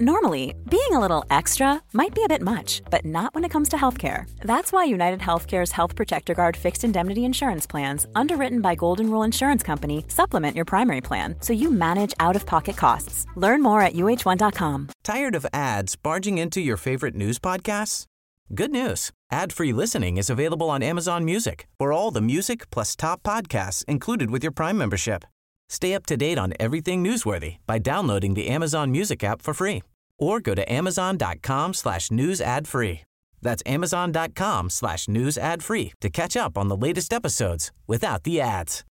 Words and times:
Normally, 0.00 0.56
being 0.68 0.90
a 0.90 0.98
little 0.98 1.24
extra 1.30 1.80
might 1.92 2.16
be 2.16 2.24
a 2.24 2.28
bit 2.28 2.42
much, 2.42 2.82
but 2.90 3.04
not 3.04 3.32
when 3.32 3.44
it 3.44 3.50
comes 3.50 3.68
to 3.68 3.76
healthcare. 3.76 4.28
That's 4.40 4.72
why 4.72 4.82
United 4.82 5.20
Healthcare's 5.20 5.70
Health 5.70 5.94
Protector 5.94 6.34
Guard 6.34 6.56
fixed 6.56 6.82
indemnity 6.82 7.24
insurance 7.24 7.64
plans, 7.64 8.04
underwritten 8.16 8.60
by 8.60 8.74
Golden 8.74 9.08
Rule 9.08 9.22
Insurance 9.22 9.62
Company, 9.62 10.04
supplement 10.08 10.56
your 10.56 10.64
primary 10.64 11.00
plan 11.00 11.36
so 11.40 11.52
you 11.52 11.70
manage 11.70 12.12
out 12.18 12.34
of 12.34 12.44
pocket 12.44 12.76
costs. 12.76 13.24
Learn 13.36 13.62
more 13.62 13.82
at 13.82 13.92
uh1.com. 13.92 14.88
Tired 15.04 15.36
of 15.36 15.46
ads 15.52 15.94
barging 15.94 16.38
into 16.38 16.60
your 16.60 16.76
favorite 16.76 17.14
news 17.14 17.38
podcasts? 17.38 18.06
Good 18.52 18.72
news. 18.72 19.12
Ad-free 19.30 19.72
listening 19.72 20.16
is 20.16 20.28
available 20.28 20.70
on 20.70 20.82
Amazon 20.82 21.24
Music 21.24 21.68
for 21.78 21.92
all 21.92 22.10
the 22.10 22.20
music 22.20 22.68
plus 22.70 22.96
top 22.96 23.22
podcasts 23.22 23.84
included 23.84 24.30
with 24.32 24.42
your 24.42 24.52
Prime 24.52 24.76
membership. 24.76 25.24
Stay 25.74 25.92
up 25.92 26.06
to 26.06 26.16
date 26.16 26.38
on 26.38 26.52
everything 26.60 27.02
newsworthy 27.02 27.56
by 27.66 27.80
downloading 27.80 28.34
the 28.34 28.46
Amazon 28.46 28.92
Music 28.92 29.24
app 29.24 29.42
for 29.42 29.52
free 29.52 29.82
or 30.20 30.38
go 30.38 30.54
to 30.54 30.62
amazon.com 30.72 31.74
slash 31.74 32.12
news 32.12 32.40
ad 32.40 32.68
free. 32.68 33.00
That's 33.42 33.60
amazon.com 33.66 34.70
slash 34.70 35.08
news 35.08 35.36
ad 35.36 35.64
free 35.64 35.92
to 36.00 36.08
catch 36.10 36.36
up 36.36 36.56
on 36.56 36.68
the 36.68 36.76
latest 36.76 37.12
episodes 37.12 37.72
without 37.88 38.22
the 38.22 38.40
ads. 38.40 38.84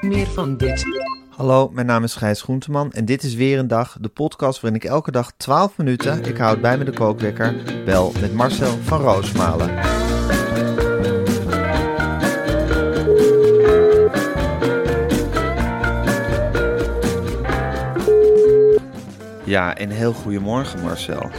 Meer 0.00 0.26
van 0.26 0.56
dit. 0.56 0.84
Hallo, 1.30 1.68
mijn 1.68 1.86
naam 1.86 2.04
is 2.04 2.14
Gijs 2.14 2.42
Groenteman 2.42 2.92
en 2.92 3.04
dit 3.04 3.22
is 3.22 3.34
weer 3.34 3.58
een 3.58 3.68
dag, 3.68 3.96
de 4.00 4.08
podcast 4.08 4.60
waarin 4.60 4.80
ik 4.80 4.88
elke 4.88 5.10
dag 5.10 5.32
12 5.36 5.76
minuten, 5.76 6.24
ik 6.24 6.36
houd 6.36 6.60
bij 6.60 6.78
me 6.78 6.84
de 6.84 6.92
kookwekker, 6.92 7.82
bel 7.84 8.12
met 8.20 8.34
Marcel 8.34 8.76
van 8.82 9.00
Roosmalen. 9.00 10.17
Ja, 19.48 19.80
een 19.80 19.90
heel 19.90 20.12
goedemorgen 20.12 20.82
Marcel. 20.82 21.30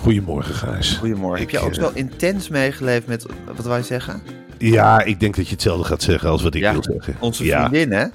Goedemorgen, 0.00 0.54
Gijs. 0.54 0.96
Goedemorgen. 0.96 1.42
Ik, 1.42 1.50
Heb 1.50 1.60
je 1.60 1.66
ook 1.66 1.74
eh, 1.74 1.82
zo 1.82 1.90
intens 1.94 2.48
meegeleefd 2.48 3.06
met, 3.06 3.26
wat 3.56 3.64
wij 3.64 3.82
zeggen? 3.82 4.22
Ja, 4.58 5.02
ik 5.02 5.20
denk 5.20 5.36
dat 5.36 5.46
je 5.46 5.52
hetzelfde 5.52 5.84
gaat 5.84 6.02
zeggen 6.02 6.28
als 6.28 6.42
wat 6.42 6.54
ik 6.54 6.60
Ja, 6.60 6.72
wil 6.72 6.82
zeggen. 6.82 7.16
Onze 7.18 7.44
ja. 7.44 7.68
vriendin 7.68 7.92
hè? 7.92 8.06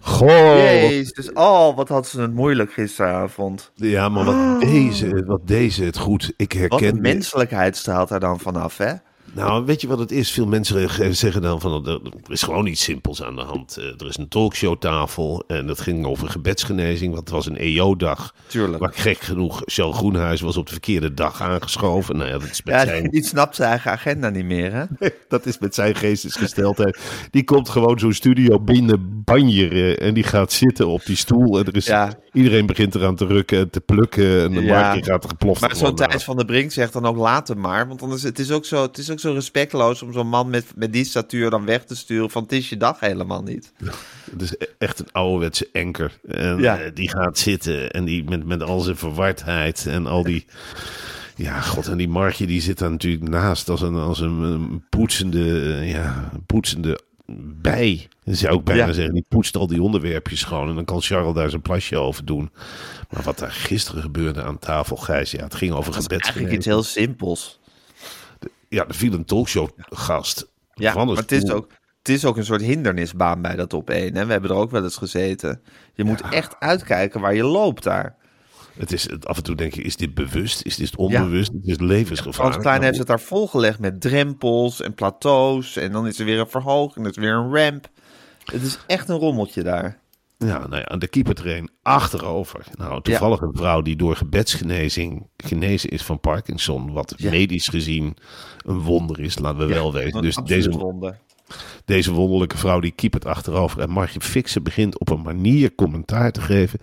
Goh. 0.00 0.56
Jezus, 0.56 1.32
oh 1.32 1.76
wat 1.76 1.88
had 1.88 2.06
ze 2.06 2.20
het 2.20 2.32
moeilijk 2.32 2.72
gisteravond. 2.72 3.70
Ja, 3.74 4.08
maar 4.08 4.24
wat, 4.24 4.60
deze, 4.60 5.24
wat 5.24 5.46
deze 5.46 5.84
het 5.84 5.98
goed. 5.98 6.32
Ik. 6.36 6.52
Wat 6.52 6.60
herken... 6.60 6.94
een 6.94 7.00
menselijkheid 7.00 7.76
straalt 7.76 8.08
daar 8.08 8.20
dan 8.20 8.40
vanaf 8.40 8.76
hè? 8.76 8.92
Nou, 9.36 9.64
weet 9.64 9.80
je 9.80 9.86
wat 9.86 9.98
het 9.98 10.12
is? 10.12 10.30
Veel 10.30 10.46
mensen 10.46 10.86
re- 10.86 11.12
zeggen 11.12 11.42
dan 11.42 11.60
van, 11.60 11.86
er 11.86 12.00
er 12.24 12.32
is 12.32 12.42
gewoon 12.42 12.66
iets 12.66 12.82
simpels 12.82 13.22
aan 13.22 13.36
de 13.36 13.42
hand. 13.42 13.76
Eh, 13.76 13.84
Er 13.84 14.06
is 14.06 14.16
een 14.16 14.28
talkshowtafel 14.28 15.44
en 15.46 15.66
dat 15.66 15.80
ging 15.80 16.06
over 16.06 16.28
gebedsgenezing, 16.28 17.14
want 17.14 17.24
het 17.24 17.34
was 17.34 17.46
een 17.46 17.56
EO-dag. 17.56 18.34
Tuurlijk. 18.46 18.78
Maar 18.82 18.92
gek 18.94 19.18
genoeg, 19.20 19.62
Shell 19.70 19.90
Groenhuis 19.92 20.40
was 20.40 20.56
op 20.56 20.66
de 20.66 20.72
verkeerde 20.72 21.14
dag 21.14 21.40
aangeschoven. 21.42 22.16
Nou 22.16 22.28
ja, 22.30 22.38
dat 22.38 22.50
is 22.50 22.62
met 22.62 22.74
Ja, 22.74 22.84
zijn... 22.84 23.10
die 23.10 23.24
snapt 23.24 23.56
zijn 23.56 23.68
eigen 23.70 23.90
agenda 23.90 24.28
niet 24.30 24.44
meer 24.44 24.72
hè? 24.72 24.84
Dat 25.28 25.46
is 25.46 25.58
met 25.58 25.74
zijn 25.74 25.94
geestesgesteldheid. 25.94 26.98
Die 27.30 27.44
komt 27.44 27.68
gewoon 27.68 27.98
zo'n 27.98 28.12
studio 28.12 28.60
binnen 28.60 29.22
banjeren 29.24 29.98
en 29.98 30.14
die 30.14 30.22
gaat 30.24 30.52
zitten 30.52 30.86
op 30.86 31.04
die 31.04 31.16
stoel. 31.16 31.58
En 31.58 31.64
er 31.64 31.76
is, 31.76 31.86
Ja. 31.86 32.12
iedereen 32.32 32.66
begint 32.66 32.94
eraan 32.94 33.16
te 33.16 33.26
rukken 33.26 33.58
en 33.58 33.70
te 33.70 33.80
plukken. 33.80 34.42
En 34.42 34.52
de 34.52 34.62
Ja. 34.62 34.80
markt 34.80 35.06
gaat 35.06 35.22
er 35.22 35.28
geploft. 35.30 35.60
Maar 35.60 35.76
zo'n 35.76 35.94
Thijs 35.94 36.24
van 36.24 36.36
der 36.36 36.44
Brink 36.44 36.72
zegt 36.72 36.92
dan 36.92 37.06
ook 37.06 37.16
later 37.16 37.58
maar. 37.58 37.88
Want 37.88 38.12
is 38.14 38.22
het, 38.22 38.38
is 38.38 38.50
ook 38.50 38.64
zo, 38.64 38.82
het 38.82 38.98
is 38.98 39.10
ook 39.10 39.20
zo 39.20 39.25
respectloos 39.32 40.02
om 40.02 40.12
zo'n 40.12 40.28
man 40.28 40.50
met, 40.50 40.66
met 40.76 40.92
die 40.92 41.04
statuur 41.04 41.50
dan 41.50 41.64
weg 41.64 41.84
te 41.84 41.96
sturen. 41.96 42.30
Van 42.30 42.42
het 42.42 42.52
is 42.52 42.68
je 42.68 42.76
dag 42.76 43.00
helemaal 43.00 43.42
niet. 43.42 43.72
Het 44.30 44.42
is 44.42 44.52
e- 44.58 44.64
echt 44.78 44.98
een 44.98 45.12
ouderwetse 45.12 45.68
enker. 45.72 46.18
En 46.28 46.58
Ja. 46.58 46.78
eh, 46.78 46.90
die 46.94 47.08
gaat 47.10 47.38
zitten 47.38 47.90
en 47.90 48.04
die 48.04 48.24
met, 48.24 48.44
met 48.46 48.62
al 48.62 48.80
zijn 48.80 48.96
verwardheid 48.96 49.86
en 49.86 50.06
al 50.06 50.22
die... 50.22 50.46
Ja, 51.36 51.60
god, 51.60 51.86
en 51.88 51.96
die 51.96 52.08
Markje 52.08 52.46
die 52.46 52.60
zit 52.60 52.78
daar 52.78 52.90
natuurlijk 52.90 53.28
naast 53.28 53.68
als 53.68 53.80
een, 53.82 53.94
als 53.94 54.20
een, 54.20 54.40
een 54.42 54.84
poetsende, 54.90 55.74
eh, 55.74 55.90
ja, 55.90 56.30
een 56.32 56.44
poetsende 56.46 57.00
bij. 57.60 58.08
Zou 58.24 58.58
ik 58.58 58.64
bijna 58.64 58.86
Ja. 58.86 58.92
zeggen. 58.92 59.14
Die 59.14 59.24
poetst 59.28 59.56
al 59.56 59.66
die 59.66 59.82
onderwerpjes 59.82 60.42
gewoon. 60.42 60.68
En 60.68 60.74
dan 60.74 60.84
kan 60.84 61.02
Charles 61.02 61.34
daar 61.34 61.50
zijn 61.50 61.62
plasje 61.62 61.96
over 61.96 62.24
doen. 62.24 62.50
Maar 63.10 63.22
wat 63.22 63.38
daar 63.38 63.50
gisteren 63.50 64.02
gebeurde 64.02 64.42
aan 64.42 64.58
tafel, 64.58 64.96
Gijs, 64.96 65.30
ja, 65.30 65.42
het 65.44 65.54
ging 65.54 65.72
over 65.72 65.96
is 65.96 66.06
eigenlijk 66.06 66.52
iets 66.52 66.66
heel 66.66 66.82
simpels. 66.82 67.58
Ja, 68.68 68.86
er 68.88 68.94
viel 68.94 69.12
een 69.12 69.24
talkshow-gast 69.24 70.48
Ja, 70.74 70.94
maar 70.94 71.16
het 71.16 71.32
is, 71.32 71.50
ook, 71.50 71.70
het 71.98 72.08
is 72.08 72.24
ook 72.24 72.36
een 72.36 72.44
soort 72.44 72.60
hindernisbaan 72.60 73.42
bij 73.42 73.56
dat 73.56 73.72
op 73.72 73.90
één. 73.90 74.14
Hè? 74.16 74.26
We 74.26 74.32
hebben 74.32 74.50
er 74.50 74.56
ook 74.56 74.70
wel 74.70 74.82
eens 74.84 74.96
gezeten. 74.96 75.62
Je 75.94 76.04
moet 76.04 76.20
echt 76.20 76.56
uitkijken 76.58 77.20
waar 77.20 77.34
je 77.34 77.44
loopt 77.44 77.82
daar. 77.82 78.16
Het 78.78 78.92
is, 78.92 79.10
het- 79.10 79.26
af 79.26 79.36
en 79.36 79.42
toe 79.42 79.54
denk 79.54 79.74
je, 79.74 79.82
is 79.82 79.96
dit 79.96 80.14
bewust? 80.14 80.62
Is 80.62 80.76
dit 80.76 80.96
onbewust? 80.96 81.52
Het 81.52 81.66
is 81.66 81.74
Frans 81.74 81.90
levensgevaarlijk. 81.90 82.60
Klein 82.60 82.76
Maar 82.76 82.84
heeft 82.86 82.98
het 82.98 83.06
daar 83.06 83.20
volgelegd 83.20 83.78
met 83.78 84.00
drempels 84.00 84.80
en 84.82 84.94
plateaus. 84.94 85.76
En 85.76 85.92
dan 85.92 86.06
is 86.06 86.18
er 86.18 86.24
weer 86.24 86.38
een 86.40 86.48
verhoging, 86.48 87.04
er 87.04 87.10
is 87.10 87.16
weer 87.16 87.32
een 87.34 87.54
ramp. 87.54 87.88
Het 88.44 88.62
is 88.62 88.78
echt 88.86 89.08
een 89.08 89.18
rommeltje 89.18 89.62
daar. 89.62 89.98
Ja, 90.38 90.66
nou 90.66 90.84
ja, 90.88 90.96
de 90.96 91.08
keeper 91.08 91.34
train 91.34 91.70
achterover. 91.82 92.64
Nou, 92.74 93.02
toevallig 93.02 93.40
een 93.40 93.56
vrouw 93.56 93.82
die 93.82 93.96
door 93.96 94.16
gebedsgenezing 94.16 95.26
genezen 95.36 95.90
is 95.90 96.02
van 96.02 96.20
Parkinson. 96.20 96.92
Wat 96.92 97.14
Ja. 97.16 97.30
medisch 97.30 97.68
gezien 97.68 98.16
een 98.64 98.80
wonder 98.80 99.20
is, 99.20 99.38
laten 99.38 99.58
we 99.58 99.66
wel 99.66 99.92
weten. 99.92 100.22
Dus 100.22 100.36
deze, 100.44 100.70
wonder. 100.70 101.18
deze 101.84 102.12
wonderlijke 102.12 102.56
vrouw 102.56 102.80
die 102.80 102.90
keepert 102.92 103.24
achterover. 103.26 103.80
En 103.80 103.90
Margje 103.90 104.20
Fixen 104.20 104.62
begint 104.62 104.98
op 104.98 105.10
een 105.10 105.22
manier 105.22 105.74
commentaar 105.74 106.32
te 106.32 106.40
geven. 106.40 106.78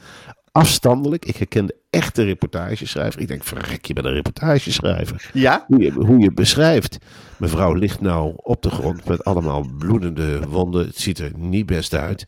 Afstandelijk. 0.53 1.25
Ik 1.25 1.35
herken 1.35 1.65
de 1.65 1.75
echte 1.89 2.23
reportageschrijver. 2.23 3.21
Ik 3.21 3.27
denk, 3.27 3.43
verrek, 3.43 3.85
je 3.85 3.93
bent 3.93 4.05
een 4.05 4.13
reportageschrijver. 4.13 5.29
Ja? 5.33 5.65
Hoe 5.67 5.81
je, 5.83 5.91
hoe 5.91 6.19
je 6.19 6.31
beschrijft. 6.31 6.97
Mevrouw 7.37 7.73
ligt 7.73 8.01
nou 8.01 8.33
op 8.35 8.61
de 8.61 8.69
grond 8.69 9.05
met 9.05 9.23
allemaal 9.23 9.65
bloedende 9.77 10.47
wonden. 10.47 10.85
Het 10.85 10.97
ziet 10.97 11.19
er 11.19 11.31
niet 11.35 11.65
best 11.65 11.93
uit. 11.93 12.27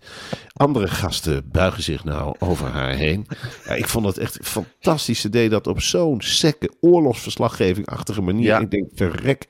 Andere 0.53 0.88
gasten 0.88 1.50
buigen 1.52 1.84
zich 1.84 2.03
nou 2.03 2.35
over 2.40 2.68
haar 2.68 2.94
heen. 2.94 3.28
Ja, 3.66 3.74
ik 3.74 3.88
vond 3.88 4.06
het 4.06 4.18
echt 4.18 4.38
fantastisch. 4.41 5.22
Ze 5.22 5.30
deed 5.30 5.52
dat 5.52 5.68
op 5.68 5.81
zo'n 5.81 6.22
sekke 6.22 6.72
oorlogsverslaggeving-achtige 6.80 8.22
manier. 8.22 8.46
Ja. 8.46 8.59
Ik 8.59 8.72
denk, 8.72 8.91
verrek. 8.96 9.47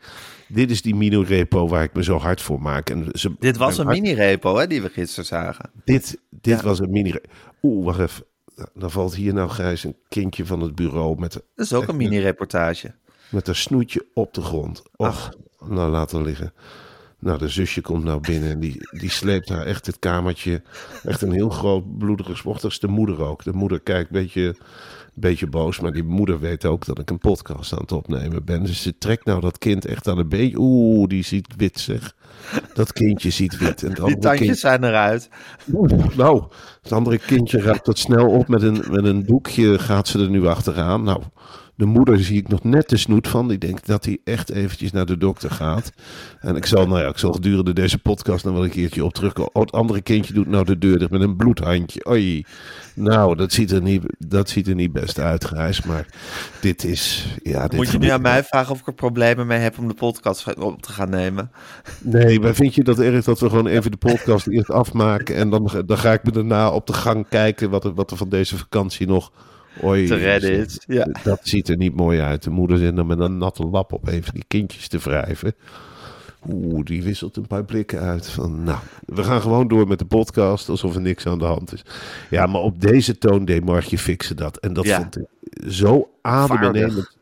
Dit 0.47 0.71
is 0.71 0.81
die 0.81 0.95
mini-repo 0.95 1.67
waar 1.67 1.83
ik 1.83 1.93
me 1.93 2.03
zo 2.03 2.17
hard 2.17 2.41
voor 2.41 2.61
maak. 2.61 2.89
En 2.89 3.09
ze, 3.11 3.35
Dit 3.39 3.57
was 3.57 3.77
een 3.77 3.87
mini-repo 3.87 4.57
hè, 4.57 4.67
die 4.67 4.81
we 4.81 4.89
gisteren 4.89 5.25
zagen. 5.25 5.69
Dit, 5.85 6.21
dit 6.29 6.61
was 6.61 6.79
een 6.79 6.91
mini 6.91 7.15
Oeh, 7.61 7.85
wacht 7.85 7.99
even. 7.99 8.23
Dan 8.73 8.91
valt 8.91 9.15
hier 9.15 9.33
nou 9.33 9.49
grijs 9.49 9.83
een 9.83 9.95
kindje 10.09 10.45
van 10.45 10.59
het 10.61 10.75
bureau 10.75 11.19
met, 11.19 11.33
Dat 11.33 11.65
is 11.65 11.73
ook 11.73 11.87
een 11.87 11.95
mini-reportage. 12.03 12.93
met 13.29 13.47
een 13.47 13.55
snoetje 13.55 14.05
op 14.13 14.33
de 14.33 14.41
grond. 14.41 14.83
Och, 14.95 15.29
nou 15.65 15.91
laten 15.91 16.21
liggen. 16.23 16.53
Nou, 17.19 17.37
de 17.37 17.49
zusje 17.49 17.81
komt 17.81 18.03
nou 18.03 18.19
binnen 18.19 18.49
en 18.51 18.59
die, 18.59 18.89
die 18.99 19.09
sleept 19.09 19.49
haar 19.49 19.65
echt 19.65 19.85
het 19.85 19.99
kamertje. 19.99 20.61
Echt 21.03 21.21
een 21.21 21.31
heel 21.31 21.49
groot 21.49 21.97
bloederig. 21.97 22.41
Dat 22.41 22.63
is 22.63 22.79
de 22.79 22.87
moeder 22.87 23.21
ook. 23.21 23.43
De 23.43 23.53
moeder 23.53 23.79
kijkt 23.79 24.09
een 24.09 24.21
beetje, 24.21 24.55
beetje 25.15 25.47
boos, 25.47 25.79
maar 25.79 25.91
die 25.91 26.03
moeder 26.03 26.39
weet 26.39 26.65
ook 26.65 26.85
dat 26.85 26.99
ik 26.99 27.09
een 27.09 27.17
podcast 27.17 27.73
aan 27.73 27.79
het 27.81 27.91
opnemen 27.91 28.45
ben. 28.45 28.63
Dus 28.63 28.81
ze 28.81 28.97
trekt 28.97 29.25
nou 29.25 29.41
dat 29.41 29.57
kind 29.57 29.85
echt 29.85 30.07
aan 30.07 30.17
de 30.17 30.25
been. 30.25 30.55
Oeh, 30.57 31.07
die 31.07 31.23
ziet 31.23 31.47
wit 31.57 31.79
zeg. 31.79 32.13
Dat 32.73 32.93
kindje 32.93 33.29
ziet 33.29 33.57
wit. 33.57 33.83
En 33.83 33.93
Die 34.05 34.17
tandjes 34.17 34.47
kind- 34.47 34.57
zijn 34.57 34.83
eruit. 34.83 35.29
nou, 36.17 36.43
het 36.81 36.91
andere 36.91 37.17
kindje 37.17 37.61
ruikt 37.61 37.85
dat 37.85 37.97
snel 37.99 38.27
op. 38.29 38.47
Met 38.47 38.61
een, 38.61 38.83
met 38.89 39.03
een 39.05 39.25
doekje 39.25 39.79
gaat 39.79 40.07
ze 40.07 40.19
er 40.19 40.29
nu 40.29 40.47
achteraan. 40.47 41.03
Nou, 41.03 41.21
de 41.75 41.85
moeder 41.85 42.19
zie 42.23 42.37
ik 42.37 42.47
nog 42.47 42.63
net 42.63 42.89
de 42.89 42.97
snoet 42.97 43.27
van. 43.27 43.47
Die 43.47 43.57
denkt 43.57 43.87
dat 43.87 44.05
hij 44.05 44.17
echt 44.23 44.51
eventjes 44.51 44.91
naar 44.91 45.05
de 45.05 45.17
dokter 45.17 45.51
gaat. 45.51 45.91
En 46.39 46.55
ik 46.55 46.65
zal, 46.65 46.87
nou 46.87 47.01
ja, 47.01 47.07
ik 47.07 47.17
zal 47.17 47.31
gedurende 47.31 47.73
deze 47.73 47.97
podcast 47.97 48.45
nog 48.45 48.53
wel 48.53 48.63
een 48.63 48.69
keertje 48.69 49.05
op 49.05 49.13
terugkomen. 49.13 49.55
Oh, 49.55 49.61
het 49.61 49.71
andere 49.71 50.01
kindje 50.01 50.33
doet 50.33 50.47
nou 50.47 50.65
de 50.65 50.77
deur 50.77 50.99
dicht 50.99 51.11
met 51.11 51.21
een 51.21 51.35
bloedhandje. 51.35 52.09
Oei. 52.09 52.45
Nou, 52.93 53.35
dat 53.35 53.51
ziet 53.51 53.71
er 53.71 53.81
niet, 53.81 54.03
dat 54.17 54.49
ziet 54.49 54.67
er 54.67 54.75
niet 54.75 54.93
best 54.93 55.19
uit, 55.19 55.43
Grijs. 55.43 55.83
Maar 55.83 56.05
dit 56.61 56.83
is... 56.83 57.27
Ja, 57.43 57.67
dit 57.67 57.79
Moet 57.79 57.91
je 57.91 57.97
nu 57.97 58.09
aan 58.09 58.21
mij 58.21 58.43
vragen 58.43 58.71
of 58.71 58.79
ik 58.79 58.87
er 58.87 58.93
problemen 58.93 59.47
mee 59.47 59.59
heb 59.59 59.77
om 59.77 59.87
de 59.87 59.93
podcast 59.93 60.55
op 60.55 60.81
te 60.81 60.91
gaan 60.91 61.09
nemen? 61.09 61.51
Nee, 62.01 62.39
maar 62.39 62.55
vind 62.55 62.75
je 62.75 62.83
dat 62.83 62.99
erg 62.99 63.23
dat 63.23 63.39
we 63.39 63.49
gewoon 63.49 63.67
even 63.67 63.91
de 63.91 63.97
podcast 63.97 64.47
eerst 64.47 64.69
afmaken 64.69 65.35
en 65.35 65.49
dan, 65.49 65.83
dan 65.85 65.97
ga 65.97 66.13
ik 66.13 66.23
me 66.23 66.31
daarna 66.31 66.69
op 66.69 66.87
de 66.87 66.93
gang 66.93 67.27
kijken 67.29 67.69
wat 67.69 67.83
er, 67.83 67.93
wat 67.93 68.11
er 68.11 68.17
van 68.17 68.29
deze 68.29 68.57
vakantie 68.57 69.07
nog 69.07 69.31
ooit 69.81 70.07
Te 70.07 70.15
redden 70.15 70.51
is. 70.51 70.79
Ja. 70.87 71.07
Dat 71.23 71.39
ziet 71.43 71.69
er 71.69 71.77
niet 71.77 71.95
mooi 71.95 72.19
uit. 72.19 72.43
De 72.43 72.49
moeder 72.49 72.77
zit 72.77 72.95
dan 72.95 73.07
met 73.07 73.19
een 73.19 73.37
natte 73.37 73.63
lap 73.63 73.93
op 73.93 74.07
even 74.07 74.33
die 74.33 74.45
kindjes 74.47 74.87
te 74.87 74.97
wrijven. 74.97 75.53
Oeh, 76.49 76.85
die 76.85 77.03
wisselt 77.03 77.37
een 77.37 77.47
paar 77.47 77.65
blikken 77.65 77.99
uit 77.99 78.29
van, 78.29 78.63
nou, 78.63 78.79
we 79.05 79.23
gaan 79.23 79.41
gewoon 79.41 79.67
door 79.67 79.87
met 79.87 79.99
de 79.99 80.05
podcast 80.05 80.69
alsof 80.69 80.95
er 80.95 81.01
niks 81.01 81.25
aan 81.27 81.39
de 81.39 81.45
hand 81.45 81.73
is. 81.73 81.81
Ja, 82.29 82.45
maar 82.45 82.61
op 82.61 82.81
deze 82.81 83.17
toon 83.17 83.45
deed 83.45 83.65
Margje 83.65 83.97
Fixen 83.97 84.35
dat. 84.35 84.57
En 84.57 84.73
dat 84.73 84.85
Ja. 84.85 84.97
vond 84.97 85.17
ik 85.17 85.25
zo 85.71 86.09
adembenemend. 86.21 87.15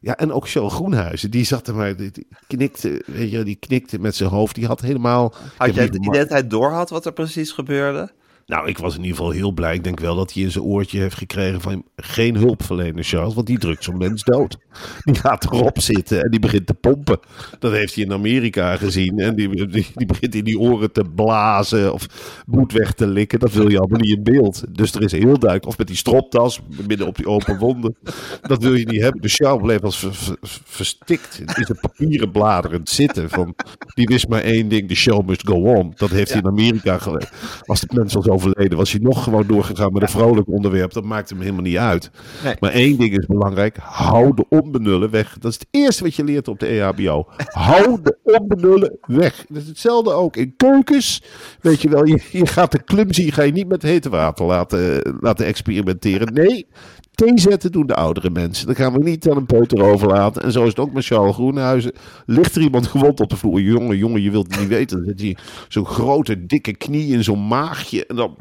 Ja, 0.00 0.16
en 0.16 0.32
ook 0.32 0.48
Charles 0.48 0.72
Groenhuizen, 0.72 1.30
die 1.30 1.44
zat 1.44 1.68
er 1.68 1.74
maar, 1.74 1.96
die 1.96 2.26
knikte, 2.46 3.02
weet 3.06 3.30
je, 3.30 3.42
die 3.42 3.56
knikte 3.60 3.98
met 3.98 4.14
zijn 4.14 4.30
hoofd. 4.30 4.54
Die 4.54 4.66
had 4.66 4.80
helemaal... 4.80 5.34
Had 5.56 5.74
jij 5.74 5.84
het 5.84 5.92
niet 5.92 6.06
idee 6.06 6.20
dat 6.20 6.28
hij 6.28 6.46
door 6.46 6.70
had 6.70 6.90
wat 6.90 7.06
er 7.06 7.12
precies 7.12 7.52
gebeurde? 7.52 8.10
Nou, 8.46 8.68
ik 8.68 8.78
was 8.78 8.94
in 8.94 9.00
ieder 9.00 9.16
geval 9.16 9.30
heel 9.32 9.52
blij. 9.52 9.74
Ik 9.74 9.84
denk 9.84 10.00
wel 10.00 10.16
dat 10.16 10.32
hij 10.32 10.42
in 10.42 10.50
zijn 10.50 10.64
oortje 10.64 10.98
heeft 10.98 11.16
gekregen 11.16 11.60
van 11.60 11.84
geen 11.96 12.36
hulpverlener, 12.36 13.04
Charles. 13.04 13.34
Want 13.34 13.46
die 13.46 13.58
drukt 13.58 13.84
zo'n 13.84 13.96
mens 13.98 14.22
dood. 14.22 14.56
Die 15.04 15.14
gaat 15.14 15.44
erop 15.44 15.80
zitten 15.80 16.22
en 16.22 16.30
die 16.30 16.40
begint 16.40 16.66
te 16.66 16.74
pompen. 16.74 17.18
Dat 17.58 17.72
heeft 17.72 17.94
hij 17.94 18.04
in 18.04 18.12
Amerika 18.12 18.76
gezien. 18.76 19.18
En 19.18 19.34
die, 19.36 19.66
die, 19.66 19.86
die 19.94 20.06
begint 20.06 20.34
in 20.34 20.44
die 20.44 20.58
oren 20.58 20.92
te 20.92 21.04
blazen 21.14 21.92
of 21.92 22.06
bloed 22.46 22.72
weg 22.72 22.92
te 22.92 23.06
likken. 23.06 23.38
Dat 23.38 23.52
wil 23.52 23.70
je 23.70 23.78
allemaal 23.78 24.00
niet 24.00 24.16
in 24.16 24.22
beeld. 24.22 24.64
Dus 24.76 24.92
er 24.94 25.02
is 25.02 25.12
heel 25.12 25.38
duidelijk. 25.38 25.66
Of 25.66 25.78
met 25.78 25.86
die 25.86 25.96
stropdas 25.96 26.60
midden 26.88 27.06
op 27.06 27.16
die 27.16 27.28
open 27.28 27.58
wonden. 27.58 27.96
Dat 28.42 28.62
wil 28.62 28.74
je 28.74 28.86
niet 28.86 29.00
hebben. 29.02 29.20
Dus 29.20 29.34
Charles 29.34 29.62
bleef 29.62 29.80
als 29.82 29.98
ver- 29.98 30.14
ver- 30.14 30.38
verstikt 30.64 31.38
in 31.38 31.64
zijn 31.64 31.78
papieren 31.80 32.30
bladerend 32.30 32.88
zitten. 32.88 33.30
Van, 33.30 33.54
die 33.94 34.06
wist 34.06 34.28
maar 34.28 34.42
één 34.42 34.68
ding. 34.68 34.88
The 34.88 34.94
show 34.94 35.26
must 35.26 35.46
go 35.48 35.54
on. 35.54 35.92
Dat 35.96 36.10
heeft 36.10 36.30
hij 36.30 36.40
in 36.40 36.46
Amerika 36.46 36.98
geleerd. 36.98 37.32
Als 37.64 37.80
het 37.80 37.92
mens 37.92 38.14
was 38.14 38.28
overleden, 38.34 38.78
was 38.78 38.92
hij 38.92 39.00
nog 39.00 39.22
gewoon 39.22 39.46
doorgegaan 39.46 39.92
met 39.92 40.02
een 40.02 40.08
vrolijk 40.08 40.48
onderwerp. 40.48 40.92
Dat 40.92 41.04
maakt 41.04 41.30
hem 41.30 41.40
helemaal 41.40 41.62
niet 41.62 41.76
uit. 41.76 42.10
Nee. 42.44 42.56
Maar 42.60 42.70
één 42.70 42.98
ding 42.98 43.18
is 43.18 43.26
belangrijk. 43.26 43.76
Hou 43.80 44.34
de 44.34 44.44
onbenullen 44.48 45.10
weg. 45.10 45.38
Dat 45.38 45.50
is 45.50 45.58
het 45.58 45.68
eerste 45.70 46.02
wat 46.02 46.14
je 46.14 46.24
leert 46.24 46.48
op 46.48 46.58
de 46.58 46.66
EHBO. 46.66 47.26
Hou 47.36 47.98
de 48.02 48.18
onbenullen 48.40 48.98
weg. 49.06 49.44
Dat 49.48 49.62
is 49.62 49.68
hetzelfde 49.68 50.12
ook 50.12 50.36
in 50.36 50.54
keukens. 50.56 51.22
Weet 51.60 51.82
je 51.82 51.88
wel, 51.88 52.06
je, 52.06 52.20
je 52.30 52.46
gaat 52.46 52.72
de 52.72 52.84
clumsy 52.84 53.30
ga 53.30 53.42
je 53.42 53.52
niet 53.52 53.68
met 53.68 53.82
hete 53.82 54.08
water 54.08 54.46
laten, 54.46 55.16
laten 55.20 55.46
experimenteren. 55.46 56.32
Nee, 56.32 56.66
thee 57.14 57.38
zetten 57.38 57.72
doen 57.72 57.86
de 57.86 57.94
oudere 57.94 58.30
mensen. 58.30 58.66
Dat 58.66 58.76
gaan 58.76 58.92
we 58.92 59.02
niet 59.02 59.30
aan 59.30 59.36
een 59.36 59.46
peuter 59.46 59.82
overlaten. 59.82 60.42
En 60.42 60.52
zo 60.52 60.62
is 60.62 60.68
het 60.68 60.78
ook 60.78 60.92
met 60.92 61.04
Charles 61.04 61.34
Groenhuizen. 61.34 61.92
Ligt 62.26 62.54
er 62.54 62.62
iemand 62.62 62.86
gewond 62.86 63.20
op 63.20 63.28
de 63.28 63.36
vloer? 63.36 63.60
Jongen, 63.60 63.96
jongen, 63.96 64.22
je 64.22 64.30
wilt 64.30 64.50
het 64.50 64.60
niet 64.60 64.68
weten. 64.68 64.96
Dan 64.96 65.06
zit 65.06 65.20
hij 65.20 65.36
zo'n 65.68 65.86
grote, 65.86 66.46
dikke 66.46 66.76
knie 66.76 67.12
in 67.12 67.24
zo'n 67.24 67.46
maagje. 67.46 68.06
En 68.06 68.16
dan... 68.16 68.36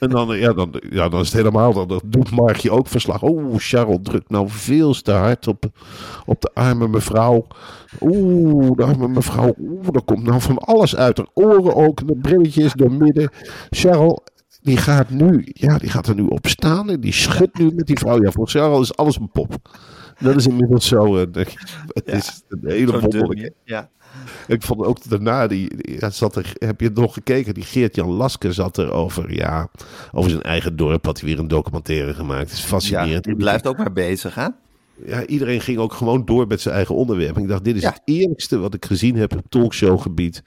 En 0.00 0.08
dan, 0.08 0.38
ja, 0.38 0.52
dan, 0.52 0.82
ja, 0.90 1.08
dan 1.08 1.20
is 1.20 1.26
het 1.26 1.36
helemaal, 1.36 1.72
dan, 1.72 1.88
dan 1.88 2.00
doet 2.04 2.30
Margje 2.30 2.70
ook 2.70 2.86
verslag. 2.86 3.22
Oeh, 3.22 3.54
Charles 3.56 3.98
drukt 4.02 4.30
nou 4.30 4.48
veel 4.48 4.92
te 4.92 5.12
hard 5.12 5.46
op, 5.46 5.64
op 6.26 6.40
de 6.40 6.50
arme 6.54 6.88
mevrouw. 6.88 7.46
Oeh, 8.00 8.76
de 8.76 8.84
arme 8.84 9.08
mevrouw. 9.08 9.54
Oeh, 9.58 9.86
er 9.92 10.02
komt 10.02 10.22
nou 10.22 10.40
van 10.40 10.58
alles 10.58 10.96
uit. 10.96 11.16
haar 11.16 11.26
oren 11.34 11.74
ook, 11.74 12.06
de 12.06 12.16
brilletjes 12.16 12.72
door 12.72 12.92
midden. 12.92 13.30
Charles, 13.70 14.18
die 14.62 14.76
gaat 14.76 15.10
nu, 15.10 15.46
ja, 15.52 15.78
die 15.78 15.90
gaat 15.90 16.06
er 16.06 16.14
nu 16.14 16.22
op 16.22 16.46
staan 16.46 16.90
en 16.90 17.00
die 17.00 17.12
schudt 17.12 17.58
nu 17.58 17.70
met 17.74 17.86
die 17.86 17.98
vrouw. 17.98 18.22
Ja, 18.22 18.30
voor 18.30 18.48
Charles 18.48 18.80
is 18.90 18.96
alles 18.96 19.16
een 19.16 19.30
pop. 19.30 19.54
Dat 20.18 20.36
is 20.36 20.46
inmiddels 20.46 20.86
zo. 20.88 21.16
eh, 21.16 21.26
het 21.32 21.56
Ja. 22.06 22.12
is 22.12 22.42
een 22.48 22.60
hele 22.62 23.00
wonderlijke. 23.00 23.52
Ja. 23.64 23.88
Ik 24.46 24.62
vond 24.62 24.84
ook 24.84 25.08
daarna, 25.08 25.46
die, 25.46 25.76
die- 25.76 26.00
ja, 26.00 26.10
zat 26.10 26.36
er, 26.36 26.52
heb 26.58 26.80
je 26.80 26.86
het 26.86 26.96
nog 26.96 27.14
gekeken? 27.14 27.54
Die 27.54 27.62
Geert-Jan 27.64 28.08
Laske 28.10 28.52
zat 28.52 28.76
er 28.76 28.92
over, 28.92 29.34
ja, 29.34 29.68
over 30.12 30.30
zijn 30.30 30.42
eigen 30.42 30.76
dorp. 30.76 31.04
Had 31.04 31.20
hij 31.20 31.28
weer 31.28 31.38
een 31.38 31.48
documentaire 31.48 32.14
gemaakt. 32.14 32.40
Het 32.42 32.52
is 32.52 32.62
ja, 32.62 32.66
fascinerend. 32.68 33.24
die 33.24 33.36
blijft 33.36 33.66
ook 33.66 33.76
maar 33.76 33.92
bezig, 33.92 34.34
hè? 34.34 34.46
Ja, 35.06 35.26
iedereen 35.26 35.60
ging 35.60 35.78
ook 35.78 35.92
gewoon 35.92 36.24
door 36.24 36.46
met 36.46 36.60
zijn 36.60 36.74
eigen 36.74 36.94
onderwerp. 36.94 37.36
En 37.36 37.42
ik 37.42 37.48
dacht, 37.48 37.64
dit 37.64 37.76
is 37.76 37.82
Ja. 37.82 37.90
het 37.90 38.02
eerlijkste 38.04 38.58
wat 38.58 38.74
ik 38.74 38.84
gezien 38.84 39.16
heb 39.16 39.32
op 39.36 39.44
talkshowgebied 39.48 40.42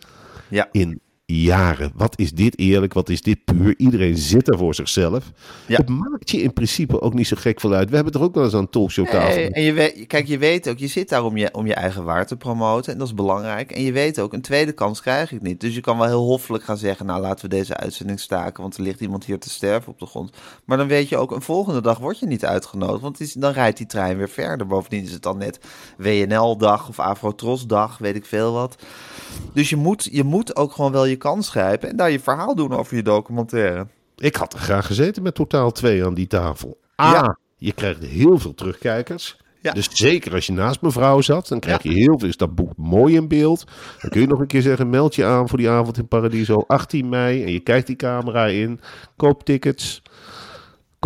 Ja. 0.50 0.68
in 0.72 1.00
jaren. 1.42 1.92
Wat 1.96 2.20
is 2.20 2.32
dit 2.32 2.60
eerlijk? 2.60 2.94
Wat 2.94 3.10
is 3.10 3.22
dit 3.22 3.44
puur? 3.46 3.74
Iedereen 3.78 4.18
zit 4.18 4.48
er 4.48 4.58
voor 4.58 4.76
zichzelf. 4.76 5.32
Ja. 5.66 5.78
Het 5.78 5.90
maakt 5.90 6.32
je 6.32 6.42
in 6.42 6.54
principe 6.54 7.02
ook 7.02 7.14
niet 7.14 7.28
zo 7.28 7.36
gek 7.40 7.60
veel 7.60 7.74
uit. 7.74 7.90
We 7.90 7.96
hebben 7.96 8.14
er 8.14 8.22
ook 8.22 8.36
wel 8.36 8.44
eens 8.44 8.54
aan 8.54 8.60
een 8.60 8.70
talkshowtafel. 8.70 9.36
Nee, 9.36 9.52
en 9.52 9.62
je 9.62 9.74
weet, 9.74 10.08
kijk, 10.08 10.28
je 10.28 10.38
weet 10.38 10.70
ook, 10.70 10.78
je 10.78 10.88
zit 10.88 11.10
daar 11.10 11.24
om 11.24 11.38
je, 11.38 11.54
om 11.54 11.66
je 11.66 11.74
eigen 11.74 12.04
waar 12.04 12.26
te 12.26 12.38
promoten. 12.38 12.92
En 12.94 12.98
dat 12.98 13.08
is 13.08 13.14
belangrijk. 13.14 13.72
En 13.72 13.82
je 13.82 13.92
weet 13.92 14.20
ook, 14.20 14.34
een 14.34 14.42
tweede 14.42 14.72
kans 14.72 15.02
krijg 15.02 15.32
ik 15.32 15.42
niet. 15.42 15.62
Dus 15.62 15.76
je 15.76 15.82
kan 15.82 15.98
wel 15.98 16.08
heel 16.08 16.26
hoffelijk 16.26 16.64
gaan 16.64 16.78
zeggen, 16.78 17.06
nou 17.06 17.22
laten 17.22 17.50
we 17.50 17.56
deze 17.56 17.78
uitzending 17.78 18.20
staken. 18.20 18.62
Want 18.62 18.78
er 18.78 18.84
ligt 18.84 19.02
iemand 19.02 19.26
hier 19.26 19.40
te 19.40 19.50
sterven 19.50 19.92
op 19.92 20.00
de 20.00 20.06
grond. 20.06 20.32
Maar 20.66 20.78
dan 20.78 20.88
weet 20.88 21.10
je 21.10 21.18
ook, 21.18 21.32
een 21.32 21.42
volgende 21.42 21.82
dag 21.82 21.98
word 21.98 22.20
je 22.20 22.26
niet 22.26 22.46
uitgenodigd. 22.46 23.02
Want 23.02 23.20
is, 23.20 23.34
dan 23.34 23.52
rijdt 23.52 23.78
die 23.78 23.88
trein 23.88 24.18
weer 24.18 24.30
verder. 24.30 24.68
Bovendien 24.68 25.04
is 25.04 25.12
het 25.12 25.24
dan 25.24 25.38
net 25.38 25.60
WNL-dag 25.98 26.90
of 26.90 27.00
Afrotros-dag, 27.00 27.98
weet 27.98 28.16
ik 28.16 28.26
veel 28.26 28.54
wat. 28.54 28.76
Dus 29.54 29.70
je 29.70 29.76
moet, 29.76 30.10
je 30.12 30.24
moet 30.24 30.56
ook 30.56 30.72
gewoon 30.72 30.92
wel 30.92 31.06
je 31.06 31.18
kans 31.24 31.50
grijpen. 31.50 31.90
En 31.90 31.96
daar 31.96 32.12
je 32.12 32.20
verhaal 32.20 32.56
doen 32.56 32.74
over 32.74 32.96
je 32.96 33.04
documentaire. 33.04 33.88
Ik 34.18 34.36
had 34.36 34.54
er 34.54 34.60
graag 34.60 34.86
gezeten 34.86 35.24
met 35.24 35.36
totaal 35.36 35.72
twee 35.72 36.06
aan 36.06 36.14
die 36.14 36.28
tafel. 36.28 36.78
A, 37.02 37.12
Ja. 37.12 37.38
je 37.58 37.72
krijgt 37.72 38.04
heel 38.04 38.40
veel 38.40 38.54
terugkijkers. 38.54 39.38
Ja. 39.62 39.72
Dus 39.72 39.90
zeker 39.94 40.34
als 40.34 40.46
je 40.46 40.52
naast 40.54 40.82
mevrouw 40.82 41.22
zat, 41.22 41.48
dan 41.48 41.60
krijg 41.60 41.84
je 41.84 41.94
heel 41.94 42.20
veel. 42.20 42.28
Is 42.28 42.38
dat 42.38 42.56
boek 42.56 42.72
mooi 42.78 43.16
in 43.16 43.28
beeld? 43.28 43.66
Dan 44.02 44.10
kun 44.10 44.22
je 44.22 44.28
nog 44.28 44.40
een 44.40 44.48
keer 44.48 44.62
zeggen: 44.62 44.90
meld 44.90 45.16
je 45.16 45.26
aan 45.26 45.50
voor 45.50 45.58
die 45.58 45.70
avond 45.70 45.98
in 45.98 46.08
Paradiso, 46.08 46.64
18 46.68 47.10
mei. 47.10 47.44
En 47.44 47.52
je 47.52 47.60
kijkt 47.60 47.88
die 47.88 47.96
camera 47.96 48.46
in, 48.46 48.80
koop 49.16 49.44
tickets, 49.44 50.02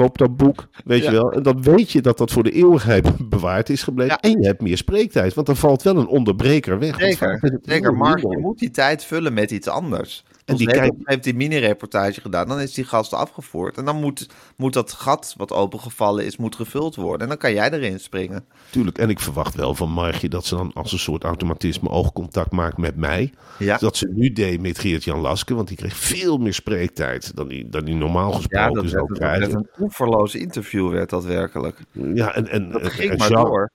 koop 0.03 0.17
dat 0.17 0.37
boek. 0.37 0.67
Weet 0.85 1.03
Ja. 1.03 1.11
je 1.11 1.15
wel? 1.15 1.31
En 1.31 1.43
dan 1.43 1.61
weet 1.61 1.91
je 1.91 2.01
dat 2.01 2.17
dat 2.17 2.31
voor 2.31 2.43
de 2.43 2.51
eeuwigheid 2.51 3.09
bewaard 3.29 3.69
is 3.69 3.83
gebleven. 3.83 4.17
Ja. 4.21 4.29
En 4.29 4.41
je 4.41 4.47
hebt 4.47 4.61
meer 4.61 4.77
spreektijd, 4.77 5.33
want 5.33 5.47
dan 5.47 5.55
valt 5.55 5.81
wel 5.83 5.97
een 5.97 6.07
onderbreker 6.07 6.79
weg. 6.79 6.99
Zeker, 6.99 7.39
zeker. 7.61 7.89
heel 7.89 7.97
Mark, 7.97 8.19
je 8.19 8.37
moet 8.41 8.59
die 8.59 8.71
tijd 8.71 9.03
vullen 9.03 9.33
met 9.33 9.51
iets 9.51 9.67
anders. 9.67 10.23
En 10.47 10.55
die 10.55 10.67
kijk- 10.67 10.93
heeft 11.03 11.23
die 11.23 11.33
mini-reportage 11.35 12.21
gedaan, 12.21 12.47
dan 12.47 12.59
is 12.59 12.73
die 12.73 12.83
gast 12.83 13.13
afgevoerd. 13.13 13.77
En 13.77 13.85
dan 13.85 13.95
moet, 13.95 14.27
moet 14.55 14.73
dat 14.73 14.91
gat 14.91 15.33
wat 15.37 15.51
opengevallen 15.51 16.25
is, 16.25 16.37
moet 16.37 16.55
gevuld 16.55 16.95
worden. 16.95 17.21
En 17.21 17.27
dan 17.27 17.37
kan 17.37 17.53
jij 17.53 17.71
erin 17.71 17.99
springen. 17.99 18.45
Tuurlijk, 18.69 18.97
en 18.97 19.09
ik 19.09 19.19
verwacht 19.19 19.55
wel 19.55 19.75
van 19.75 19.89
Margje 19.89 20.29
dat 20.29 20.45
ze 20.45 20.55
dan 20.55 20.71
als 20.73 20.91
een 20.91 20.99
soort 20.99 21.23
automatisme 21.23 21.89
oogcontact 21.89 22.51
maakt 22.51 22.77
met 22.77 22.95
mij. 22.95 23.33
Ja, 23.59 23.77
Dat 23.77 23.97
ze 23.97 24.11
nu 24.15 24.33
deed 24.33 24.61
met 24.61 24.79
Geert-Jan 24.79 25.19
Laske, 25.19 25.55
want 25.55 25.67
die 25.67 25.77
kreeg 25.77 25.95
veel 25.97 26.37
meer 26.37 26.53
spreektijd 26.53 27.35
dan 27.35 27.47
die, 27.47 27.69
dan 27.69 27.85
die 27.85 27.95
normaal 27.95 28.29
ja 28.31 28.35
gesproken 28.35 28.73
dat, 28.73 28.89
zou 28.89 29.05
werd, 29.07 29.07
dat 29.07 29.17
werd 29.19 29.37
krijgen. 29.39 29.57
een 29.57 29.83
oeverloos 29.83 30.35
interview 30.35 30.91
werd 30.91 31.09
dat 31.09 31.25
werkelijk. 31.25 31.79
Ja, 31.91 32.33
en, 32.35 32.47
en, 32.47 32.71
Dat 32.71 32.81
en- 32.81 32.91
ging 32.91 33.11
en 33.11 33.17
maar 33.17 33.29
door. 33.29 33.71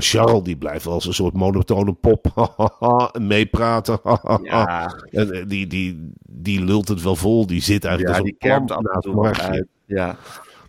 Charles 0.00 0.42
die 0.42 0.56
blijft 0.56 0.84
wel 0.84 0.94
als 0.94 1.06
een 1.06 1.14
soort 1.14 1.34
monotone 1.34 1.92
pop 1.92 2.26
en 3.12 3.26
meepraten. 3.26 4.00
Ja, 4.42 4.94
En 5.10 5.48
die, 5.48 5.66
die, 5.66 6.12
die 6.28 6.64
lult 6.64 6.88
het 6.88 7.02
wel 7.02 7.16
vol, 7.16 7.46
die 7.46 7.62
zit 7.62 7.84
eigenlijk 7.84 8.16
ja 8.16 8.22
die 8.22 8.36
kermt 8.38 8.72
uit. 8.72 9.66
Ja, 9.86 10.16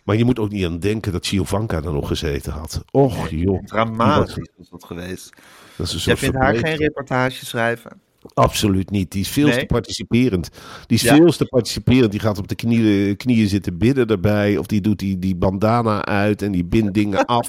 Maar 0.02 0.16
je 0.16 0.24
moet 0.24 0.38
ook 0.38 0.50
niet 0.50 0.64
aan 0.64 0.78
denken 0.78 1.12
dat 1.12 1.26
Giovanka 1.26 1.76
er 1.76 1.92
nog 1.92 2.08
gezeten 2.08 2.52
had. 2.52 2.84
Och 2.90 3.28
joh, 3.28 3.64
dramatisch 3.64 4.48
was 4.56 4.68
dat 4.68 4.84
geweest. 4.84 5.32
dat 5.76 6.02
Jij 6.02 6.16
vindt 6.16 6.36
haar 6.36 6.54
geen 6.54 6.76
reportage 6.76 7.44
schrijven? 7.44 8.00
Absoluut 8.34 8.90
niet. 8.90 9.10
Die 9.12 9.20
is 9.20 9.28
veel 9.28 9.46
Nee? 9.46 9.58
te 9.58 9.66
participerend. 9.66 10.50
Die 10.86 10.96
is 10.96 11.02
Ja. 11.02 11.14
veel 11.16 11.32
te 11.32 11.44
participerend. 11.44 12.10
Die 12.10 12.20
gaat 12.20 12.38
op 12.38 12.48
de 12.48 12.54
knieën, 12.54 13.16
knieën 13.16 13.48
zitten 13.48 13.78
bidden 13.78 14.06
erbij. 14.06 14.56
Of 14.56 14.66
die 14.66 14.80
doet 14.80 14.98
die, 14.98 15.18
die 15.18 15.36
bandana 15.36 16.04
uit 16.04 16.42
en 16.42 16.52
die 16.52 16.64
bindt 16.64 16.94
dingen 16.94 17.24
af. 17.38 17.48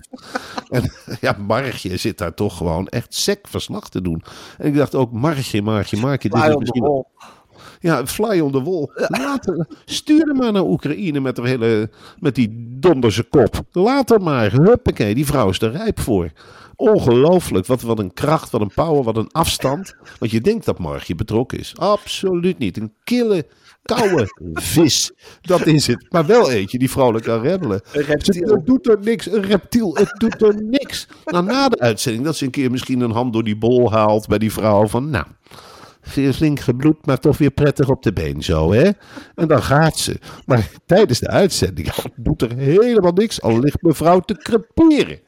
En 0.69 0.91
ja, 1.21 1.35
Margje 1.47 1.97
zit 1.97 2.17
daar 2.17 2.33
toch 2.33 2.57
gewoon 2.57 2.87
echt 2.87 3.13
sec 3.13 3.47
verslag 3.47 3.89
te 3.89 4.01
doen. 4.01 4.23
En 4.57 4.67
ik 4.67 4.75
dacht 4.75 4.95
ook, 4.95 5.11
Margje, 5.11 5.61
Margje, 5.61 5.97
Margje. 5.97 6.29
Dit 6.29 6.39
Fly 6.39 6.49
is 6.49 6.55
misschien 6.57 6.83
wall. 6.83 7.03
ja, 7.79 8.05
fly 8.05 8.39
on 8.39 8.51
the 8.51 8.63
wall. 8.63 8.89
Laat 8.95 9.45
haar- 9.45 9.67
stuur 9.85 10.25
hem 10.27 10.35
maar 10.37 10.51
naar 10.51 10.65
Oekraïne 10.65 11.19
met, 11.19 11.37
hele, 11.37 11.89
met 12.19 12.35
die 12.35 12.75
donderse 12.79 13.23
kop. 13.23 13.61
Laat 13.71 14.09
haar 14.09 14.21
maar. 14.21 14.51
Huppakee, 14.51 15.15
die 15.15 15.25
vrouw 15.25 15.49
is 15.49 15.61
er 15.61 15.71
rijp 15.71 15.99
voor. 15.99 16.31
Ongelooflijk. 16.75 17.65
Wat, 17.65 17.81
wat 17.81 17.99
een 17.99 18.13
kracht, 18.13 18.51
wat 18.51 18.61
een 18.61 18.73
power, 18.75 19.03
wat 19.03 19.17
een 19.17 19.31
afstand. 19.31 19.95
Want 20.19 20.31
je 20.31 20.41
denkt 20.41 20.65
dat 20.65 20.79
Margje 20.79 21.15
betrokken 21.15 21.59
is. 21.59 21.73
Absoluut 21.77 22.57
niet. 22.57 22.77
Een 22.77 22.93
kille, 23.03 23.45
koude 23.81 24.27
vis. 24.53 25.11
Dat 25.41 25.65
is 25.65 25.87
het. 25.87 26.05
Maar 26.09 26.25
wel 26.25 26.51
eentje 26.51 26.77
die 26.77 26.89
vrolijk 26.89 27.23
kan 27.23 27.41
reptiel. 27.41 28.47
het 28.47 28.65
doet 28.65 28.87
er 28.87 28.99
niks. 29.01 29.31
Een 29.31 29.45
reptiel. 29.45 29.95
Het 29.95 30.13
doet 30.17 30.41
er 30.41 30.63
niks. 30.63 31.07
Nou, 31.25 31.45
na 31.45 31.69
de 31.69 31.79
uitzending 31.79 32.25
dat 32.25 32.35
ze 32.35 32.45
een 32.45 32.51
keer 32.51 32.71
misschien 32.71 32.99
een 32.99 33.11
hand 33.11 33.33
door 33.33 33.43
die 33.43 33.57
bol 33.57 33.91
haalt 33.91 34.27
bij 34.27 34.37
die 34.37 34.51
vrouw. 34.51 34.87
Van 34.87 35.09
nou, 35.09 35.25
Veel 36.07 36.33
flink 36.33 36.59
gebloed, 36.59 37.05
maar 37.05 37.19
toch 37.19 37.37
weer 37.37 37.51
prettig 37.51 37.89
op 37.89 38.03
de 38.03 38.13
been 38.13 38.43
zo, 38.43 38.73
hè? 38.73 38.89
En 39.35 39.47
dan 39.47 39.63
gaat 39.63 39.97
ze. 39.97 40.19
Maar 40.45 40.69
tijdens 40.85 41.19
de 41.19 41.27
uitzending 41.27 41.89
doet 42.15 42.41
er 42.41 42.55
helemaal 42.55 43.11
niks. 43.11 43.41
Al 43.41 43.59
ligt 43.59 43.81
mevrouw 43.81 44.19
te 44.19 44.35
creperen. 44.35 45.19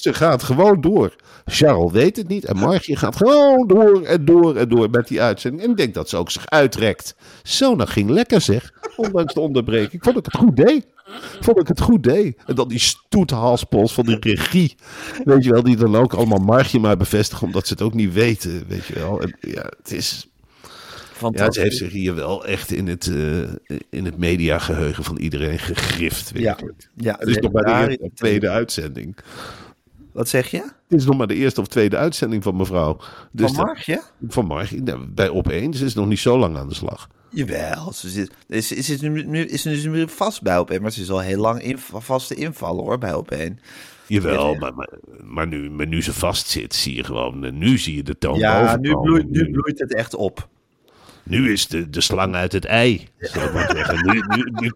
Ze 0.00 0.14
gaat 0.14 0.42
gewoon 0.42 0.80
door. 0.80 1.16
Charles 1.44 1.92
weet 1.92 2.16
het 2.16 2.28
niet. 2.28 2.44
En 2.44 2.56
Margie 2.56 2.96
gaat 2.96 3.16
gewoon 3.16 3.66
door 3.66 4.02
en 4.02 4.24
door 4.24 4.56
en 4.56 4.68
door 4.68 4.90
met 4.90 5.08
die 5.08 5.22
uitzending. 5.22 5.62
En 5.62 5.70
ik 5.70 5.76
denk 5.76 5.94
dat 5.94 6.08
ze 6.08 6.16
ook 6.16 6.30
zich 6.30 6.46
uitrekt. 6.46 7.14
Zo, 7.42 7.76
dat 7.76 7.90
ging 7.90 8.10
lekker 8.10 8.40
zeg. 8.40 8.72
Ondanks 8.96 9.34
de 9.34 9.40
onderbreking. 9.40 10.02
Vond 10.02 10.16
ik 10.16 10.24
het 10.24 10.36
goed 10.36 10.56
deed. 10.56 10.86
Vond 11.40 11.60
ik 11.60 11.68
het 11.68 11.80
goed 11.80 12.02
deed. 12.02 12.36
En 12.46 12.54
dan 12.54 12.68
die 12.68 12.78
stoethalspols 12.78 13.92
van 13.92 14.06
die 14.06 14.16
regie. 14.20 14.74
Weet 15.24 15.44
je 15.44 15.50
wel, 15.52 15.62
die 15.62 15.76
dan 15.76 15.96
ook 15.96 16.14
allemaal 16.14 16.38
Margie 16.38 16.80
maar 16.80 16.96
bevestigen. 16.96 17.46
Omdat 17.46 17.66
ze 17.66 17.72
het 17.72 17.82
ook 17.82 17.94
niet 17.94 18.12
weten. 18.12 18.64
Weet 18.68 18.84
je 18.84 18.94
wel. 18.94 19.20
En 19.20 19.36
ja, 19.40 19.70
het 19.78 19.92
is... 19.92 20.24
Ja, 21.30 21.50
ze 21.50 21.60
heeft 21.60 21.76
zich 21.76 21.92
hier 21.92 22.14
wel 22.14 22.46
echt 22.46 22.72
in 22.72 22.88
het, 22.88 23.06
eh, 23.06 23.78
in 23.90 24.04
het 24.04 24.18
mediageheugen 24.18 25.04
van 25.04 25.16
iedereen 25.16 25.58
gegrift. 25.58 26.30
Ja. 26.34 26.40
werkelijk. 26.42 26.88
Ja, 26.96 27.16
Het 27.18 27.28
is 27.28 27.36
nog 27.36 27.52
maar 27.52 27.88
de 27.88 28.10
tweede 28.14 28.48
uitzending. 28.48 29.16
Wat 30.12 30.28
zeg 30.28 30.50
je? 30.50 30.62
Het 30.88 30.98
is 30.98 31.04
nog 31.04 31.16
maar 31.16 31.26
de 31.26 31.34
eerste 31.34 31.60
of 31.60 31.66
tweede 31.66 31.96
uitzending 31.96 32.42
van 32.42 32.56
mevrouw. 32.56 32.96
Dus 33.32 33.52
Van 33.52 33.76
van. 34.28 34.66
Nou, 34.84 35.06
bij 35.06 35.28
Opeens 35.28 35.80
is 35.80 35.94
nog 35.94 36.06
niet 36.06 36.18
zo 36.18 36.38
lang 36.38 36.56
aan 36.56 36.68
de 36.68 36.74
slag. 36.74 37.08
Jawel, 37.32 37.92
ze 37.92 38.08
zit, 38.08 38.30
is, 38.48 38.72
is, 38.72 38.90
is, 38.90 39.00
nu, 39.00 39.24
nu- 39.24 39.44
is 39.44 39.64
er 39.64 39.88
nu 39.88 40.08
vast 40.08 40.42
bij 40.42 40.58
op 40.58 40.78
maar 40.80 40.90
ze 40.90 41.00
is 41.00 41.10
al 41.10 41.20
heel 41.20 41.40
lang 41.40 41.62
in, 41.62 41.78
vaste 41.78 42.34
invallen 42.34 42.84
hoor, 42.84 42.98
bij 42.98 43.14
op 43.14 43.36
Jawel, 44.06 44.54
maar, 44.54 44.74
maar, 44.74 44.88
maar, 45.24 45.46
nu, 45.46 45.70
maar 45.70 45.86
nu 45.86 46.02
ze 46.02 46.12
vastzit, 46.12 46.74
zie 46.74 46.94
je 46.94 47.04
gewoon, 47.04 47.58
nu 47.58 47.78
zie 47.78 47.96
je 47.96 48.02
de 48.02 48.18
toon 48.18 48.38
Ja, 48.38 48.76
nu 48.76 48.96
bloeit, 48.96 49.30
nu 49.30 49.50
bloeit 49.50 49.78
het 49.78 49.94
echt 49.94 50.14
op. 50.14 50.48
Nu 51.22 51.52
is 51.52 51.66
de, 51.66 51.90
de 51.90 52.00
slang 52.00 52.34
uit 52.34 52.52
het 52.52 52.64
ei. 52.64 53.08
Zeggen. 53.18 54.06
Nu, 54.06 54.22
nu, 54.36 54.50
nu, 54.60 54.72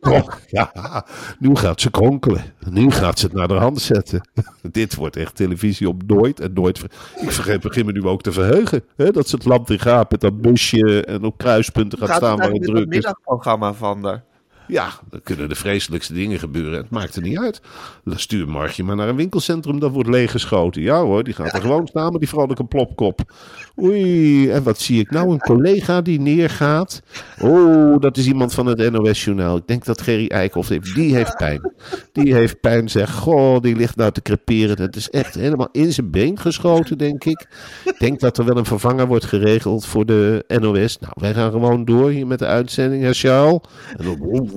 ja, 0.46 1.04
nu 1.38 1.56
gaat 1.56 1.80
ze 1.80 1.90
kronkelen. 1.90 2.44
Nu 2.70 2.90
gaat 2.90 3.18
ze 3.18 3.26
het 3.26 3.34
naar 3.34 3.48
de 3.48 3.54
hand 3.54 3.80
zetten. 3.80 4.28
Dit 4.70 4.94
wordt 4.94 5.16
echt 5.16 5.36
televisie 5.36 5.88
op 5.88 6.02
nooit 6.06 6.40
en 6.40 6.52
nooit. 6.52 6.82
Ik 7.20 7.30
vergeet, 7.30 7.60
begin 7.60 7.86
me 7.86 7.92
nu 7.92 8.02
ook 8.02 8.22
te 8.22 8.32
verheugen. 8.32 8.84
Hè, 8.96 9.10
dat 9.10 9.28
ze 9.28 9.36
het 9.36 9.44
land 9.44 9.70
in 9.70 9.78
gaat 9.80 10.10
met 10.10 10.20
dat 10.20 10.40
busje 10.40 11.04
en 11.04 11.24
op 11.24 11.38
kruispunten 11.38 11.98
gaat 11.98 12.08
Gaat 12.08 12.16
staan 12.16 12.30
het 12.30 12.40
waar 12.40 12.50
het 12.50 12.62
druk 12.62 12.76
is. 12.78 12.86
middagprogramma 12.86 13.72
van 13.72 14.04
haar? 14.04 14.24
Ja, 14.66 14.90
dan 15.10 15.20
kunnen 15.22 15.48
de 15.48 15.54
vreselijkste 15.54 16.12
dingen 16.12 16.38
gebeuren. 16.38 16.78
Het 16.78 16.90
maakt 16.90 17.16
er 17.16 17.22
niet 17.22 17.38
uit. 17.38 17.60
Dan 18.04 18.18
stuur 18.18 18.48
Margje 18.48 18.84
maar 18.84 18.96
naar 18.96 19.08
een 19.08 19.16
winkelcentrum 19.16 19.78
dat 19.78 19.90
wordt 19.90 20.08
leeggeschoten. 20.08 20.82
Ja 20.82 21.02
hoor, 21.02 21.24
die 21.24 21.34
gaat 21.34 21.52
er 21.52 21.60
gewoon 21.60 21.86
staan 21.86 22.10
met 22.10 22.20
die 22.20 22.28
vrolijke 22.28 22.64
plopkop. 22.64 23.20
Oei, 23.82 24.50
en 24.50 24.62
wat 24.62 24.80
zie 24.80 25.00
ik 25.00 25.10
nou? 25.10 25.30
Een 25.30 25.38
collega 25.38 26.00
die 26.00 26.20
neergaat. 26.20 27.02
Oh, 27.40 28.00
dat 28.00 28.16
is 28.16 28.26
iemand 28.26 28.54
van 28.54 28.66
het 28.66 28.90
NOS-journaal. 28.90 29.56
Ik 29.56 29.66
denk 29.66 29.84
dat 29.84 30.02
Gerry 30.02 30.26
Eikhoff 30.26 30.68
heeft. 30.68 30.94
Die 30.94 31.14
heeft 31.14 31.36
pijn. 31.36 31.72
Die 32.12 32.34
heeft 32.34 32.60
pijn, 32.60 32.88
zeg. 32.88 33.12
Goh, 33.14 33.60
die 33.60 33.76
ligt 33.76 33.96
nou 33.96 34.12
te 34.12 34.22
creperen. 34.22 34.76
Dat 34.76 34.96
is 34.96 35.10
echt 35.10 35.34
helemaal 35.34 35.68
in 35.72 35.92
zijn 35.92 36.10
been 36.10 36.38
geschoten, 36.38 36.98
denk 36.98 37.24
ik. 37.24 37.46
Ik 37.84 37.98
denk 37.98 38.20
dat 38.20 38.38
er 38.38 38.44
wel 38.44 38.56
een 38.56 38.64
vervanger 38.64 39.06
wordt 39.06 39.24
geregeld 39.24 39.86
voor 39.86 40.06
de 40.06 40.44
NOS. 40.48 40.98
Nou, 40.98 41.12
wij 41.14 41.34
gaan 41.34 41.50
gewoon 41.50 41.84
door 41.84 42.10
hier 42.10 42.26
met 42.26 42.38
de 42.38 42.46
uitzending, 42.46 43.02
hè, 43.02 43.12
Charles? 43.12 43.60
En 43.96 44.04
dan... 44.04 44.52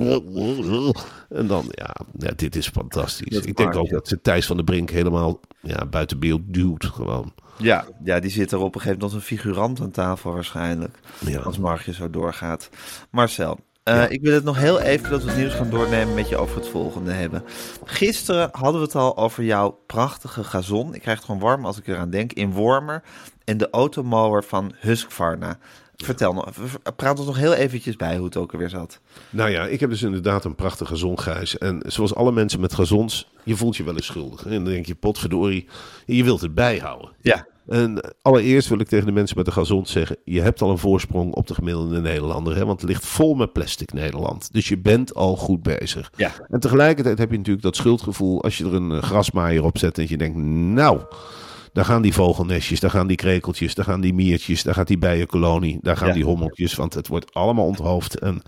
En 1.30 1.48
dan, 1.48 1.66
ja, 1.70 1.96
ja 2.18 2.32
dit 2.36 2.56
is 2.56 2.68
fantastisch. 2.68 3.34
Dat 3.34 3.46
ik 3.46 3.58
denk 3.58 3.75
ook 3.75 3.89
dat 3.89 4.08
ze 4.08 4.22
Thijs 4.22 4.46
van 4.46 4.56
der 4.56 4.66
Brink 4.66 4.89
helemaal 4.89 5.39
ja, 5.62 5.86
buiten 5.86 6.20
beeld 6.20 6.42
duwt. 6.46 6.86
Gewoon. 6.86 7.34
Ja, 7.58 7.86
ja, 8.04 8.20
die 8.20 8.32
zit 8.32 8.51
er 8.51 8.58
op 8.58 8.75
een 8.75 8.82
gegeven 8.82 9.00
moment 9.00 9.04
als 9.04 9.13
een 9.13 9.38
figurant 9.38 9.82
aan 9.82 9.92
tafel 9.92 10.34
waarschijnlijk. 10.34 11.00
Ja. 11.25 11.39
Als 11.39 11.58
Margje 11.58 11.94
zo 11.94 12.10
doorgaat. 12.10 12.70
Marcel, 13.12 13.60
eh, 13.88 14.12
ik 14.12 14.22
wil 14.22 14.34
het 14.34 14.44
nog 14.44 14.58
heel 14.58 14.80
even 14.80 15.10
dat 15.10 15.24
we 15.24 15.30
het 15.30 15.38
nieuws 15.38 15.54
gaan 15.54 15.70
doornemen 15.70 16.13
met 16.13 16.30
je 16.30 16.38
over 16.38 16.56
het 16.56 16.68
volgende 16.68 17.12
hebben. 17.12 17.44
Gisteren 17.84 18.50
hadden 18.51 18.82
we 18.82 18.86
het 18.86 18.96
al 18.96 19.18
over 19.18 19.44
jouw 19.44 19.80
prachtige 19.86 20.44
gazon. 20.44 20.94
Ik 20.94 21.01
krijg 21.01 21.18
het 21.18 21.25
gewoon 21.25 21.42
warm 21.42 21.66
als 21.66 21.77
ik 21.77 21.88
eraan 21.88 22.10
denk. 22.10 22.34
In 22.34 22.51
Wormer 22.51 23.04
en 23.44 23.58
de 23.58 23.70
automower 23.70 24.44
van 24.44 24.74
Husqvarna. 24.80 25.58
Vertel 26.04 26.34
nog, 26.34 26.51
praat 26.96 27.18
ons 27.18 27.27
nog 27.27 27.38
heel 27.38 27.54
eventjes 27.54 27.96
bij 27.96 28.16
hoe 28.16 28.25
het 28.25 28.38
ook 28.38 28.54
alweer 28.54 28.70
zat. 28.70 29.00
Nou 29.30 29.50
ja, 29.50 29.66
ik 29.66 29.80
heb 29.80 29.89
dus 29.89 30.01
inderdaad 30.01 30.46
een 30.46 30.56
prachtige 30.56 30.92
gazon, 30.92 31.20
Gijs. 31.20 31.58
En 31.58 31.84
zoals 31.86 32.16
alle 32.16 32.32
mensen 32.32 32.60
met 32.60 32.74
gazons, 32.74 33.32
je 33.44 33.56
voelt 33.56 33.77
je 33.77 33.84
wel 33.84 33.96
eens 33.96 34.06
schuldig. 34.06 34.46
En 34.46 34.51
dan 34.51 34.63
denk 34.63 34.86
je, 34.86 34.96
potverdorie, 34.96 35.68
je 36.06 36.24
wilt 36.24 36.42
het 36.42 36.54
bijhouden. 36.54 37.10
Ja. 37.22 37.48
En 37.68 38.16
allereerst 38.22 38.70
wil 38.70 38.80
ik 38.80 38.88
tegen 38.88 39.06
de 39.06 39.12
mensen 39.12 39.38
met 39.38 39.46
de 39.46 39.51
gazons 39.51 39.92
zeggen: 39.92 40.18
je 40.24 40.42
hebt 40.42 40.62
al 40.62 40.70
een 40.70 40.77
voorsprong 40.77 41.34
op 41.34 41.48
de 41.48 41.54
gemiddelde 41.54 42.01
Nederlander. 42.01 42.56
Hè? 42.56 42.66
Want 42.66 42.82
het 42.82 42.89
ligt 42.89 43.06
vol 43.06 43.36
met 43.36 43.54
plastic 43.54 43.94
Nederland. 43.94 44.54
Dus 44.54 44.68
je 44.68 44.77
bent 44.77 45.16
al 45.16 45.36
goed 45.36 45.63
bezig. 45.63 46.12
Ja. 46.16 46.32
En 46.48 46.60
tegelijkertijd 46.60 47.18
heb 47.18 47.32
je 47.32 47.38
natuurlijk 47.38 47.66
dat 47.66 47.75
schuldgevoel 47.75 48.44
als 48.44 48.58
je 48.58 48.66
er 48.66 48.74
een 48.74 48.92
eh, 48.92 49.04
grasmaaier 49.04 49.63
op 49.63 49.77
zet. 49.77 49.98
En 49.98 50.06
je 50.08 50.18
denkt: 50.18 50.38
nou, 50.38 51.01
daar 51.74 51.86
gaan 51.86 52.02
die 52.02 52.14
vogelnestjes, 52.14 52.80
daar 52.80 52.90
gaan 52.90 53.08
die 53.08 53.16
krekeltjes, 53.18 53.76
daar 53.76 53.86
gaan 53.86 54.02
die 54.02 54.14
miertjes, 54.14 54.64
daar 54.64 54.74
gaat 54.74 54.88
die 54.88 54.98
bijenkolonie, 54.98 55.78
daar 55.82 55.98
gaan 55.98 56.08
Ja. 56.08 56.14
die 56.14 56.26
hommeltjes. 56.26 56.76
Want 56.76 56.94
het 56.94 57.08
wordt 57.08 57.34
allemaal 57.34 57.66
onthoofd 57.66 58.20
en 58.20 58.42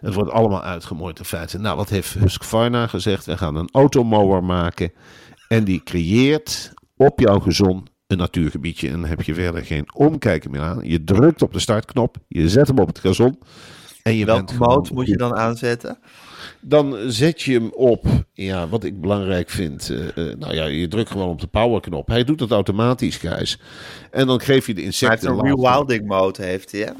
het 0.00 0.14
wordt 0.14 0.30
allemaal 0.30 0.62
uitgemooid 0.62 1.18
in 1.18 1.24
feite. 1.24 1.58
Nou, 1.58 1.76
wat 1.76 1.88
heeft 1.88 2.14
Husqvarna 2.14 2.86
gezegd? 2.86 3.24
We 3.26 3.36
gaan 3.36 3.56
een 3.56 3.68
automower 3.72 4.44
maken 4.44 4.92
en 5.48 5.64
die 5.64 5.82
creëert 5.82 6.72
op 6.96 7.20
jouw 7.20 7.38
gezon 7.38 7.86
een 8.06 8.18
natuurgebiedje. 8.18 8.88
En 8.90 9.00
dan 9.00 9.08
heb 9.08 9.22
je 9.22 9.34
verder 9.34 9.64
geen 9.64 9.94
omkijken 9.94 10.50
meer 10.50 10.60
aan. 10.60 10.80
Je 10.82 11.04
drukt 11.04 11.42
op 11.42 11.52
de 11.52 11.58
startknop, 11.58 12.16
je 12.28 12.48
zet 12.48 12.66
hem 12.68 12.78
op 12.78 12.86
het 12.86 12.98
gazon. 12.98 13.38
En 14.02 14.16
je 14.16 14.24
bent 14.24 14.36
Welke 14.38 14.52
gewoon 14.52 14.68
moot 14.74 14.90
moet 14.90 15.06
je 15.06 15.16
dan 15.16 15.34
aanzetten? 15.34 15.98
Dan 16.66 16.96
zet 17.06 17.42
je 17.42 17.52
hem 17.52 17.70
op, 17.74 18.04
ja, 18.32 18.68
wat 18.68 18.84
ik 18.84 19.00
belangrijk 19.00 19.50
vind. 19.50 19.90
eh, 19.90 20.30
eh, 20.30 20.38
nou 20.38 20.54
ja, 20.54 20.64
je 20.64 20.88
drukt 20.88 21.10
gewoon 21.10 21.28
op 21.28 21.40
de 21.40 21.46
powerknop. 21.46 22.08
Hij 22.08 22.24
doet 22.24 22.40
het 22.40 22.50
automatisch, 22.50 23.16
Gijs. 23.16 23.60
En 24.10 24.26
dan 24.26 24.40
geef 24.40 24.66
je 24.66 24.74
de 24.74 24.80
Maar 24.80 24.90
het 24.90 25.00
insecten... 25.02 25.30
een 25.30 25.40
rewilding 25.42 26.06
mode 26.06 26.42
heeft 26.44 26.72
hij, 26.72 26.80
hè? 26.80 26.90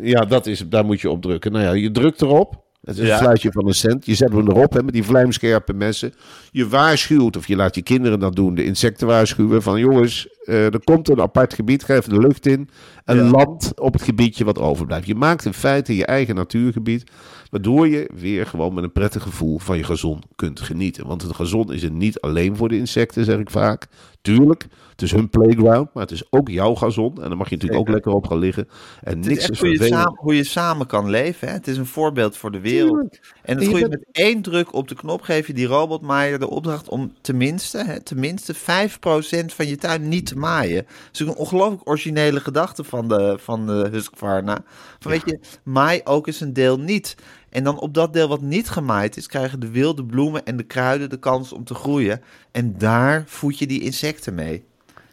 Ja, 0.00 0.20
dat 0.24 0.46
is, 0.46 0.64
daar 0.68 0.84
moet 0.84 1.00
je 1.00 1.10
op 1.10 1.22
drukken. 1.22 1.52
Nou 1.52 1.64
ja, 1.64 1.72
je 1.72 1.90
drukt 1.90 2.22
erop. 2.22 2.62
Het 2.84 2.98
is 2.98 3.06
Ja. 3.06 3.12
een 3.12 3.18
fluitje 3.18 3.52
van 3.52 3.66
een 3.66 3.74
cent. 3.74 4.06
Je 4.06 4.14
zet 4.14 4.32
hem 4.32 4.48
erop 4.48 4.72
hè, 4.72 4.82
met 4.82 4.92
die 4.94 5.04
vlijmscherpe 5.04 5.72
messen. 5.72 6.14
Je 6.50 6.68
waarschuwt, 6.68 7.36
of 7.36 7.46
je 7.48 7.56
laat 7.56 7.74
je 7.74 7.82
kinderen 7.82 8.18
dat 8.20 8.34
doen, 8.36 8.54
de 8.54 8.64
insecten 8.64 9.06
waarschuwen. 9.06 9.62
Van 9.62 9.78
jongens, 9.78 10.28
eh, 10.44 10.64
er 10.64 10.84
komt 10.84 11.08
een 11.08 11.20
apart 11.20 11.54
gebied, 11.54 11.84
ga 11.84 11.94
even 11.94 12.10
de 12.12 12.18
lucht 12.18 12.46
in. 12.46 12.68
En 13.04 13.16
Ja. 13.16 13.30
land 13.30 13.72
op 13.80 13.92
het 13.92 14.02
gebiedje 14.02 14.44
wat 14.44 14.58
overblijft. 14.58 15.06
Je 15.06 15.14
maakt 15.14 15.44
in 15.44 15.52
feite 15.54 15.96
je 15.96 16.06
eigen 16.06 16.34
natuurgebied. 16.34 17.10
Waardoor 17.54 17.88
je 17.88 18.10
weer 18.14 18.46
gewoon 18.46 18.74
met 18.74 18.84
een 18.84 18.92
prettig 18.92 19.22
gevoel 19.22 19.58
van 19.58 19.76
je 19.76 19.84
gazon 19.84 20.22
kunt 20.36 20.60
genieten. 20.60 21.06
Want 21.06 21.22
een 21.22 21.34
gazon 21.34 21.72
is 21.72 21.82
er 21.82 21.90
niet 21.90 22.20
alleen 22.20 22.56
voor 22.56 22.68
de 22.68 22.76
insecten, 22.76 23.24
zeg 23.24 23.38
ik 23.38 23.50
vaak. 23.50 23.86
Tuurlijk, 24.22 24.66
het 24.90 25.02
is 25.02 25.12
hun 25.12 25.28
playground, 25.28 25.94
maar 25.94 26.02
het 26.02 26.12
is 26.12 26.24
ook 26.30 26.48
jouw 26.48 26.74
gazon. 26.74 27.22
En 27.22 27.28
dan 27.28 27.38
mag 27.38 27.48
je 27.48 27.54
natuurlijk 27.54 27.80
ook 27.80 27.88
lekker 27.88 28.12
op 28.12 28.26
gaan 28.26 28.38
liggen. 28.38 28.68
En 29.02 29.16
Het 29.16 29.26
is 29.26 29.26
niks 29.30 29.42
echt 29.42 29.50
is 29.50 29.58
hoe 29.58 29.68
je, 29.68 29.84
samen, 29.86 30.14
hoe 30.16 30.36
je 30.36 30.44
samen 30.44 30.86
kan 30.86 31.10
leven. 31.10 31.48
Hè? 31.48 31.54
Het 31.54 31.68
is 31.68 31.76
een 31.76 31.86
voorbeeld 31.86 32.36
voor 32.36 32.50
de 32.50 32.60
wereld. 32.60 32.90
Tuurlijk. 32.90 33.34
En 33.42 33.56
En 33.56 33.62
het 33.62 33.70
je 33.76 33.78
bent- 33.80 33.90
met 33.90 34.04
één 34.12 34.42
druk 34.42 34.74
op 34.74 34.88
de 34.88 34.94
knop 34.94 35.22
geef 35.22 35.46
je 35.46 35.52
die 35.54 35.66
robotmaaier 35.66 36.38
de 36.38 36.50
opdracht 36.50 36.88
om 36.88 37.12
tenminste, 37.20 37.78
hè, 37.84 38.00
tenminste 38.02 38.54
5% 38.54 39.52
van 39.54 39.66
je 39.66 39.76
tuin 39.76 40.08
niet 40.08 40.26
te 40.26 40.36
maaien. 40.36 40.84
Dat 40.86 41.12
is 41.12 41.20
een 41.20 41.34
ongelooflijk 41.34 41.88
originele 41.88 42.40
gedachte 42.40 42.84
van 42.84 43.08
de, 43.08 43.36
van 43.40 43.66
de 43.66 43.88
Husqvarna. 43.90 44.64
Van 44.98 45.10
weet 45.10 45.22
je, 45.26 45.38
maai 45.62 46.00
ook 46.04 46.26
eens 46.26 46.40
een 46.40 46.52
deel 46.52 46.78
niet. 46.78 47.16
En 47.54 47.64
dan 47.64 47.78
op 47.80 47.94
dat 47.94 48.12
deel 48.12 48.28
wat 48.28 48.40
niet 48.40 48.68
gemaaid 48.70 49.16
is, 49.16 49.26
krijgen 49.26 49.60
de 49.60 49.70
wilde 49.70 50.04
bloemen 50.04 50.44
en 50.44 50.56
de 50.56 50.62
kruiden 50.62 51.10
de 51.10 51.18
kans 51.18 51.52
om 51.52 51.64
te 51.64 51.74
groeien. 51.74 52.20
En 52.52 52.74
daar 52.78 53.24
voed 53.26 53.58
je 53.58 53.66
die 53.66 53.80
insecten 53.80 54.34
mee. 54.34 54.64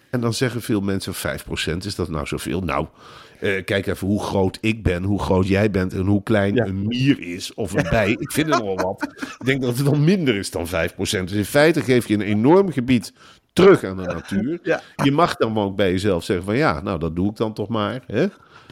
En 0.10 0.22
dan 0.22 0.34
zeggen 0.34 0.62
veel 0.62 0.82
mensen 0.82 1.14
5%, 1.14 1.86
is 1.86 1.96
dat 1.96 2.10
nou 2.10 2.28
zoveel? 2.28 2.62
Nou, 2.62 2.88
eh, 3.40 3.64
kijk 3.66 3.88
even 3.88 4.08
hoe 4.08 4.24
groot 4.24 4.58
ik 4.62 4.84
ben, 4.84 5.04
hoe 5.04 5.20
groot 5.20 5.48
jij 5.48 5.72
bent 5.72 5.94
en 5.94 6.06
hoe 6.06 6.24
klein 6.24 6.56
Ja. 6.56 6.66
een 6.66 6.88
mier 6.88 7.20
is 7.20 7.54
of 7.54 7.74
een 7.74 7.90
bij. 7.90 8.12
Ik 8.12 8.32
vind 8.32 8.54
het 8.54 8.64
wel 8.64 8.76
wat. 8.76 9.04
Ik 9.40 9.46
denk 9.46 9.62
dat 9.62 9.78
het 9.78 9.86
dan 9.86 10.04
minder 10.04 10.36
is 10.36 10.52
dan 10.52 10.68
5%. 10.68 11.28
Dus 11.28 11.38
in 11.38 11.46
feite 11.46 11.82
geef 11.82 12.08
je 12.08 12.14
een 12.14 12.22
enorm 12.22 12.72
gebied 12.72 13.14
terug 13.54 13.84
aan 13.84 13.98
de 13.98 14.04
natuur. 14.04 14.60
Ja. 14.64 14.82
Je 15.04 15.12
mag 15.12 15.36
dan 15.36 15.58
ook 15.58 15.76
bij 15.76 15.92
jezelf 15.92 16.24
zeggen 16.24 16.46
van 16.46 16.58
ja, 16.58 16.82
nou 16.82 17.00
dat 17.00 17.16
doe 17.16 17.30
ik 17.30 17.36
dan 17.36 17.54
toch 17.54 17.68
maar. 17.68 18.04
Hè? 18.08 18.26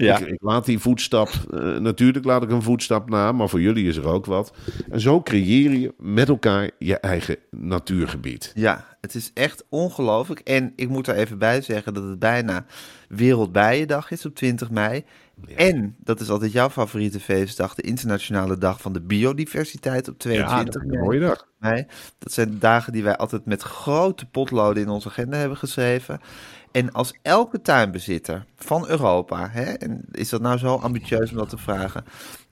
Ja. 0.06 0.20
Ik, 0.20 0.28
ik 0.28 0.42
laat 0.42 0.66
die 0.66 0.80
voetstap, 0.80 1.30
eh, 1.30 1.78
natuurlijk 1.78 2.26
laat 2.26 2.44
ik 2.44 2.52
een 2.52 2.62
voetstap 2.62 3.10
na, 3.10 3.32
maar 3.32 3.50
voor 3.50 3.62
jullie 3.62 3.88
is 3.88 3.98
er 3.98 4.08
ook 4.08 4.26
wat. 4.26 4.54
En 4.90 5.00
zo 5.00 5.22
creëer 5.22 5.72
je 5.72 5.94
met 5.98 6.30
elkaar 6.30 6.70
je 6.80 6.98
eigen 6.98 7.38
natuurgebied. 7.52 8.52
Ja, 8.56 8.86
het 9.02 9.16
is 9.16 9.32
echt 9.34 9.66
ongelooflijk. 9.70 10.40
En 10.40 10.74
ik 10.76 10.90
moet 10.90 11.08
er 11.08 11.16
even 11.16 11.38
bij 11.38 11.62
zeggen 11.62 11.94
dat 11.94 12.04
het 12.04 12.20
bijna 12.20 12.66
Wereldbijendag 13.10 14.12
is 14.12 14.26
op 14.26 14.36
20 14.36 14.70
mei. 14.70 15.04
En, 15.56 15.96
dat 16.00 16.20
is 16.20 16.30
altijd 16.30 16.52
jouw 16.52 16.70
favoriete 16.70 17.20
feestdag, 17.20 17.76
de 17.76 17.82
internationale 17.82 18.58
dag 18.58 18.82
van 18.82 18.94
de 18.94 19.02
biodiversiteit 19.02 20.08
op 20.08 20.20
22 20.20 20.82
een 20.82 20.88
mei. 20.88 21.02
mooie 21.02 21.20
dag. 21.20 21.48
mei. 21.58 21.86
Dat 22.18 22.32
zijn 22.32 22.60
dagen 22.60 22.94
die 22.94 23.04
wij 23.04 23.18
altijd 23.18 23.46
met 23.46 23.62
grote 23.62 24.26
potloden 24.26 24.84
in 24.84 24.90
onze 24.90 25.08
agenda 25.08 25.38
hebben 25.38 25.58
geschreven. 25.58 26.20
En 26.72 26.92
als 26.92 27.14
elke 27.22 27.62
tuinbezitter 27.62 28.46
van 28.56 28.88
Europa, 28.88 29.50
hè, 29.52 29.64
en 29.64 30.02
is 30.12 30.30
dat 30.30 30.42
nou 30.42 30.58
zo 30.58 30.76
ambitieus 30.76 31.32
om 31.32 31.38
dat 31.38 31.50
te 31.50 31.58
vragen, 31.58 32.04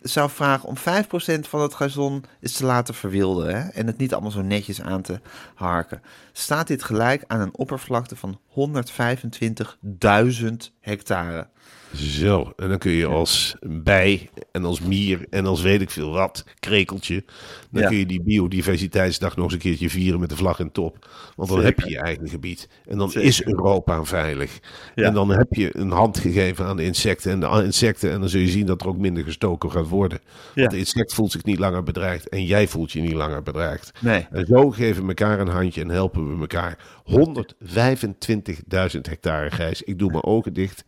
zou 0.01 0.29
vragen 0.29 0.69
om 0.69 0.77
5% 0.77 1.47
van 1.47 1.62
het 1.62 1.74
gazon 1.74 2.24
eens 2.41 2.53
te 2.57 2.65
laten 2.65 2.93
verwilderen 2.93 3.55
hè, 3.55 3.69
en 3.69 3.88
het 3.88 3.97
niet 3.97 4.13
allemaal 4.13 4.31
zo 4.31 4.41
netjes 4.41 4.81
aan 4.81 5.01
te 5.01 5.19
harken, 5.55 6.01
staat 6.31 6.67
dit 6.67 6.83
gelijk 6.83 7.24
aan 7.27 7.39
een 7.39 7.57
oppervlakte 7.57 8.15
van 8.15 8.39
125.000 8.55 10.71
hectare. 10.79 11.47
Zo, 11.93 12.53
en 12.55 12.69
dan 12.69 12.77
kun 12.77 12.91
je 12.91 13.05
als 13.05 13.55
bij 13.62 14.29
en 14.51 14.65
als 14.65 14.79
mier 14.79 15.25
en 15.29 15.45
als 15.45 15.62
weet 15.62 15.81
ik 15.81 15.89
veel 15.89 16.12
wat, 16.12 16.45
krekeltje, 16.59 17.24
dan 17.71 17.81
Ja. 17.81 17.88
kun 17.88 17.97
je 17.97 18.05
die 18.05 18.24
biodiversiteitsdag 18.24 19.36
nog 19.36 19.45
eens 19.45 19.53
een 19.53 19.59
keertje 19.59 19.89
vieren 19.89 20.19
met 20.19 20.29
de 20.29 20.36
vlag 20.36 20.59
in 20.59 20.71
top. 20.71 21.09
Want 21.36 21.50
dan 21.50 21.63
heb 21.63 21.79
je 21.79 21.89
je 21.89 22.00
eigen 22.00 22.29
gebied. 22.29 22.69
En 22.86 22.97
dan 22.97 23.13
is 23.13 23.43
Europa 23.43 24.03
veilig. 24.07 24.59
Ja. 24.95 25.05
En 25.05 25.13
dan 25.13 25.29
heb 25.29 25.47
je 25.49 25.77
een 25.77 25.91
hand 25.91 26.19
gegeven 26.19 26.65
aan 26.65 26.77
de 26.77 26.83
insecten 26.83 27.31
en 27.31 27.39
de 27.39 27.63
insecten. 27.63 28.11
En 28.11 28.19
dan 28.19 28.29
zul 28.29 28.41
je 28.41 28.47
zien 28.47 28.65
dat 28.65 28.81
er 28.81 28.87
ook 28.87 28.97
minder 28.97 29.23
gestoken 29.23 29.71
gaat 29.71 29.87
worden. 29.87 30.19
Want 30.55 30.71
de 30.71 30.77
insect 30.77 31.13
voelt 31.13 31.31
zich 31.31 31.43
niet 31.43 31.59
langer 31.59 31.83
bedreigd 31.83 32.29
en 32.29 32.45
jij 32.45 32.67
voelt 32.67 32.91
je 32.91 33.01
niet 33.01 33.13
langer 33.13 33.43
bedreigd. 33.43 33.91
Nee. 33.99 34.27
En 34.31 34.45
zo 34.45 34.69
geven 34.69 35.01
we 35.01 35.07
elkaar 35.07 35.39
een 35.39 35.47
handje 35.47 35.81
en 35.81 35.89
helpen 35.89 36.33
we 36.33 36.39
elkaar. 36.39 36.77
125.000 37.11 39.01
hectare 39.01 39.49
grijs. 39.49 39.81
Ik 39.81 39.99
doe 39.99 40.11
mijn 40.11 40.23
ogen 40.23 40.53
dicht 40.53 40.83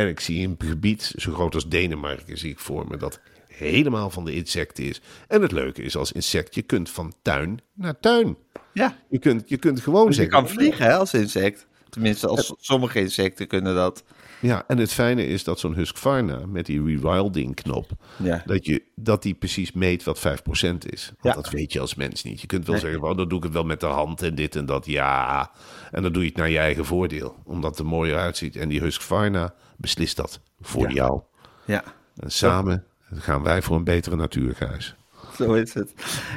en 0.00 0.08
ik 0.08 0.20
zie 0.20 0.46
een 0.46 0.56
gebied 0.58 1.12
zo 1.16 1.32
groot 1.32 1.54
als 1.54 1.68
Denemarken, 1.68 2.38
zie 2.38 2.50
ik 2.50 2.58
voor 2.58 2.86
me, 2.88 2.96
dat 2.96 3.20
helemaal 3.48 4.10
van 4.10 4.24
de 4.24 4.34
insecten 4.34 4.84
is. 4.84 5.00
En 5.28 5.42
het 5.42 5.52
leuke 5.52 5.82
is 5.82 5.96
als 5.96 6.12
insect, 6.12 6.54
je 6.54 6.62
kunt 6.62 6.90
van 6.90 7.12
tuin 7.22 7.60
naar 7.74 8.00
tuin. 8.00 8.36
Ja, 8.72 8.96
Je 9.08 9.18
kunt, 9.18 9.48
je 9.48 9.56
kunt 9.56 9.80
gewoon 9.80 10.06
dus 10.06 10.16
je 10.16 10.22
zeggen... 10.22 10.40
kan 10.40 10.48
vliegen 10.48 10.84
hè, 10.84 10.94
als 10.94 11.14
insect. 11.14 11.66
Tenminste, 11.90 12.26
als 12.28 12.54
sommige 12.58 13.00
insecten 13.00 13.46
kunnen 13.46 13.74
dat. 13.74 14.04
Ja, 14.40 14.64
en 14.66 14.78
het 14.78 14.92
fijne 14.92 15.26
is 15.26 15.44
dat 15.44 15.58
zo'n 15.60 15.74
Husqvarna 15.74 16.46
met 16.46 16.66
die 16.66 16.84
rewilding 16.84 17.54
knop, 17.54 17.90
Ja. 18.16 18.42
dat, 18.46 18.66
je, 18.66 18.82
dat 18.94 19.22
die 19.22 19.34
precies 19.34 19.72
meet 19.72 20.04
wat 20.04 20.18
5% 20.18 20.22
is. 20.86 21.12
Want 21.20 21.34
Ja. 21.36 21.42
dat 21.42 21.50
weet 21.50 21.72
je 21.72 21.80
als 21.80 21.94
mens 21.94 22.22
niet. 22.22 22.40
Je 22.40 22.46
kunt 22.46 22.64
wel 22.66 22.74
Nee. 22.74 22.84
zeggen, 22.84 23.02
oh, 23.02 23.16
dan 23.16 23.28
doe 23.28 23.38
ik 23.38 23.44
het 23.44 23.52
wel 23.52 23.64
met 23.64 23.80
de 23.80 23.86
hand 23.86 24.22
en 24.22 24.34
dit 24.34 24.56
en 24.56 24.66
dat. 24.66 24.86
Ja, 24.86 25.50
en 25.90 26.02
dan 26.02 26.12
doe 26.12 26.22
je 26.22 26.28
het 26.28 26.36
naar 26.38 26.50
je 26.50 26.58
eigen 26.58 26.84
voordeel. 26.84 27.36
Omdat 27.44 27.70
het 27.70 27.78
er 27.78 27.86
mooier 27.86 28.16
uitziet. 28.18 28.56
En 28.56 28.68
die 28.68 28.80
Husqvarna 28.80 29.54
beslist 29.76 30.16
dat 30.16 30.40
voor 30.60 30.88
Ja. 30.88 30.94
jou. 30.94 31.20
Ja, 31.66 31.82
En 32.16 32.30
samen 32.30 32.84
gaan 33.14 33.42
wij 33.42 33.62
voor 33.62 33.76
een 33.76 33.84
betere 33.84 34.16
natuur, 34.16 34.54
Gijs. 34.54 34.94
zo 35.46 35.52
is 35.52 35.74
het. 35.74 35.92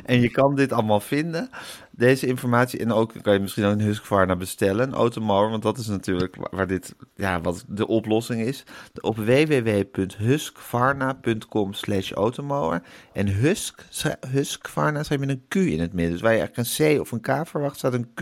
En 0.05 0.21
je 0.21 0.29
kan 0.29 0.55
dit 0.55 0.71
allemaal 0.71 0.99
vinden, 0.99 1.49
deze 1.91 2.27
informatie. 2.27 2.79
En 2.79 2.91
ook 2.91 3.13
kan 3.21 3.33
je 3.33 3.39
misschien 3.39 3.65
ook 3.65 3.71
een 3.71 3.81
Husqvarna 3.81 4.35
bestellen, 4.35 4.87
een 4.87 4.93
automower. 4.93 5.49
Want 5.49 5.63
dat 5.63 5.77
is 5.77 5.87
natuurlijk 5.87 6.35
waar 6.51 6.67
dit, 6.67 6.95
ja, 7.15 7.41
wat 7.41 7.65
de 7.67 7.87
oplossing 7.87 8.41
is. 8.41 8.63
Op 9.01 9.15
www.husqvarna.com 9.15 11.73
slash 11.73 12.11
automower. 12.11 12.81
En 13.13 13.27
Husk, 13.27 13.85
Husqvarna 14.31 15.03
schrijf 15.03 15.21
je 15.21 15.29
een 15.29 15.45
Q 15.47 15.55
in 15.55 15.79
het 15.79 15.93
midden. 15.93 16.11
Dus 16.11 16.21
waar 16.21 16.33
je 16.33 16.39
eigenlijk 16.39 16.69
een 16.69 16.97
C 16.97 16.99
of 17.01 17.11
een 17.11 17.21
K 17.21 17.47
verwacht, 17.47 17.77
staat 17.77 17.93
een 17.93 18.13
Q. 18.13 18.19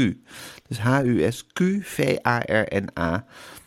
Dus 0.67 0.79
H-U-S-Q-V-A-R-N-A. 0.79 3.25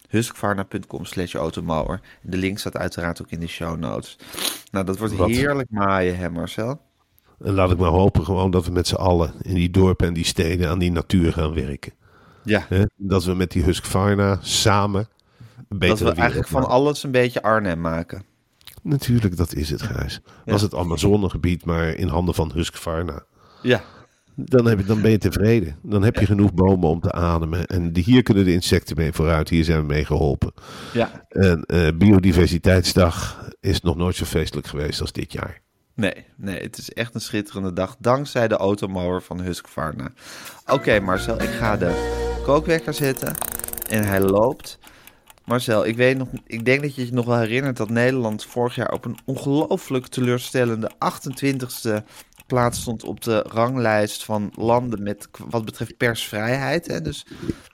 Husqvarna.com 0.09 1.05
slash 1.05 1.33
de 1.33 2.37
link 2.37 2.59
staat 2.59 2.77
uiteraard 2.77 3.23
ook 3.23 3.31
in 3.31 3.41
de 3.41 3.47
show 3.47 3.79
notes. 3.79 4.19
Nou, 4.71 4.85
dat 4.85 4.99
wordt 4.99 5.17
Wat? 5.17 5.29
heerlijk 5.29 5.71
maaien, 5.71 6.17
hè 6.17 6.31
Marcel? 6.31 6.81
En 7.39 7.53
laat 7.55 7.71
ik 7.71 7.79
maar 7.79 7.91
hopen 7.91 8.25
gewoon 8.25 8.51
dat 8.51 8.65
we 8.67 8.73
met 8.73 8.87
z'n 8.87 8.95
allen 8.95 9.33
in 9.43 9.55
die 9.55 9.71
dorpen 9.71 10.07
en 10.07 10.15
die 10.15 10.25
steden 10.25 10.69
aan 10.69 10.79
die 10.79 10.93
natuur 10.93 11.33
gaan 11.33 11.55
werken. 11.55 11.93
Ja? 12.45 12.67
Dat 12.97 13.25
we 13.25 13.35
met 13.35 13.51
die 13.51 13.63
Husqvarna 13.63 14.39
samen 14.43 15.09
een 15.69 15.79
dat 15.79 15.99
we 15.99 16.13
eigenlijk 16.13 16.49
van 16.49 16.67
alles 16.67 17.03
een 17.03 17.11
beetje 17.11 17.43
Arnhem 17.43 17.81
maken. 17.81 18.25
Natuurlijk, 18.83 19.37
dat 19.37 19.55
is 19.55 19.71
het, 19.71 19.83
Gijs. 19.83 20.21
Was 20.45 20.63
het 20.63 20.75
Amazonegebied 20.75 21.65
maar 21.65 21.89
in 21.89 22.09
handen 22.09 22.35
van 22.35 22.53
Husqvarna. 22.55 23.25
Ja, 23.63 23.83
Dan, 24.35 24.67
heb 24.67 24.79
je, 24.79 24.85
dan 24.85 25.01
ben 25.01 25.11
je 25.11 25.19
tevreden. 25.19 25.77
Dan 25.83 26.03
heb 26.03 26.17
je 26.17 26.27
genoeg 26.27 26.55
bomen 26.55 26.89
om 26.89 27.01
te 27.01 27.13
ademen. 27.13 27.67
En 27.67 27.93
die, 27.93 28.05
hier 28.05 28.23
kunnen 28.23 28.45
de 28.45 28.53
insecten 28.53 28.97
mee 28.97 29.13
vooruit. 29.13 29.49
Hier 29.49 29.65
zijn 29.65 29.81
we 29.81 29.87
mee 29.87 30.05
geholpen. 30.05 30.53
ja. 30.93 31.23
En 31.29 31.63
eh, 31.63 31.89
Biodiversiteitsdag 31.99 33.49
is 33.61 33.81
nog 33.81 33.97
nooit 33.97 34.17
zo 34.17 34.25
feestelijk 34.25 34.67
geweest 34.67 35.01
als 35.01 35.13
dit 35.13 35.33
jaar. 35.33 35.63
Nee, 35.95 36.27
nee, 36.37 36.63
het 36.63 36.79
is 36.79 36.91
echt 36.91 37.15
een 37.15 37.21
schitterende 37.21 37.73
dag. 37.73 37.97
Dankzij 37.99 38.49
de 38.49 38.57
automower 38.57 39.23
van 39.23 39.41
Husqvarna. 39.41 40.11
Oké, 40.67 41.01
Marcel, 41.01 41.43
ik 41.43 41.49
ga 41.49 41.77
de 41.77 42.41
kookwekker 42.45 42.95
zetten. 42.95 43.35
En 43.89 44.07
hij 44.07 44.21
loopt. 44.21 44.79
Marcel, 45.45 45.87
ik, 45.87 45.97
weet 45.97 46.17
nog, 46.17 46.29
ik 46.47 46.65
denk 46.65 46.83
dat 46.83 46.95
je 46.95 47.07
je 47.07 47.13
nog 47.13 47.27
wel 47.27 47.39
herinnert 47.39 47.77
dat 47.77 47.91
Nederland 47.91 48.45
vorig 48.45 48.75
jaar 48.75 48.93
op 48.93 49.05
een 49.05 49.19
ongelooflijk 49.25 50.07
teleurstellende 50.07 50.91
28e 50.95 52.05
plaats 52.47 52.81
stond 52.81 53.05
op 53.05 53.21
de 53.21 53.39
ranglijst 53.49 54.25
van 54.25 54.53
landen 54.55 55.03
met 55.03 55.29
wat 55.49 55.65
betreft 55.65 55.97
persvrijheid. 55.97 56.87
Hè? 56.87 57.01
Dus 57.01 57.27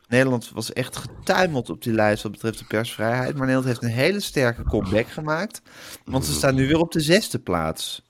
Nederland 0.08 0.50
was 0.50 0.72
echt 0.72 0.96
getuimeld 0.96 1.70
op 1.70 1.82
die 1.82 1.92
lijst 1.92 2.22
wat 2.22 2.32
betreft 2.32 2.58
de 2.58 2.64
persvrijheid. 2.64 3.36
Maar 3.36 3.46
Nederland 3.46 3.66
heeft 3.66 3.82
een 3.82 3.98
hele 3.98 4.20
sterke 4.20 4.62
comeback 4.62 5.08
gemaakt. 5.08 5.62
Want 6.04 6.24
ze 6.24 6.32
staan 6.32 6.54
nu 6.54 6.66
weer 6.66 6.80
op 6.80 6.92
de 6.92 7.00
zesde 7.00 7.38
plaats. 7.38 8.09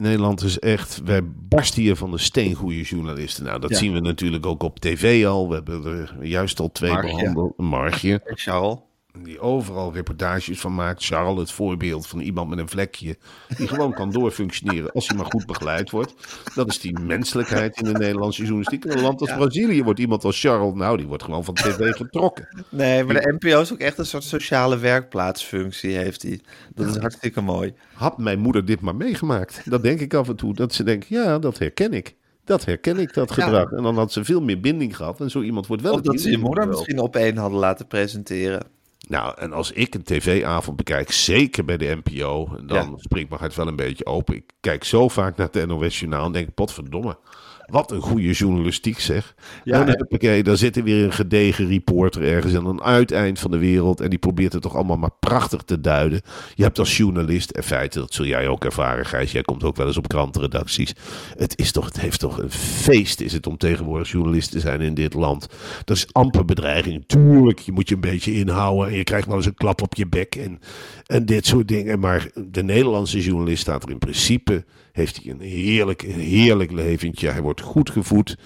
Nederland 0.00 0.42
is 0.42 0.58
echt, 0.58 1.00
wij 1.04 1.20
barsten 1.24 1.82
hier 1.82 1.96
van 1.96 2.10
de 2.10 2.18
steengoede 2.18 2.82
journalisten. 2.82 3.44
Nou, 3.44 3.60
dat 3.60 3.70
Ja. 3.70 3.76
zien 3.76 3.92
we 3.92 4.00
natuurlijk 4.00 4.46
ook 4.46 4.62
op 4.62 4.78
tv 4.78 5.26
al. 5.26 5.48
We 5.48 5.54
hebben 5.54 5.84
er 5.84 6.16
juist 6.26 6.60
al 6.60 6.72
twee 6.72 6.90
Margje. 6.92 7.16
behandeld. 7.16 7.56
Margje. 7.58 8.20
Charles. 8.24 8.76
Die 9.22 9.40
overal 9.40 9.92
reportages 9.92 10.60
van 10.60 10.74
maakt. 10.74 11.04
Charles, 11.04 11.38
het 11.38 11.52
voorbeeld 11.52 12.06
van 12.06 12.20
iemand 12.20 12.48
met 12.48 12.58
een 12.58 12.68
vlekje. 12.68 13.16
Die 13.56 13.68
gewoon 13.68 13.92
kan 13.92 14.10
doorfunctioneren 14.10 14.92
als 14.92 15.08
hij 15.08 15.16
maar 15.16 15.26
goed 15.26 15.46
begeleid 15.46 15.90
wordt. 15.90 16.14
Dat 16.54 16.68
is 16.68 16.80
die 16.80 16.98
menselijkheid 17.00 17.80
in 17.80 17.84
de 17.84 17.98
Nederlandse 17.98 18.40
journalistiek. 18.40 18.84
In 18.84 18.90
een 18.90 19.00
land 19.00 19.20
als 19.20 19.34
Brazilië 19.34 19.82
wordt 19.82 20.00
iemand 20.00 20.24
als 20.24 20.40
Charles, 20.40 20.74
nou, 20.74 20.96
die 20.96 21.06
wordt 21.06 21.22
gewoon 21.22 21.44
van 21.44 21.54
tv 21.54 21.92
getrokken. 21.92 22.64
Nee, 22.68 23.04
maar 23.04 23.14
de 23.14 23.36
NPO 23.38 23.60
is 23.60 23.72
ook 23.72 23.78
echt 23.78 23.98
een 23.98 24.06
soort 24.06 24.24
sociale 24.24 24.78
werkplaatsfunctie, 24.78 25.96
heeft 25.96 26.22
hij. 26.22 26.40
Dat 26.74 26.86
is 26.86 26.96
hartstikke 26.96 27.40
mooi. 27.40 27.74
Had 27.92 28.18
mijn 28.18 28.38
moeder 28.38 28.64
dit 28.64 28.80
maar 28.80 28.96
meegemaakt? 28.96 29.70
Dat 29.70 29.82
denk 29.82 30.00
ik 30.00 30.14
af 30.14 30.28
en 30.28 30.36
toe. 30.36 30.54
Dat 30.54 30.74
ze 30.74 30.82
denkt, 30.82 31.06
ja, 31.08 31.38
dat 31.38 31.58
herken 31.58 31.92
ik. 31.92 32.14
Dat 32.44 32.64
herken 32.64 32.98
ik, 32.98 33.14
dat 33.14 33.34
Ja. 33.34 33.44
gedrag. 33.44 33.70
En 33.70 33.82
dan 33.82 33.96
had 33.96 34.12
ze 34.12 34.24
veel 34.24 34.40
meer 34.40 34.60
binding 34.60 34.96
gehad. 34.96 35.20
En 35.20 35.30
zo 35.30 35.40
iemand 35.42 35.66
wordt 35.66 35.82
wel 35.82 35.92
Of 35.94 36.00
dat 36.00 36.20
ze 36.20 36.30
je 36.30 36.38
moeder 36.38 36.68
misschien 36.68 36.98
op 36.98 37.16
één 37.16 37.36
hadden 37.36 37.58
laten 37.58 37.86
presenteren. 37.86 38.66
Nou, 39.08 39.34
en 39.38 39.52
als 39.52 39.72
ik 39.72 39.94
een 39.94 40.02
tv-avond 40.02 40.76
bekijk, 40.76 41.10
zeker 41.12 41.64
bij 41.64 41.76
de 41.76 41.98
NPO, 42.04 42.48
dan 42.66 42.90
Ja. 42.90 42.96
springt 42.96 43.28
mijn 43.28 43.40
hart 43.40 43.54
wel 43.54 43.66
een 43.66 43.76
beetje 43.76 44.06
open. 44.06 44.34
Ik 44.34 44.52
kijk 44.60 44.84
zo 44.84 45.08
vaak 45.08 45.36
naar 45.36 45.48
het 45.52 45.66
NOS-journaal 45.66 46.24
en 46.26 46.32
denk, 46.32 46.54
potverdomme, 46.54 47.18
wat 47.66 47.90
een 47.90 48.00
goede 48.00 48.32
journalistiek 48.32 49.00
zeg. 49.00 49.34
Ja, 49.64 49.80
en 49.80 49.86
hè? 49.86 49.92
huppakee, 49.96 50.42
daar 50.42 50.56
zit 50.56 50.76
er 50.76 50.82
weer 50.82 51.04
een 51.04 51.12
gedegen 51.12 51.68
reporter 51.68 52.22
ergens 52.22 52.54
aan 52.54 52.66
een 52.66 52.82
uiteind 52.82 53.38
van 53.38 53.50
de 53.50 53.58
wereld 53.58 54.00
en 54.00 54.10
die 54.10 54.18
probeert 54.18 54.52
het 54.52 54.62
toch 54.62 54.74
allemaal 54.74 54.96
maar 54.96 55.14
prachtig 55.20 55.62
te 55.62 55.80
duiden. 55.80 56.20
Je 56.54 56.62
hebt 56.62 56.78
als 56.78 56.96
journalist, 56.96 57.50
in 57.50 57.62
feite, 57.62 57.98
dat 57.98 58.14
zul 58.14 58.26
jij 58.26 58.48
ook 58.48 58.64
ervaren 58.64 59.06
Gijs, 59.06 59.32
jij 59.32 59.42
komt 59.42 59.64
ook 59.64 59.76
wel 59.76 59.86
eens 59.86 59.96
op 59.96 60.08
krantenredacties. 60.08 60.94
Het 61.36 61.58
is 61.58 61.72
toch, 61.72 61.84
het 61.84 62.00
heeft 62.00 62.20
toch 62.20 62.38
een 62.38 62.50
feest 62.50 63.20
is 63.20 63.32
het 63.32 63.46
om 63.46 63.56
tegenwoordig 63.56 64.10
journalist 64.10 64.50
te 64.50 64.60
zijn 64.60 64.80
in 64.80 64.94
dit 64.94 65.14
land. 65.14 65.46
Dat 65.84 65.96
is 65.96 66.12
amper 66.12 66.44
bedreiging. 66.44 67.04
Tuurlijk, 67.06 67.58
je 67.58 67.72
moet 67.72 67.88
je 67.88 67.94
een 67.94 68.00
beetje 68.00 68.34
inhouden 68.34 68.88
en 68.88 68.96
je 68.96 69.04
krijgt 69.04 69.26
wel 69.26 69.36
eens 69.36 69.46
een 69.46 69.54
klap 69.54 69.82
op 69.82 69.94
je 69.94 70.06
bek 70.06 70.34
en, 70.34 70.60
en 71.06 71.26
dit 71.26 71.46
soort 71.46 71.68
dingen. 71.68 71.98
Maar 71.98 72.30
de 72.34 72.62
Nederlandse 72.62 73.20
journalist 73.20 73.60
staat 73.60 73.82
er 73.82 73.90
in 73.90 73.98
principe, 73.98 74.64
heeft 74.96 75.20
hij 75.22 75.32
een 75.32 75.40
heerlijk, 75.40 76.02
heerlijk 76.02 76.72
leventje. 76.72 77.28
Hij 77.28 77.42
wordt 77.42 77.60
goed 77.60 77.90
gevoed. 77.90 78.36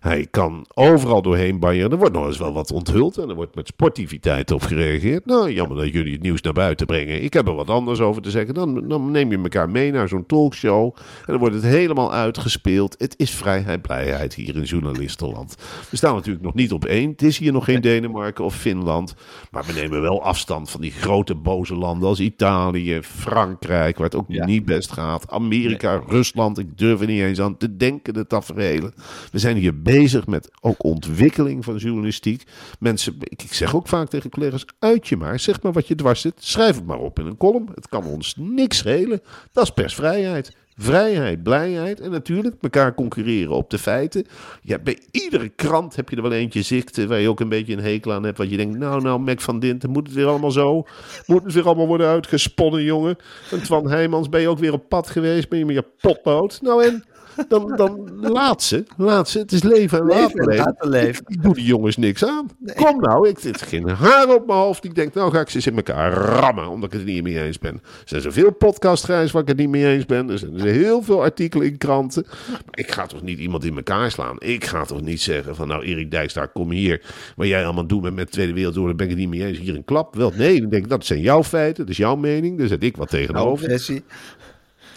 Hij 0.00 0.26
kan 0.30 0.66
overal 0.74 1.22
doorheen 1.22 1.58
banjeren. 1.58 1.90
Er 1.90 1.98
wordt 1.98 2.14
nog 2.14 2.26
eens 2.26 2.38
wel 2.38 2.52
wat 2.52 2.72
onthuld 2.72 3.18
en 3.18 3.28
er 3.28 3.34
wordt 3.34 3.54
met 3.54 3.66
sportiviteit 3.66 4.50
op 4.50 4.62
gereageerd. 4.62 5.26
Nou, 5.26 5.52
jammer 5.52 5.76
dat 5.76 5.92
jullie 5.92 6.12
het 6.12 6.22
nieuws 6.22 6.40
naar 6.42 6.52
buiten 6.52 6.86
brengen. 6.86 7.22
Ik 7.22 7.32
heb 7.32 7.48
er 7.48 7.54
wat 7.54 7.70
anders 7.70 8.00
over 8.00 8.22
te 8.22 8.30
zeggen. 8.30 8.54
Dan, 8.54 8.88
dan 8.88 9.10
neem 9.10 9.30
je 9.30 9.36
elkaar 9.38 9.70
mee 9.70 9.90
naar 9.92 10.08
zo'n 10.08 10.26
talkshow 10.26 10.94
en 10.96 11.24
dan 11.26 11.38
wordt 11.38 11.54
het 11.54 11.64
helemaal 11.64 12.12
uitgespeeld. 12.12 12.94
Het 12.98 13.14
is 13.16 13.30
vrijheid, 13.30 13.82
blijheid 13.82 14.34
hier 14.34 14.56
in 14.56 14.62
journalistenland. 14.62 15.56
We 15.90 15.96
staan 15.96 16.14
natuurlijk 16.14 16.44
nog 16.44 16.54
niet 16.54 16.72
op 16.72 16.84
één. 16.84 17.10
Het 17.10 17.22
is 17.22 17.38
hier 17.38 17.52
nog 17.52 17.64
geen 17.64 17.80
Denemarken 17.80 18.44
of 18.44 18.54
Finland. 18.56 19.14
Maar 19.50 19.64
we 19.64 19.72
nemen 19.72 20.00
wel 20.02 20.22
afstand 20.22 20.70
van 20.70 20.80
die 20.80 20.90
grote 20.92 21.34
boze 21.34 21.74
landen 21.76 22.08
als 22.08 22.20
Italië, 22.20 22.98
Frankrijk, 23.02 23.96
waar 23.96 24.06
het 24.06 24.14
ook 24.16 24.24
Ja. 24.28 24.44
niet 24.46 24.64
best 24.64 24.92
gaat. 24.92 25.30
Amerika, 25.30 25.99
Rusland. 26.08 26.58
Ik 26.58 26.78
durf 26.78 27.00
er 27.00 27.06
niet 27.06 27.20
eens 27.20 27.40
aan 27.40 27.56
te 27.56 27.76
denken, 27.76 28.14
de 28.14 28.26
tafereelen. 28.26 28.94
We 29.32 29.38
zijn 29.38 29.56
hier 29.56 29.82
bezig 29.82 30.26
met 30.26 30.50
ook 30.60 30.84
ontwikkeling 30.84 31.64
van 31.64 31.76
journalistiek. 31.76 32.44
Mensen, 32.78 33.16
ik, 33.18 33.52
zeg 33.52 33.76
ook 33.76 33.88
vaak 33.88 34.08
tegen 34.08 34.30
collega's, 34.30 34.64
uit 34.78 35.08
je 35.08 35.16
maar. 35.16 35.40
Zeg 35.40 35.62
maar 35.62 35.72
wat 35.72 35.88
je 35.88 35.94
dwars 35.94 36.20
zit. 36.20 36.34
Schrijf 36.38 36.76
het 36.76 36.86
maar 36.86 36.98
op 36.98 37.18
in 37.18 37.26
een 37.26 37.36
column. 37.36 37.68
Het 37.74 37.88
kan 37.88 38.04
ons 38.04 38.34
niks 38.36 38.76
schelen. 38.76 39.20
Dat 39.52 39.64
is 39.64 39.70
persvrijheid. 39.70 40.56
Vrijheid, 40.82 41.42
blijheid 41.42 42.00
en 42.00 42.10
natuurlijk 42.10 42.56
elkaar 42.60 42.94
concurreren 42.94 43.54
op 43.54 43.70
de 43.70 43.78
feiten. 43.78 44.26
Ja, 44.62 44.78
bij 44.78 44.98
iedere 45.10 45.48
krant 45.48 45.96
heb 45.96 46.08
je 46.08 46.16
er 46.16 46.22
wel 46.22 46.32
eentje 46.32 46.62
zicht 46.62 47.04
waar 47.04 47.18
je 47.18 47.28
ook 47.28 47.40
een 47.40 47.48
beetje 47.48 47.72
een 47.72 47.82
hekel 47.82 48.12
aan 48.12 48.24
hebt. 48.24 48.38
Wat 48.38 48.50
je 48.50 48.56
denkt, 48.56 48.78
nou, 48.78 49.02
nou, 49.02 49.20
Mac 49.20 49.40
van 49.40 49.58
Dinten, 49.58 49.90
moet 49.90 50.06
het 50.06 50.16
weer 50.16 50.26
allemaal 50.26 50.50
zo? 50.50 50.86
Moet 51.26 51.44
het 51.44 51.52
weer 51.52 51.66
allemaal 51.66 51.86
worden 51.86 52.06
uitgesponnen, 52.06 52.82
jongen? 52.82 53.16
En 53.50 53.62
Twan 53.62 53.90
Heijmans, 53.90 54.28
ben 54.28 54.40
je 54.40 54.48
ook 54.48 54.58
weer 54.58 54.72
op 54.72 54.88
pad 54.88 55.10
geweest? 55.10 55.48
Ben 55.48 55.58
je 55.58 55.64
met 55.64 55.74
je 55.74 55.84
potlood? 56.00 56.58
Nou 56.62 56.84
en, 56.84 57.04
dan, 57.48 57.76
dan 57.76 58.10
laat 58.20 58.62
ze, 58.62 58.84
laat 58.96 59.28
ze. 59.28 59.38
Het 59.38 59.52
is 59.52 59.62
leven 59.62 59.98
en 60.00 60.06
laten 60.06 60.38
en 60.40 60.46
leven. 60.48 60.76
leven. 60.88 61.24
Ik 61.26 61.42
doe 61.42 61.54
die 61.54 61.64
jongens 61.64 61.96
niks 61.96 62.24
aan. 62.24 62.48
Kom 62.74 63.00
nou, 63.00 63.28
ik 63.28 63.38
zit 63.38 63.62
geen 63.62 63.88
haar 63.88 64.34
op 64.34 64.46
mijn 64.46 64.58
hoofd. 64.58 64.84
Ik 64.84 64.94
denk, 64.94 65.14
nou 65.14 65.32
ga 65.32 65.40
ik 65.40 65.48
ze 65.48 65.56
eens 65.56 65.66
in 65.66 65.76
elkaar 65.76 66.12
rammen, 66.12 66.68
omdat 66.68 66.92
ik 66.92 66.98
het 66.98 67.08
niet 67.08 67.22
mee 67.22 67.42
eens 67.42 67.58
ben. 67.58 67.74
Er 67.74 67.80
zijn 68.04 68.22
zoveel 68.22 68.52
podcastgrijs 68.52 69.30
waar 69.32 69.42
ik 69.42 69.48
het 69.48 69.56
niet 69.56 69.68
mee 69.68 69.86
eens 69.86 70.06
ben. 70.06 70.30
Er 70.30 70.38
zijn 70.38 70.58
heel 70.60 71.02
veel 71.02 71.22
artikelen 71.22 71.66
in 71.66 71.78
kranten. 71.78 72.24
Maar 72.50 72.60
ik 72.70 72.90
ga 72.92 73.06
toch 73.06 73.22
niet 73.22 73.38
iemand 73.38 73.64
in 73.64 73.76
elkaar 73.76 74.10
slaan. 74.10 74.36
Ik 74.38 74.64
ga 74.64 74.84
toch 74.84 75.00
niet 75.02 75.20
zeggen 75.20 75.56
van, 75.56 75.68
nou 75.68 75.84
Erik 75.84 76.10
Dijkstra, 76.10 76.46
kom 76.46 76.70
hier. 76.70 77.02
Wat 77.36 77.46
jij 77.46 77.64
allemaal 77.64 77.86
doet 77.86 78.02
met, 78.02 78.14
met 78.14 78.26
de 78.26 78.32
Tweede 78.32 78.52
Wereldoorlog, 78.52 78.96
ben 78.96 79.06
ik 79.06 79.12
het 79.12 79.20
niet 79.20 79.28
mee 79.30 79.46
eens. 79.46 79.58
Hier 79.58 79.74
een 79.74 79.84
klap. 79.84 80.14
Wel, 80.16 80.32
nee, 80.36 80.60
dan 80.60 80.70
denk 80.70 80.82
ik, 80.84 80.88
dat 80.90 81.04
zijn 81.06 81.20
jouw 81.20 81.44
feiten, 81.44 81.82
dat 81.82 81.92
is 81.92 81.96
jouw 81.96 82.16
mening. 82.16 82.58
Daar 82.58 82.68
zet 82.68 82.82
ik 82.82 82.96
wat 82.96 83.10
Nou, 83.10 83.22
tegenover. 83.26 83.64
obsessie. 83.64 84.02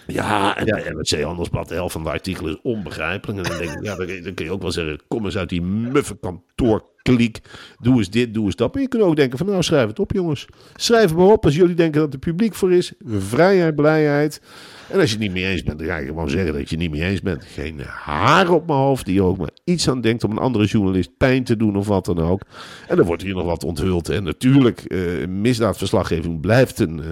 Ja, 0.07 0.57
en 0.57 0.65
bij 0.65 0.91
NRC 0.93 1.21
Handelsblad, 1.21 1.67
de 1.67 1.73
helft 1.73 1.93
van 1.93 2.03
de 2.03 2.09
artikelen 2.09 2.53
is 2.53 2.59
onbegrijpelijk. 2.63 3.37
En 3.37 3.49
dan 3.49 3.57
denk 3.57 3.77
ik, 3.77 3.83
ja, 3.83 3.95
dan, 4.23 4.33
kun 4.33 4.45
je 4.45 4.51
ook 4.51 4.61
wel 4.61 4.71
zeggen, 4.71 4.99
kom 5.07 5.25
eens 5.25 5.37
uit 5.37 5.49
die 5.49 5.61
muffe 5.61 6.17
kantoorkliek. 6.21 7.39
Doe 7.79 7.97
eens 7.97 8.09
dit, 8.09 8.33
doe 8.33 8.45
eens 8.45 8.55
dat. 8.55 8.73
Maar 8.73 8.81
je 8.81 8.87
kunt 8.87 9.03
ook 9.03 9.15
denken 9.15 9.37
van, 9.37 9.47
nou, 9.47 9.63
schrijf 9.63 9.87
het 9.87 9.99
op, 9.99 10.11
jongens. 10.11 10.45
Schrijf 10.75 11.09
het 11.09 11.17
maar 11.17 11.27
op 11.27 11.45
als 11.45 11.55
jullie 11.55 11.75
denken 11.75 12.01
dat 12.01 12.13
er 12.13 12.19
publiek 12.19 12.53
voor 12.55 12.71
is. 12.73 12.93
Vrijheid, 13.05 13.75
blijheid. 13.75 14.41
En 14.89 14.99
als 14.99 15.09
je 15.09 15.15
het 15.15 15.25
niet 15.25 15.33
mee 15.33 15.45
eens 15.45 15.63
bent, 15.63 15.79
dan 15.79 15.87
ga 15.87 15.97
je 15.97 16.05
gewoon 16.05 16.29
zeggen 16.29 16.53
dat 16.53 16.69
je 16.69 16.75
het 16.75 16.79
niet 16.79 16.91
mee 16.99 17.09
eens 17.09 17.21
bent. 17.21 17.45
Geen 17.45 17.79
haar 17.85 18.49
op 18.49 18.67
mijn 18.67 18.79
hoofd 18.79 19.05
die 19.05 19.21
ook 19.21 19.37
maar 19.37 19.49
iets 19.63 19.89
aan 19.89 20.01
denkt 20.01 20.23
om 20.23 20.31
een 20.31 20.37
andere 20.37 20.65
journalist 20.65 21.17
pijn 21.17 21.43
te 21.43 21.57
doen 21.57 21.75
of 21.75 21.87
wat 21.87 22.05
dan 22.05 22.19
ook. 22.19 22.41
En 22.87 22.95
dan 22.95 23.05
wordt 23.05 23.21
hier 23.21 23.35
nog 23.35 23.45
wat 23.45 23.63
onthuld. 23.63 24.09
En 24.09 24.23
natuurlijk, 24.23 24.79
eh, 24.79 25.27
misdaadverslaggeving 25.27 26.41
blijft 26.41 26.79
een... 26.79 26.99
eh, 26.99 27.05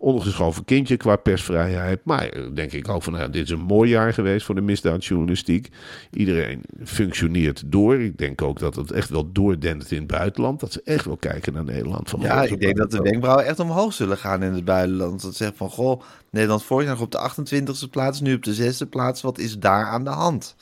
ondergeschoven 0.00 0.64
kindje 0.64 0.96
qua 0.96 1.16
persvrijheid. 1.16 2.00
Maar 2.04 2.28
eh, 2.28 2.42
denk 2.54 2.72
ik 2.72 2.88
ook 2.88 3.02
van, 3.02 3.12
nou, 3.12 3.30
dit 3.30 3.44
is 3.44 3.50
een 3.50 3.60
mooi 3.60 3.90
jaar 3.90 4.14
geweest 4.14 4.46
voor 4.46 4.54
de 4.54 4.60
misdaadjournalistiek. 4.60 5.68
Iedereen 6.10 6.62
functioneert 6.84 7.62
door. 7.66 8.00
Ik 8.00 8.18
denk 8.18 8.42
ook 8.42 8.58
dat 8.58 8.76
het 8.76 8.90
echt 8.90 9.08
wel 9.08 9.32
doordendert 9.32 9.90
in 9.90 9.98
het 9.98 10.06
buitenland. 10.06 10.60
Dat 10.60 10.72
ze 10.72 10.80
echt 10.84 11.04
wel 11.04 11.16
kijken 11.16 11.52
naar 11.52 11.64
Nederland. 11.64 12.10
Van, 12.10 12.20
Ja, 12.20 12.42
ik 12.42 12.60
denk 12.60 12.76
dat 12.76 12.90
de 12.90 13.02
wenkbrauwen 13.02 13.46
echt 13.46 13.60
omhoog 13.60 13.92
zullen 13.92 14.18
gaan 14.18 14.42
in 14.42 14.52
het 14.52 14.64
buitenland. 14.64 15.22
Dat 15.22 15.34
zegt 15.34 15.56
van, 15.56 15.70
goh, 15.70 16.02
Nederland 16.30 16.62
vorig 16.62 16.86
jaar 16.86 17.00
op 17.00 17.10
de 17.10 17.30
28e 17.30 17.90
plaats, 17.90 18.20
nu 18.20 18.34
op 18.34 18.42
de 18.42 18.74
6e 18.84 18.88
plaats. 18.88 19.22
Wat 19.22 19.38
is 19.38 19.58
daar 19.58 19.86
aan 19.86 20.04
de 20.04 20.10
hand? 20.10 20.56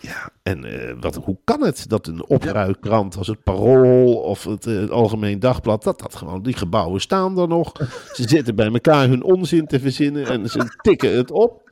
Ja, 0.00 0.30
en 0.42 0.64
eh, 0.64 0.94
wat, 1.00 1.14
hoe 1.14 1.36
kan 1.44 1.62
het 1.62 1.84
dat 1.88 2.06
een 2.06 2.26
opruikkrant 2.28 3.16
als 3.16 3.26
het 3.26 3.42
Parool 3.42 4.14
of 4.14 4.44
het, 4.44 4.66
eh, 4.66 4.74
het 4.80 4.90
Algemeen 4.90 5.38
Dagblad, 5.40 5.82
dat 5.82 5.98
dat 6.00 6.14
gewoon, 6.14 6.42
die 6.42 6.54
gebouwen 6.56 7.00
staan 7.00 7.38
er 7.38 7.48
nog. 7.48 7.72
Ze 8.12 8.28
zitten 8.28 8.54
bij 8.54 8.66
elkaar 8.72 9.08
hun 9.08 9.22
onzin 9.22 9.66
te 9.66 9.80
verzinnen 9.80 10.26
en 10.26 10.48
ze 10.50 10.76
tikken 10.82 11.16
het 11.16 11.30
op. 11.30 11.70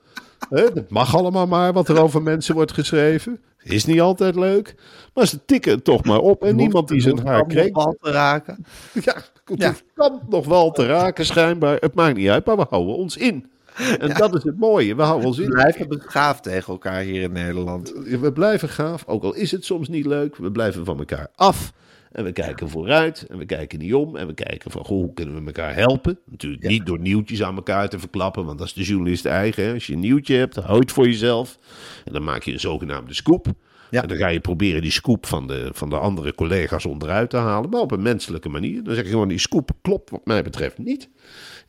Het 0.48 0.90
mag 0.90 1.16
allemaal 1.16 1.46
maar 1.46 1.72
wat 1.72 1.88
er 1.88 2.00
over 2.02 2.22
mensen 2.22 2.54
wordt 2.54 2.72
geschreven. 2.72 3.40
Is 3.62 3.84
niet 3.84 4.00
altijd 4.00 4.34
leuk, 4.34 4.74
maar 5.14 5.26
ze 5.26 5.44
tikken 5.44 5.72
het 5.72 5.84
toch 5.84 6.04
maar 6.04 6.18
op 6.18 6.44
en 6.44 6.56
niemand 6.56 6.88
die 6.88 7.00
zijn 7.00 7.26
haar 7.26 7.38
Kan 7.38 7.48
kreeg. 7.48 7.70
nog 7.70 7.84
wel 7.84 7.96
te 8.00 8.10
raken. 8.10 8.64
Ja, 8.92 9.14
het 9.44 9.60
Ja. 9.60 9.74
kan 9.94 10.20
nog 10.28 10.46
wel 10.46 10.70
te 10.70 10.86
raken 10.86 11.26
schijnbaar. 11.26 11.76
Het 11.80 11.94
maakt 11.94 12.16
niet 12.16 12.28
uit, 12.28 12.46
maar 12.46 12.56
we 12.56 12.66
houden 12.70 12.96
ons 12.96 13.16
in. 13.16 13.50
En 13.98 14.14
dat 14.14 14.34
is 14.34 14.42
het 14.42 14.58
mooie, 14.58 14.94
we 14.94 15.02
houden 15.02 15.26
ons 15.26 15.36
We 15.36 15.42
in. 15.42 15.50
blijven 15.50 15.88
beschaafd 15.88 16.42
tegen 16.42 16.72
elkaar 16.72 17.00
hier 17.00 17.22
in 17.22 17.32
Nederland. 17.32 17.92
We 18.20 18.32
blijven 18.32 18.68
gaaf, 18.68 19.04
ook 19.06 19.22
al 19.22 19.34
is 19.34 19.50
het 19.50 19.64
soms 19.64 19.88
niet 19.88 20.06
leuk. 20.06 20.36
We 20.36 20.50
blijven 20.50 20.84
van 20.84 20.98
elkaar 20.98 21.28
af. 21.34 21.72
En 22.12 22.24
we 22.24 22.32
kijken 22.32 22.68
vooruit. 22.68 23.26
En 23.30 23.38
we 23.38 23.44
kijken 23.46 23.78
niet 23.78 23.94
om. 23.94 24.16
En 24.16 24.26
we 24.26 24.34
kijken 24.34 24.70
van, 24.70 24.84
goh, 24.84 24.98
hoe 24.98 25.14
kunnen 25.14 25.34
we 25.40 25.46
elkaar 25.46 25.74
helpen? 25.74 26.18
Natuurlijk 26.30 26.62
Ja. 26.62 26.68
niet 26.68 26.86
door 26.86 26.98
nieuwtjes 26.98 27.42
aan 27.42 27.56
elkaar 27.56 27.88
te 27.88 27.98
verklappen. 27.98 28.44
Want 28.44 28.58
dat 28.58 28.66
is 28.66 28.72
de 28.72 28.82
journalist 28.82 29.24
eigen. 29.26 29.64
Hè? 29.64 29.72
Als 29.72 29.86
je 29.86 29.92
een 29.92 30.00
nieuwtje 30.00 30.36
hebt, 30.36 30.56
hou 30.56 30.78
het 30.78 30.92
voor 30.92 31.04
jezelf. 31.06 31.58
En 32.04 32.12
dan 32.12 32.24
maak 32.24 32.42
je 32.42 32.52
een 32.52 32.60
zogenaamde 32.60 33.14
scoop. 33.14 33.46
Ja. 33.90 34.02
En 34.02 34.08
dan 34.08 34.16
ga 34.16 34.28
je 34.28 34.40
proberen 34.40 34.82
die 34.82 34.90
scoop 34.90 35.26
van 35.26 35.46
de, 35.46 35.68
van 35.72 35.90
de 35.90 35.98
andere 35.98 36.34
collega's 36.34 36.84
onderuit 36.86 37.30
te 37.30 37.36
halen. 37.36 37.70
Maar 37.70 37.80
op 37.80 37.90
een 37.90 38.02
menselijke 38.02 38.48
manier. 38.48 38.82
Dan 38.84 38.94
zeg 38.94 39.04
je 39.04 39.10
gewoon, 39.10 39.28
die 39.28 39.38
scoop 39.38 39.70
klopt 39.82 40.10
wat 40.10 40.24
mij 40.26 40.42
betreft 40.42 40.78
niet. 40.78 41.08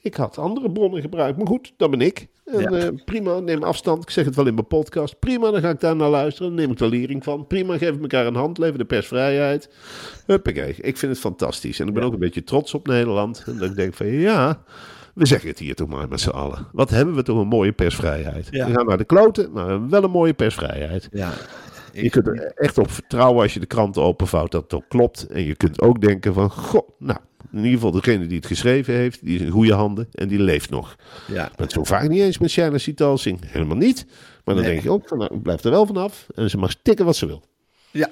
Ik 0.02 0.16
had 0.16 0.38
andere 0.38 0.72
bronnen 0.72 1.02
gebruikt. 1.02 1.38
Maar 1.38 1.48
goed, 1.48 1.74
dat 1.78 1.90
ben 1.92 2.02
ik. 2.02 2.28
En 2.46 2.60
Ja. 2.60 2.70
eh, 2.70 2.88
prima, 3.06 3.40
neem 3.40 3.64
afstand. 3.64 4.04
Ik 4.04 4.10
zeg 4.10 4.26
het 4.26 4.36
wel 4.36 4.48
in 4.48 4.54
mijn 4.54 4.68
podcast. 4.68 5.20
Prima, 5.20 5.52
dan 5.52 5.62
ga 5.62 5.70
ik 5.70 5.80
daar 5.80 5.96
naar 5.96 6.10
luisteren. 6.10 6.48
Dan 6.50 6.60
neem 6.60 6.72
ik 6.72 6.78
de 6.78 6.88
lering 6.88 7.24
van. 7.24 7.48
Prima, 7.48 7.78
geef 7.78 8.00
elkaar 8.02 8.26
een 8.26 8.36
hand. 8.36 8.58
Leven 8.58 8.78
de 8.78 8.86
persvrijheid. 8.86 9.70
Huppakee. 10.26 10.76
Ik 10.82 10.98
vind 10.98 11.12
het 11.12 11.22
fantastisch. 11.22 11.80
En 11.80 11.88
ik 11.88 11.94
ben 11.94 12.04
ook 12.04 12.14
een 12.14 12.20
beetje 12.20 12.44
trots 12.44 12.74
op 12.74 12.88
Nederland. 12.88 13.44
En 13.48 13.58
dat 13.58 13.70
ik 13.70 13.76
denk 13.76 13.94
van, 13.94 14.08
ja... 14.08 14.62
We 15.14 15.26
zeggen 15.26 15.50
het 15.50 15.60
hier 15.60 15.76
toch 15.76 15.88
maar 15.88 16.08
met 16.08 16.20
z'n 16.20 16.30
allen. 16.30 16.68
Wat 16.72 16.90
hebben 16.90 17.16
we 17.16 17.24
toch 17.24 17.40
een 17.40 17.48
mooie 17.48 17.72
persvrijheid. 17.72 18.48
Ja. 18.52 18.68
We 18.68 18.74
gaan 18.74 18.86
naar 18.86 18.98
de 18.98 19.04
kloten, 19.06 19.52
maar 19.52 19.66
we 19.66 19.72
hebben 19.72 19.90
wel 19.90 20.04
een 20.04 20.12
mooie 20.12 20.34
persvrijheid. 20.34 21.08
Ja. 21.12 21.32
Je 21.94 22.10
kunt 22.10 22.28
er 22.28 22.52
echt 22.56 22.78
op 22.78 22.92
vertrouwen 22.92 23.42
als 23.42 23.54
je 23.54 23.60
de 23.60 23.66
kranten 23.66 24.02
openvouwt 24.02 24.52
dat 24.52 24.64
het 24.64 24.74
ook 24.74 24.84
klopt. 24.88 25.28
En 25.28 25.44
je 25.44 25.56
kunt 25.56 25.82
ook 25.82 26.02
denken 26.02 26.34
van, 26.34 26.50
goh, 26.52 26.90
nou, 27.00 27.20
in 27.52 27.58
ieder 27.58 27.72
geval 27.72 27.92
degene 27.92 28.28
die 28.28 28.38
het 28.38 28.46
geschreven 28.46 28.94
heeft, 28.94 29.26
die 29.26 29.36
is 29.36 29.42
in 29.42 29.50
goede 29.50 29.74
handen 29.74 30.08
en 30.14 30.28
die 30.28 30.40
leeft 30.40 30.70
nog. 30.70 30.96
Ja. 31.28 31.44
Ik 31.46 31.56
ben 31.56 31.66
het 31.66 31.72
zo 31.72 31.84
vaak 31.84 32.10
niet 32.10 32.22
eens 32.22 32.38
met 32.38 32.50
Shanna 32.52 32.78
Sitalsing. 32.78 33.40
Helemaal 33.46 33.78
niet. 33.78 34.06
Maar 34.44 34.56
dan 34.56 34.64
Nee. 34.64 34.74
denk 34.74 34.84
je 34.84 34.92
ook 34.92 35.08
van, 35.08 35.18
nou, 35.18 35.36
ik 35.36 35.42
blijf 35.42 35.64
er 35.64 35.72
wel 35.72 35.86
vanaf. 35.86 36.28
En 36.36 36.50
ze 36.50 36.58
mag 36.58 36.72
stikken 36.72 37.06
wat 37.06 37.16
ze 37.16 37.26
wil. 37.26 37.44
Ja. 37.92 38.10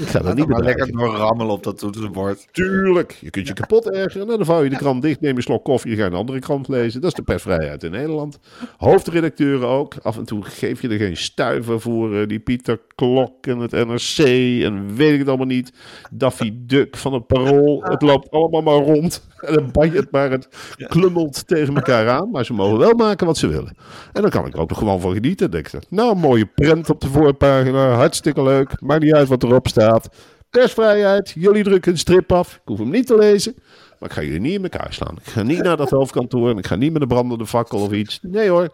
Ik 0.00 0.06
ga 0.06 0.18
er 0.18 0.24
Laat 0.24 0.34
niet 0.36 0.46
maar 0.48 0.62
lekker 0.62 0.86
bedreigen. 0.86 1.16
doorrammelen 1.18 1.52
op 1.52 1.62
dat 1.62 1.78
toetsenbord. 1.78 2.48
Tuurlijk. 2.52 3.16
Je 3.20 3.30
kunt 3.30 3.48
je 3.48 3.52
kapot 3.54 3.90
ergeren. 3.90 4.26
Nou, 4.26 4.36
dan 4.38 4.46
vouw 4.46 4.62
je 4.62 4.70
de 4.70 4.76
krant 4.76 5.02
dicht, 5.02 5.20
neem 5.20 5.30
je 5.30 5.36
een 5.36 5.42
slok 5.42 5.64
koffie, 5.64 5.90
je 5.90 5.96
gaat 5.96 6.10
een 6.12 6.16
andere 6.18 6.38
krant 6.38 6.68
lezen. 6.68 7.00
Dat 7.00 7.10
is 7.10 7.16
de 7.16 7.22
persvrijheid 7.22 7.82
in 7.84 7.90
Nederland. 7.90 8.38
Hoofdredacteuren 8.76 9.68
ook. 9.68 9.94
Af 10.02 10.16
en 10.16 10.24
toe 10.24 10.42
geef 10.44 10.82
je 10.82 10.88
er 10.88 10.96
geen 10.98 11.16
stuiver 11.16 11.80
voor. 11.80 12.16
eh, 12.16 12.26
die 12.28 12.40
Pieter 12.40 12.80
Klok 12.94 13.46
en 13.46 13.58
het 13.58 13.70
NRC 13.70 14.18
en 14.62 14.94
weet 14.94 15.12
ik 15.12 15.18
het 15.18 15.28
allemaal 15.28 15.46
niet. 15.46 15.72
Daffy 16.10 16.52
Duck 16.54 16.96
van 16.96 17.12
het 17.12 17.26
Parool. 17.26 17.82
Het 17.82 18.02
loopt 18.02 18.30
allemaal 18.30 18.62
maar 18.62 18.86
rond. 18.94 19.26
En 19.42 19.70
je 19.72 19.90
het 19.90 20.10
maar. 20.10 20.30
Het 20.30 20.48
klummelt 20.88 21.46
tegen 21.46 21.74
elkaar 21.74 22.08
aan. 22.08 22.30
Maar 22.30 22.44
ze 22.44 22.52
mogen 22.52 22.78
wel 22.78 22.92
maken 22.92 23.26
wat 23.26 23.36
ze 23.36 23.46
willen. 23.46 23.76
En 24.12 24.22
dan 24.22 24.30
kan 24.30 24.46
ik 24.46 24.54
er 24.54 24.60
ook 24.60 24.68
nog 24.68 24.78
gewoon 24.78 25.00
van 25.00 25.12
genieten. 25.12 25.50
Denk 25.50 25.68
ik, 25.68 25.80
nou, 25.88 26.10
een 26.10 26.18
mooie 26.18 26.46
prent 26.46 26.90
op 26.90 27.00
de 27.00 27.08
voorpagina. 27.08 27.90
Hartstikke 27.90 28.42
leuk. 28.42 28.80
Maakt 28.80 29.02
niet 29.02 29.14
uit 29.14 29.28
wat 29.28 29.42
erop 29.42 29.68
staat. 29.68 30.08
Persvrijheid, 30.50 31.32
jullie 31.34 31.62
drukken 31.62 31.92
een 31.92 31.98
strip 31.98 32.32
af. 32.32 32.54
Ik 32.54 32.60
hoef 32.64 32.78
hem 32.78 32.90
niet 32.90 33.06
te 33.06 33.18
lezen. 33.18 33.54
Maar 33.98 34.08
ik 34.08 34.14
ga 34.14 34.22
jullie 34.22 34.40
niet 34.40 34.54
in 34.54 34.62
elkaar 34.62 34.92
slaan. 34.92 35.16
Ik 35.24 35.32
ga 35.32 35.42
niet 35.42 35.62
naar 35.62 35.76
dat 35.76 35.90
hoofdkantoor 35.90 36.50
en 36.50 36.58
ik 36.58 36.66
ga 36.66 36.74
niet 36.74 36.92
met 36.92 37.02
een 37.02 37.08
brandende 37.08 37.46
fakkel 37.46 37.78
of 37.78 37.92
iets. 37.92 38.18
Nee 38.22 38.48
hoor. 38.48 38.68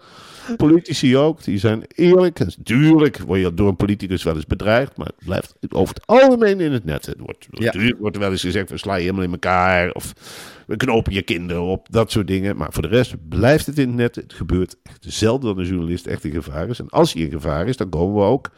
Politici 0.56 1.16
ook, 1.16 1.44
die 1.44 1.58
zijn 1.58 1.82
eerlijk. 1.94 2.40
En 2.40 2.54
Tuurlijk 2.62 3.18
word 3.18 3.40
je 3.40 3.54
door 3.54 3.68
een 3.68 3.76
politicus 3.76 4.22
wel 4.22 4.34
eens 4.34 4.46
bedreigd, 4.46 4.96
maar 4.96 5.06
het 5.06 5.24
blijft 5.24 5.54
over 5.68 5.94
het 5.94 6.06
algemeen 6.06 6.60
in 6.60 6.72
het 6.72 6.84
net. 6.84 7.06
Het 7.06 7.18
wordt, 7.18 7.46
Ja. 7.50 7.64
Natuurlijk 7.64 7.98
wordt 7.98 8.16
wel 8.16 8.30
eens 8.30 8.40
gezegd, 8.40 8.70
we 8.70 8.76
slaan 8.78 8.96
je 8.96 9.02
helemaal 9.02 9.24
in 9.24 9.32
elkaar. 9.32 9.92
Of 9.92 10.12
we 10.66 10.76
knopen 10.76 11.12
je 11.12 11.22
kinderen 11.22 11.62
op, 11.62 11.86
dat 11.90 12.10
soort 12.10 12.26
dingen. 12.26 12.56
Maar 12.56 12.72
voor 12.72 12.82
de 12.82 12.88
rest 12.88 13.14
blijft 13.28 13.66
het 13.66 13.78
in 13.78 13.88
het 13.88 13.96
net. 13.96 14.14
Het 14.14 14.32
gebeurt 14.32 14.76
echt 14.82 15.04
zelden 15.08 15.48
dat 15.54 15.58
een 15.64 15.70
journalist 15.70 16.06
echt 16.06 16.24
in 16.24 16.32
gevaar 16.32 16.68
is. 16.68 16.78
En 16.78 16.88
als 16.88 17.12
hij 17.12 17.22
in 17.22 17.30
gevaar 17.30 17.68
is, 17.68 17.76
dan 17.76 17.88
komen 17.88 18.14
we 18.14 18.22
ook 18.22 18.50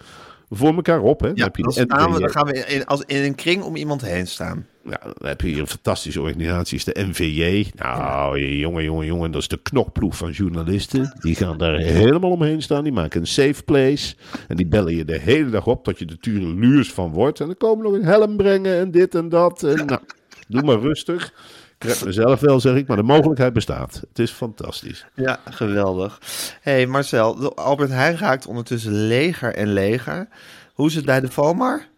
voor 0.51 0.75
elkaar 0.75 1.01
op. 1.01 1.21
Hè? 1.21 1.27
Dan 1.27 1.37
Ja, 1.37 1.45
heb 1.45 1.57
je 1.57 1.63
dan, 1.63 1.73
staan 1.73 2.13
we, 2.13 2.21
dan 2.21 2.31
gaan 2.31 2.47
we 2.47 2.53
in, 2.67 2.87
als, 2.87 3.03
in 3.07 3.23
een 3.25 3.35
kring 3.35 3.63
om 3.63 3.77
iemand 3.77 4.01
heen 4.01 4.27
staan. 4.27 4.67
Ja, 4.85 5.01
dan 5.03 5.29
heb 5.29 5.41
je 5.41 5.49
hier 5.49 5.61
een 5.61 5.67
fantastische 5.67 6.21
organisatie, 6.21 6.77
is 6.77 6.85
de 6.85 7.05
NVJ. 7.09 7.71
Nou, 7.75 8.41
jongen, 8.41 8.85
jongen, 8.85 9.07
jongen, 9.07 9.31
dat 9.31 9.41
is 9.41 9.49
de 9.49 9.63
knokploeg 9.63 10.17
van 10.17 10.31
journalisten. 10.31 11.17
Die 11.21 11.35
gaan 11.35 11.59
daar 11.59 11.79
helemaal 11.79 12.31
omheen 12.31 12.63
staan. 12.63 12.85
Die 12.85 12.93
maken 12.93 13.21
een 13.21 13.27
safe 13.27 13.63
place. 13.65 14.15
En 14.49 14.57
die 14.57 14.67
bellen 14.67 14.97
je 14.97 15.05
de 15.05 15.19
hele 15.19 15.51
dag 15.51 15.67
op 15.67 15.85
tot 15.85 15.99
je 15.99 16.05
de 16.05 16.19
tureluurs 16.19 16.93
van 16.93 17.11
wordt. 17.11 17.41
En 17.41 17.47
dan 17.47 17.57
komen 17.57 17.85
nog 17.85 17.93
een 17.93 18.05
helm 18.05 18.37
brengen 18.37 18.79
en 18.79 18.91
dit 18.91 19.15
en 19.15 19.29
dat. 19.29 19.63
En, 19.63 19.87
nou, 19.87 20.01
doe 20.49 20.63
maar 20.63 20.81
rustig. 20.81 21.33
Ik 21.79 21.87
red 21.87 22.05
mezelf 22.05 22.41
wel, 22.41 22.61
zeg 22.61 22.77
ik, 22.77 22.87
maar 22.87 22.97
de 22.97 23.03
mogelijkheid 23.03 23.53
bestaat. 23.53 24.03
Het 24.09 24.19
is 24.19 24.31
fantastisch. 24.31 25.07
Ja, 25.15 25.41
geweldig. 25.51 26.21
hey 26.61 26.87
Marcel, 26.87 27.57
Albert 27.57 27.91
Heijn 27.91 28.17
raakt 28.17 28.47
ondertussen 28.47 28.93
leger 28.93 29.55
en 29.55 29.73
leger. 29.73 30.29
Hoe 30.75 30.87
is 30.87 30.95
het 30.95 31.05
bij 31.05 31.21
de 31.21 31.31
Vomar? 31.31 31.90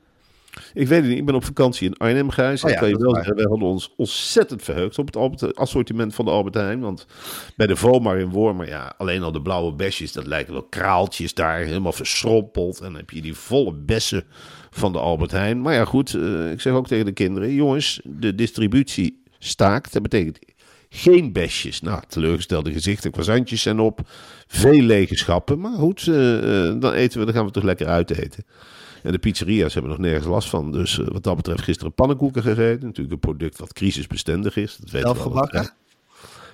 Ik 0.75 0.89
weet 0.89 1.01
het 1.01 1.09
niet, 1.09 1.19
ik 1.19 1.27
ben 1.27 1.35
op 1.35 1.45
vakantie 1.45 1.89
in 1.89 1.97
Arnhem, 1.97 2.31
Gijs. 2.31 2.65
Oh 2.65 2.71
ja, 2.71 2.77
kan 2.79 2.89
je 2.89 2.97
wel 2.97 3.07
waar. 3.07 3.15
zeggen, 3.15 3.35
wij 3.35 3.47
hadden 3.49 3.69
ons 3.69 3.93
ontzettend 3.97 4.63
verheugd 4.63 4.99
op 4.99 5.07
het 5.07 5.17
Albert- 5.17 5.57
assortiment 5.57 6.15
van 6.15 6.25
de 6.25 6.31
Albert 6.31 6.55
Heijn. 6.55 6.81
Want 6.81 7.07
bij 7.57 7.67
de 7.67 7.77
Vomar 7.77 8.19
in 8.19 8.31
Wormer, 8.31 8.69
ja, 8.69 8.95
alleen 8.97 9.23
al 9.23 9.33
de 9.33 9.43
blauwe 9.43 9.73
besjes, 9.73 10.13
dat 10.13 10.27
lijken 10.27 10.53
wel 10.53 10.63
kraaltjes 10.63 11.35
daar, 11.35 11.59
helemaal 11.59 11.93
verschrompeld. 11.93 12.79
En 12.79 12.85
dan 12.85 12.97
heb 12.97 13.11
je 13.11 13.23
die 13.23 13.35
volle 13.35 13.73
bessen 13.73 14.25
van 14.71 14.93
de 14.93 14.99
Albert 14.99 15.31
Heijn. 15.31 15.61
Maar 15.61 15.75
ja, 15.75 15.85
goed, 15.85 16.15
eh, 16.15 16.51
ik 16.51 16.61
zeg 16.61 16.73
ook 16.73 16.87
tegen 16.87 17.05
de 17.05 17.13
kinderen, 17.13 17.55
jongens, 17.55 18.01
de 18.05 18.35
distributie 18.35 19.23
staakt. 19.39 19.93
Dat 19.93 20.03
betekent 20.03 20.39
geen 20.89 21.33
besjes. 21.33 21.81
Nou, 21.81 22.03
teleurgestelde 22.09 22.73
gezichten, 22.73 23.11
croissantjes 23.11 23.63
zijn 23.63 23.81
op. 23.81 24.01
Veel 24.47 24.81
lege 24.83 25.17
schappen. 25.17 25.61
Maar 25.61 25.73
goed, 25.73 26.07
eh, 26.09 26.69
eh, 26.69 26.81
dan 26.81 26.93
eten 26.93 27.19
we, 27.19 27.25
dan 27.25 27.35
gaan 27.35 27.45
we 27.47 27.51
toch 27.51 27.63
lekker 27.63 27.87
uit 27.87 28.11
eten. 28.11 28.45
En 29.03 29.13
de 29.13 29.19
pizzeria's 29.19 29.73
hebben 29.73 29.91
nog 29.91 30.01
nergens 30.01 30.27
last 30.27 30.49
van. 30.49 30.73
Dus 30.73 30.99
eh, 30.99 31.07
wat 31.09 31.23
dat 31.23 31.37
betreft 31.37 31.63
gisteren 31.63 31.93
pannenkoeken 31.93 32.43
gegeten. 32.43 32.87
Natuurlijk 32.87 33.13
een 33.15 33.19
product 33.19 33.59
wat 33.59 33.73
crisisbestendig 33.73 34.57
is. 34.57 34.77
Dat 34.77 34.91
weten 34.91 35.09
Zelf 35.09 35.17
we 35.19 35.25
allemaal. 35.25 35.45
gebakken? 35.45 35.75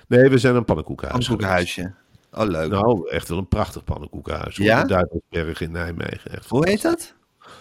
Nee, 0.07 0.29
we 0.29 0.37
zijn 0.37 0.55
een 0.55 0.65
pannenkoekenhuis. 0.65 1.25
Pannenkoekenhuisje. 1.25 1.93
Oh, 2.31 2.47
leuk. 2.47 2.71
Nou, 2.71 3.09
echt 3.09 3.27
wel 3.29 3.37
een 3.37 3.47
prachtig 3.47 3.83
pannenkoekenhuis. 3.83 4.57
hoor. 4.57 4.65
Ja? 4.65 4.81
De 4.81 4.87
Duivelsberg 4.87 5.61
in 5.61 5.71
Nijmegen. 5.71 6.31
Echt 6.31 6.49
Hoe 6.49 6.69
heet 6.69 6.81
dat? 6.81 7.13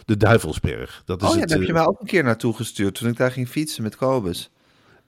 De 0.05 0.17
Duivelsberg. 0.17 1.03
Dat 1.05 1.23
is 1.23 1.29
Oh 1.29 1.35
ja, 1.35 1.41
het, 1.41 1.49
daar 1.49 1.59
heb 1.59 1.67
je 1.67 1.73
eh, 1.73 1.79
mij 1.79 1.89
ook 1.89 2.01
een 2.01 2.07
keer 2.07 2.25
naartoe 2.25 2.55
gestuurd 2.55 2.95
toen 2.95 3.09
ik 3.09 3.17
daar 3.17 3.33
ging 3.33 3.49
fietsen 3.49 3.83
met 3.83 3.97
Kobus. 3.97 4.51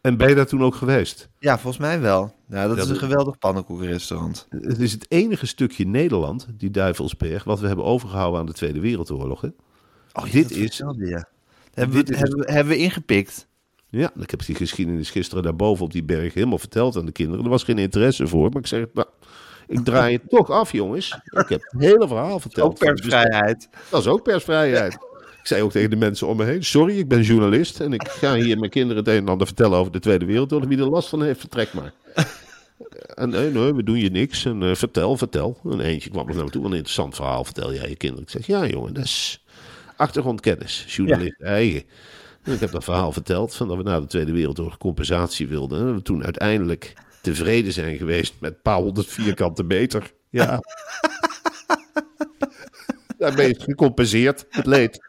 En 0.01 0.17
ben 0.17 0.29
je 0.29 0.35
daar 0.35 0.47
toen 0.47 0.63
ook 0.63 0.75
geweest? 0.75 1.29
Ja, 1.39 1.59
volgens 1.59 1.83
mij 1.83 2.01
wel. 2.01 2.35
Ja, 2.49 2.69
dat 2.69 2.79
is 2.79 2.89
een 2.89 2.97
geweldig 2.97 3.39
pannenkoekenrestaurant. 3.39 4.47
Het 4.51 4.79
is 4.79 4.93
het 4.93 5.07
enige 5.09 5.47
stukje 5.47 5.87
Nederland, 5.87 6.47
die 6.57 6.71
Duivelsberg, 6.71 7.45
wat 7.45 7.61
we 7.61 7.67
hebben 7.67 7.85
overgehouden 7.85 8.41
aan 8.41 8.47
de 8.47 8.53
Tweede 8.53 8.81
Wereldoorlog. 8.81 9.41
Hè? 9.41 9.49
Oh, 10.13 10.27
ja, 10.27 10.33
Dit 10.33 10.49
dat 10.49 10.59
is- 10.59 10.77
je. 10.77 11.25
Hebben, 11.75 11.97
we, 11.97 12.03
Dit 12.05 12.11
is- 12.11 12.19
hebben, 12.21 12.39
we- 12.39 12.53
hebben 12.53 12.73
we 12.73 12.79
ingepikt. 12.81 13.47
Ja, 13.89 14.13
ik 14.21 14.31
heb 14.31 14.45
die 14.47 14.55
geschiedenis 14.55 15.11
gisteren 15.11 15.43
daarboven 15.43 15.85
op 15.85 15.93
die 15.93 16.03
berg 16.05 16.35
helemaal 16.35 16.59
verteld 16.59 16.97
aan 16.97 17.07
de 17.07 17.13
kinderen. 17.13 17.45
Er 17.45 17.51
was 17.51 17.63
geen 17.65 17.79
interesse 17.79 18.27
voor, 18.27 18.51
maar 18.51 18.61
ik 18.61 18.67
zeg, 18.67 18.85
nou, 18.95 19.07
Ik 19.67 19.85
draai 19.85 20.13
het 20.13 20.29
toch 20.39 20.51
af, 20.51 20.73
jongens. 20.73 21.19
Ik 21.25 21.49
heb 21.49 21.61
het 21.71 21.75
hele 21.83 22.09
verhaal 22.09 22.41
verteld. 22.41 22.71
Ook 22.71 22.79
persvrijheid. 22.79 23.69
Dat 23.91 24.01
is 24.01 24.07
ook 24.07 24.23
persvrijheid. 24.23 24.93
Ik 25.41 25.47
zei 25.47 25.63
ook 25.63 25.71
tegen 25.71 25.91
de 25.91 25.97
mensen 25.97 26.27
om 26.27 26.37
me 26.37 26.45
heen: 26.45 26.65
Sorry, 26.65 26.99
ik 26.99 27.09
ben 27.09 27.23
journalist. 27.23 27.81
En 27.81 27.93
ik 27.93 28.09
ga 28.09 28.35
hier 28.35 28.59
mijn 28.59 28.71
kinderen 28.71 29.05
het 29.05 29.13
een 29.13 29.21
en 29.23 29.29
ander 29.29 29.47
vertellen 29.47 29.79
over 29.79 29.93
de 29.93 29.99
Tweede 29.99 30.25
Wereldoorlog. 30.25 30.69
Wie 30.69 30.79
er 30.79 30.89
last 30.91 31.09
van 31.09 31.23
heeft, 31.23 31.41
vertrek 31.41 31.73
maar. 31.73 31.93
En 33.15 33.29
nee, 33.29 33.51
nee, 33.51 33.75
we 33.75 33.83
doen 33.83 33.99
je 33.99 34.11
niks. 34.11 34.45
En 34.45 34.63
eh, 34.63 34.75
vertel, 34.75 35.17
vertel. 35.17 35.59
En 35.65 35.81
eentje 35.81 36.11
kwam 36.11 36.27
nog 36.27 36.37
naar 36.37 36.45
me 36.45 36.51
toe. 36.51 36.65
Een 36.65 36.73
interessant 36.73 37.15
verhaal 37.15 37.45
vertel 37.45 37.75
jij 37.75 37.89
je 37.89 37.97
kinderen. 37.97 38.25
Ik 38.25 38.31
zeg: 38.31 38.47
Ja, 38.47 38.67
jongen, 38.67 38.95
dat 38.95 39.05
is 39.05 39.40
achtergrondkennis. 40.01 40.85
Journalist 40.89 41.41
eigen. 41.41 41.83
En 42.43 42.53
ik 42.53 42.61
heb 42.61 42.71
dat 42.71 42.85
verhaal 42.85 43.13
verteld. 43.13 43.55
Van 43.55 43.69
dat 43.69 43.77
we 43.77 43.83
na 43.83 44.01
de 44.01 44.07
Tweede 44.07 44.33
Wereldoorlog 44.33 44.79
compensatie 44.79 45.49
wilden. 45.49 45.81
En 45.81 45.95
we 45.95 46.03
toen 46.03 46.25
uiteindelijk 46.25 46.93
tevreden 47.23 47.73
zijn 47.73 47.97
geweest 47.97 48.35
met 48.39 48.53
een 48.53 48.63
paar 48.63 48.79
honderd 48.79 49.07
vierkante 49.07 49.63
meter. 49.63 50.13
Ja. 50.31 50.61
Daarmee 53.19 53.51
is 53.51 53.65
gecompenseerd, 53.65 54.47
het 54.51 54.67
leed. 54.67 55.01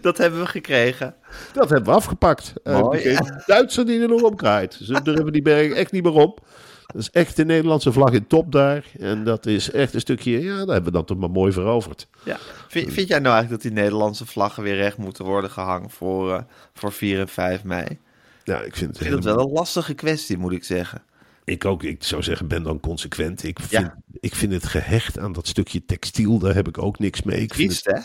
Dat 0.00 0.18
hebben 0.18 0.40
we 0.40 0.46
gekregen. 0.46 1.14
Dat 1.52 1.70
hebben 1.70 1.90
we 1.90 1.96
afgepakt. 1.96 2.52
En 2.62 2.80
Mooi. 2.80 3.18
Duitser 3.46 3.86
die 3.86 4.00
er 4.00 4.08
nog 4.08 4.22
op 4.22 4.38
draait. 4.38 4.78
Ze 4.82 5.02
durven 5.02 5.32
die 5.32 5.42
berg 5.42 5.72
echt 5.72 5.92
niet 5.92 6.02
meer 6.02 6.12
op. 6.12 6.46
Dat 6.92 7.00
is 7.02 7.10
echt 7.10 7.36
de 7.36 7.44
Nederlandse 7.44 7.92
vlag 7.92 8.12
in 8.12 8.26
top 8.26 8.52
daar. 8.52 8.84
En 8.98 9.24
dat 9.24 9.46
is 9.46 9.70
echt 9.70 9.94
een 9.94 10.00
stukje, 10.00 10.40
ja, 10.42 10.56
daar 10.56 10.66
hebben 10.66 10.84
we 10.84 10.90
dan 10.90 11.04
toch 11.04 11.18
maar 11.18 11.30
mooi 11.30 11.52
veroverd. 11.52 12.08
Ja. 12.24 12.38
Vind, 12.68 12.92
vind 12.92 13.08
jij 13.08 13.18
nou 13.18 13.34
eigenlijk 13.34 13.62
dat 13.62 13.72
die 13.72 13.82
Nederlandse 13.82 14.26
vlaggen 14.26 14.62
weer 14.62 14.76
recht 14.76 14.96
moeten 14.96 15.24
worden 15.24 15.50
gehangen 15.50 15.90
voor, 15.90 16.32
eh, 16.34 16.42
voor 16.74 16.92
4 16.92 17.20
en 17.20 17.28
5 17.28 17.64
mei? 17.64 17.84
Ik 17.84 17.98
Ja, 18.44 18.60
ik 18.60 18.76
vind 18.76 18.90
het 18.90 18.98
vind 19.06 19.14
het 19.14 19.24
wel 19.24 19.40
een 19.40 19.52
lastige 19.52 19.94
kwestie, 19.94 20.38
moet 20.38 20.52
ik 20.52 20.64
zeggen. 20.64 21.02
Ik 21.44 21.64
ook, 21.64 21.82
ik 21.82 22.04
zou 22.04 22.22
zeggen, 22.22 22.48
ben 22.48 22.62
dan 22.62 22.80
consequent. 22.80 23.44
Ik 23.44 23.58
vind, 23.60 23.70
Ja. 23.82 23.96
ik 24.20 24.34
vind 24.34 24.52
het 24.52 24.66
gehecht 24.66 25.18
aan 25.18 25.32
dat 25.32 25.46
stukje 25.48 25.84
textiel, 25.84 26.38
daar 26.38 26.54
heb 26.54 26.68
ik 26.68 26.78
ook 26.82 26.98
niks 26.98 27.22
mee. 27.22 27.40
Ik 27.40 27.54
vind 27.54 27.68
Triest, 27.68 27.84
het 27.84 27.94
hè? 27.96 28.00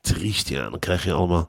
triest, 0.00 0.48
ja. 0.48 0.70
Dan 0.70 0.78
krijg 0.78 1.04
je 1.04 1.12
allemaal... 1.12 1.48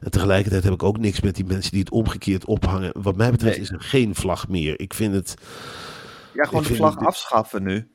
En 0.00 0.10
tegelijkertijd 0.10 0.64
heb 0.64 0.72
ik 0.72 0.82
ook 0.82 0.98
niks 0.98 1.20
met 1.20 1.34
die 1.34 1.44
mensen 1.44 1.70
die 1.70 1.80
het 1.80 1.90
omgekeerd 1.90 2.44
ophangen. 2.44 2.92
Wat 3.02 3.16
mij 3.16 3.30
betreft 3.30 3.56
Nee. 3.56 3.64
is 3.64 3.70
er 3.72 3.80
geen 3.80 4.14
vlag 4.14 4.48
meer. 4.48 4.80
Ik 4.80 4.94
vind 4.94 5.14
het... 5.14 5.34
Ja, 6.34 6.44
gewoon 6.44 6.62
Ik 6.62 6.68
de 6.68 6.74
vlag 6.74 6.98
afschaffen 6.98 7.62
nu. 7.62 7.88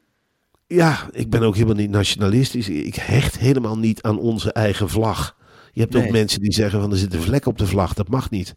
Ja, 0.68 1.10
ik 1.12 1.30
ben 1.30 1.42
ook 1.42 1.54
helemaal 1.54 1.76
niet 1.76 1.90
nationalistisch. 1.90 2.70
Ik 2.70 2.96
hecht 2.96 3.38
helemaal 3.38 3.78
niet 3.78 4.02
aan 4.02 4.20
onze 4.20 4.52
eigen 4.52 4.90
vlag. 4.90 5.38
Je 5.72 5.82
hebt 5.82 5.96
ook 5.96 6.10
mensen 6.10 6.42
die 6.42 6.54
zeggen 6.54 6.82
van 6.82 6.92
er 6.92 6.98
zit 6.98 7.14
een 7.14 7.22
vlek 7.22 7.46
op 7.46 7.58
de 7.58 7.68
vlag. 7.68 7.94
Dat 7.94 8.10
mag 8.10 8.30
niet. 8.30 8.56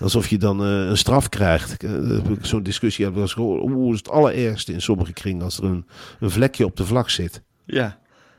Alsof 0.00 0.28
je 0.28 0.38
dan 0.38 0.62
eh, 0.62 0.86
een 0.86 0.96
straf 0.96 1.28
krijgt. 1.28 1.84
Eh, 1.84 2.20
Zo'n 2.40 2.62
discussie 2.62 3.04
heb 3.04 3.12
ik 3.12 3.18
wel 3.18 3.28
eens 3.28 3.36
gehoord. 3.36 3.62
Oeh, 3.62 3.92
is 3.92 3.98
het 3.98 4.08
allerergste 4.08 4.72
in 4.72 4.82
sommige 4.82 5.12
kringen 5.12 5.42
als 5.42 5.58
er 5.58 5.64
een, 5.64 5.86
een 6.20 6.30
vlekje 6.30 6.64
op 6.64 6.76
de 6.76 6.84
vlag 6.86 7.10
zit. 7.10 7.42
Ja. 7.64 7.98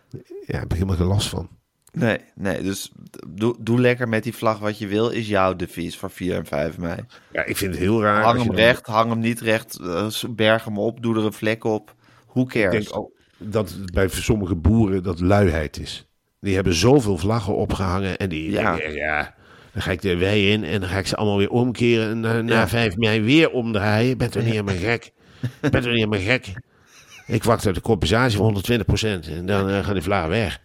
Ja, 0.10 0.22
daar 0.46 0.60
heb 0.60 0.72
ik 0.72 0.74
helemaal 0.74 0.96
geen 0.96 1.06
last 1.06 1.30
van. 1.30 1.50
Nee, 1.96 2.18
nee, 2.36 2.62
dus 2.62 2.92
doe, 3.28 3.56
doe 3.60 3.80
lekker 3.82 4.08
met 4.10 4.24
die 4.24 4.34
vlag 4.36 4.60
wat 4.60 4.78
je 4.78 4.88
wil, 4.88 5.10
is 5.10 5.28
jouw 5.28 5.56
devies 5.56 5.98
voor 5.98 6.10
4 6.10 6.36
en 6.36 6.46
5 6.46 6.78
mei. 6.78 7.00
Ja, 7.32 7.44
ik 7.46 7.58
vind 7.58 7.72
het 7.72 7.82
heel 7.82 8.02
raar. 8.02 8.24
Hang 8.24 8.38
hem 8.38 8.48
dan- 8.48 8.56
recht, 8.56 8.86
hang 8.86 9.10
hem 9.10 9.20
niet 9.20 9.42
recht, 9.42 9.80
eh, 9.80 10.08
berg 10.30 10.64
hem 10.66 10.78
op, 10.78 11.02
doe 11.02 11.16
er 11.18 11.26
een 11.26 11.34
vlek 11.34 11.64
op. 11.64 11.94
Ik 12.36 12.48
cares? 12.48 12.72
denk 12.86 12.98
ook 12.98 13.12
dat 13.38 13.70
het 13.70 13.92
bij 13.94 14.08
sommige 14.10 14.56
boeren 14.56 15.04
dat 15.04 15.20
luiheid 15.20 15.80
is. 15.80 16.08
Die 16.40 16.56
hebben 16.56 16.74
zoveel 16.74 17.18
vlaggen 17.18 17.56
opgehangen 17.56 18.18
en 18.18 18.30
die 18.30 18.52
Ja. 18.52 18.76
denken, 18.76 18.94
ja, 18.94 19.36
dan 19.74 19.82
ga 19.82 19.92
ik 19.92 20.02
de 20.02 20.18
wei 20.18 20.52
in 20.52 20.64
en 20.64 20.80
dan 20.80 20.90
ga 20.90 20.98
ik 20.98 21.08
ze 21.08 21.16
allemaal 21.16 21.38
weer 21.38 21.50
omkeren 21.50 22.10
en 22.10 22.20
na, 22.20 22.42
na 22.42 22.54
Ja. 22.54 22.68
5 22.68 22.98
mei 22.98 23.22
weer 23.22 23.50
omdraaien. 23.52 24.18
Bent 24.18 24.36
u 24.36 24.40
niet 24.40 24.50
helemaal 24.50 24.76
gek? 24.76 25.12
Bent 25.62 25.86
u 25.86 25.90
niet 25.90 25.98
helemaal 25.98 26.20
gek? 26.20 26.54
Ik 27.28 27.44
wacht 27.44 27.66
uit 27.66 27.76
de 27.76 27.82
compensatie 27.82 28.38
van 28.38 28.46
120% 28.46 29.28
en 29.28 29.46
dan 29.46 29.70
eh, 29.70 29.84
gaan 29.86 29.94
die 29.94 30.04
vlaggen 30.04 30.30
weg. 30.30 30.62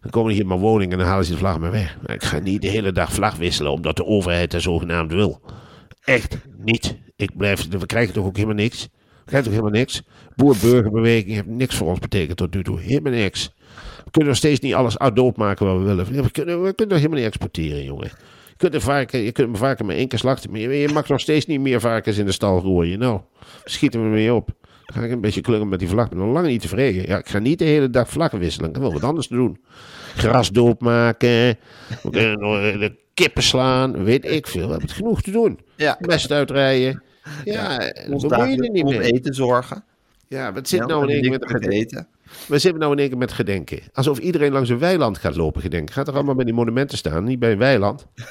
Dan 0.00 0.10
komen 0.10 0.32
die 0.32 0.40
in 0.40 0.48
mijn 0.48 0.60
woning 0.60 0.92
en 0.92 0.98
dan 0.98 1.06
halen 1.06 1.24
ze 1.24 1.32
de 1.32 1.38
vlag 1.38 1.58
maar 1.58 1.70
weg. 1.70 1.98
Ik 2.06 2.22
ga 2.22 2.38
niet 2.38 2.62
de 2.62 2.68
hele 2.68 2.92
dag 2.92 3.12
vlag 3.12 3.36
wisselen 3.36 3.72
omdat 3.72 3.96
de 3.96 4.04
overheid 4.04 4.50
dat 4.50 4.62
zogenaamd 4.62 5.12
wil. 5.12 5.40
Echt 6.04 6.36
niet. 6.64 6.96
Ik 7.16 7.36
blijf, 7.36 7.68
we 7.68 7.86
krijgen 7.86 8.14
toch 8.14 8.26
ook 8.26 8.36
helemaal 8.36 8.56
niks? 8.56 8.88
We 9.24 9.30
krijgen 9.30 9.50
toch 9.50 9.60
helemaal 9.60 9.80
niks? 9.80 10.02
Boer-burgerbeweging 10.36 11.32
heeft 11.32 11.46
niks 11.46 11.76
voor 11.76 11.88
ons 11.88 11.98
betekend 11.98 12.36
tot 12.36 12.54
nu 12.54 12.62
toe. 12.62 12.80
Helemaal 12.80 13.12
niks. 13.12 13.54
We 14.04 14.10
kunnen 14.10 14.30
nog 14.30 14.38
steeds 14.38 14.60
niet 14.60 14.74
alles 14.74 14.98
uitdoop 14.98 15.36
maken 15.36 15.66
wat 15.66 15.78
we 15.78 15.84
willen. 15.84 16.22
We 16.22 16.30
kunnen, 16.30 16.62
we 16.62 16.74
kunnen 16.74 16.94
nog 16.94 17.04
helemaal 17.04 17.18
niet 17.18 17.26
exporteren, 17.26 17.84
jongen. 17.84 18.10
Je 18.48 18.56
kunt, 18.56 18.74
een 18.74 18.80
varken, 18.80 19.20
je 19.20 19.32
kunt 19.32 19.48
een 19.48 19.56
varken 19.56 19.86
maar 19.86 19.94
één 19.94 20.08
keer 20.08 20.18
slachten, 20.18 20.54
je, 20.54 20.68
je 20.68 20.88
mag 20.88 21.08
nog 21.08 21.20
steeds 21.20 21.46
niet 21.46 21.60
meer 21.60 21.80
varkens 21.80 22.18
in 22.18 22.26
de 22.26 22.32
stal 22.32 22.60
gooien. 22.60 22.98
Nou, 22.98 23.20
schieten 23.64 24.02
we 24.02 24.08
mee 24.08 24.34
op. 24.34 24.50
Ga 24.86 25.02
ik 25.02 25.10
een 25.10 25.20
beetje 25.20 25.40
klungelen 25.40 25.68
met 25.68 25.78
die 25.78 25.88
vlag. 25.88 26.04
Ik 26.04 26.10
ben 26.10 26.18
nog 26.18 26.32
lang 26.32 26.46
niet 26.46 26.60
tevreden. 26.60 27.06
Ja, 27.06 27.18
ik 27.18 27.28
ga 27.28 27.38
niet 27.38 27.58
de 27.58 27.64
hele 27.64 27.90
dag 27.90 28.08
vlaggen 28.08 28.38
wisselen. 28.38 28.68
Ik 28.68 28.74
heb 28.74 28.84
wel 28.84 28.92
wat 28.92 29.04
anders 29.04 29.26
te 29.26 29.34
doen. 29.34 29.58
Grasdoop 30.14 30.80
maken. 30.80 31.28
We 32.02 32.10
kunnen 32.10 32.38
nog 32.38 32.56
eh, 32.56 32.78
de 32.78 32.96
kippen 33.14 33.42
slaan. 33.42 34.04
Weet 34.04 34.24
ik 34.24 34.46
veel. 34.46 34.64
We 34.64 34.70
hebben 34.70 34.88
het 34.88 34.96
genoeg 34.96 35.22
te 35.22 35.30
doen. 35.30 35.58
Ja. 35.76 35.96
Mest 36.00 36.30
uitrijden. 36.30 37.02
Ja, 37.44 37.78
dat 37.78 38.08
moet 38.08 38.22
je 38.22 38.62
er 38.62 38.70
niet 38.70 38.84
om 38.84 38.96
mee. 38.96 39.12
eten 39.12 39.34
zorgen. 39.34 39.84
Ja, 40.28 40.52
wat 40.52 40.68
zit 40.68 40.78
Ja, 40.80 40.86
nou 40.86 41.02
in 41.02 41.08
één 41.08 41.20
keer 41.38 41.50
met 41.60 41.68
eten. 41.68 42.06
we 42.48 42.58
zitten 42.58 42.80
nou 42.80 42.92
in 42.92 42.98
één 42.98 43.08
keer 43.08 43.18
met 43.18 43.32
gedenken. 43.32 43.80
Alsof 43.92 44.18
iedereen 44.18 44.52
langs 44.52 44.68
een 44.68 44.78
weiland 44.78 45.18
gaat 45.18 45.36
lopen 45.36 45.60
gedenken. 45.60 45.94
Gaat 45.94 46.08
er 46.08 46.14
allemaal 46.14 46.34
bij 46.34 46.44
die 46.44 46.54
monumenten 46.54 46.98
staan, 46.98 47.24
niet 47.24 47.38
bij 47.38 47.52
een 47.52 47.58
weiland. 47.58 48.06
Er 48.14 48.24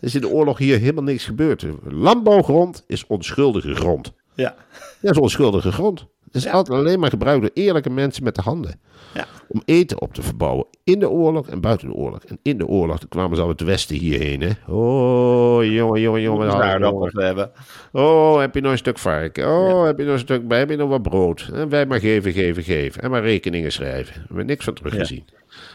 is 0.00 0.14
in 0.14 0.20
de 0.20 0.28
oorlog 0.28 0.58
hier 0.58 0.78
helemaal 0.78 1.02
niks 1.02 1.24
gebeurd. 1.24 1.66
Landbouwgrond 1.84 2.84
is 2.86 3.06
onschuldige 3.06 3.74
grond. 3.74 4.12
Ja. 4.34 4.54
Dat 5.00 5.10
is 5.10 5.18
onschuldige 5.18 5.72
grond. 5.72 6.06
Het 6.34 6.44
is 6.44 6.52
altijd 6.52 6.78
alleen 6.78 7.00
maar 7.00 7.10
gebruikt 7.10 7.40
door 7.40 7.50
eerlijke 7.54 7.90
mensen 7.90 8.24
met 8.24 8.34
de 8.34 8.42
handen. 8.42 8.80
Ja. 9.14 9.26
Om 9.48 9.62
eten 9.64 10.00
op 10.00 10.14
te 10.14 10.22
verbouwen. 10.22 10.66
In 10.84 10.98
de 10.98 11.10
oorlog 11.10 11.48
en 11.48 11.60
buiten 11.60 11.88
de 11.88 11.94
oorlog. 11.94 12.24
En 12.24 12.38
in 12.42 12.58
de 12.58 12.66
oorlog 12.66 12.98
toen 12.98 13.08
kwamen 13.08 13.36
ze 13.36 13.42
al 13.42 13.48
het 13.48 13.60
westen 13.60 13.96
hierheen. 13.96 14.40
Hè? 14.40 14.50
Oh, 14.66 15.64
jongen, 15.64 16.00
jongen, 16.00 16.20
jongen. 16.20 16.48
Daar 16.48 16.80
jongen. 16.80 17.24
hebben. 17.24 17.50
Oh, 17.92 18.38
heb 18.38 18.54
je 18.54 18.60
nog 18.60 18.72
een 18.72 18.78
stuk 18.78 18.98
varken? 18.98 19.48
Oh, 19.48 19.84
heb 19.84 19.98
je 19.98 20.04
nog 20.04 20.12
een 20.12 20.18
stuk 20.18 20.48
bij? 20.48 20.58
Heb 20.58 20.70
je 20.70 20.76
nog 20.76 20.88
wat 20.88 21.02
brood? 21.02 21.50
En 21.52 21.68
wij 21.68 21.86
maar 21.86 22.00
geven, 22.00 22.32
geven, 22.32 22.62
geven. 22.62 23.02
En 23.02 23.10
maar 23.10 23.22
rekeningen 23.22 23.72
schrijven. 23.72 24.14
We 24.14 24.26
hebben 24.26 24.46
niks 24.46 24.64
van 24.64 24.74
teruggezien. 24.74 25.24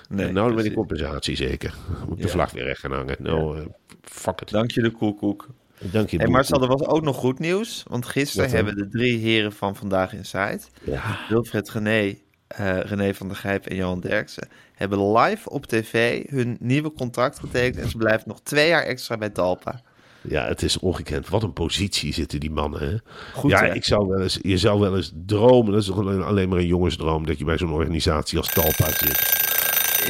Nee, 0.09 0.27
en 0.27 0.33
nou 0.33 0.53
met 0.53 0.63
die 0.63 0.73
compensatie 0.73 1.35
zeker. 1.35 1.73
Moet 2.07 2.21
de 2.21 2.27
vlag 2.27 2.51
weer 2.51 2.63
recht 2.63 2.79
gaan 2.79 2.91
hangen. 2.91 3.15
Nou, 3.19 3.57
eh, 3.57 3.65
fuck 4.01 4.41
it. 4.41 4.51
Dank 4.51 4.71
je 4.71 4.81
de 4.81 4.91
koekoek. 4.91 5.47
Dank 5.79 6.09
je. 6.09 6.17
Hey. 6.17 6.27
Marcel, 6.27 6.61
er 6.61 6.67
was 6.67 6.85
ook 6.85 7.01
nog 7.03 7.15
goed 7.15 7.39
nieuws. 7.39 7.83
Want 7.87 8.05
gisteren 8.05 8.49
hebben 8.49 8.75
de 8.75 8.87
drie 8.87 9.17
heren 9.17 9.51
van 9.53 9.75
Vandaag 9.75 10.13
in 10.13 10.23
Ja, 10.83 11.17
Wilfred 11.29 11.69
René, 11.69 12.15
eh, 12.47 12.79
René 12.79 13.13
van 13.13 13.27
der 13.27 13.37
Gijp 13.37 13.65
en 13.65 13.75
Johan 13.75 13.99
Derksen, 13.99 14.47
hebben 14.73 15.11
live 15.17 15.49
op 15.49 15.65
tv 15.65 16.23
hun 16.29 16.57
nieuwe 16.59 16.91
contract 16.91 17.39
getekend. 17.39 17.83
En 17.83 17.89
ze 17.89 17.97
blijven 17.97 18.27
nog 18.27 18.39
twee 18.43 18.67
jaar 18.67 18.83
extra 18.83 19.17
bij 19.17 19.29
Talpa. 19.29 19.81
ja, 20.21 20.45
het 20.47 20.63
is 20.63 20.79
ongekend. 20.79 21.29
Wat 21.29 21.43
een 21.43 21.53
positie 21.53 22.13
zitten 22.13 22.39
die 22.39 22.51
mannen. 22.51 22.81
Hè? 22.89 22.95
Goed, 23.33 23.51
ja, 23.51 23.63
hè? 23.63 23.73
ik 23.73 23.83
zou 23.85 24.07
wel 24.07 24.21
eens, 24.21 24.39
je 24.41 24.57
zou 24.57 24.79
wel 24.79 24.95
eens 24.95 25.11
dromen. 25.25 25.71
Dat 25.71 25.81
is 25.81 25.87
toch 25.87 26.23
alleen, 26.23 26.49
maar 26.49 26.57
een 26.57 26.65
jongensdroom. 26.65 27.25
Dat 27.25 27.37
je 27.37 27.45
bij 27.45 27.57
zo'n 27.57 27.71
organisatie 27.71 28.37
als 28.37 28.53
Talpa 28.53 28.87
zit. 28.89 29.37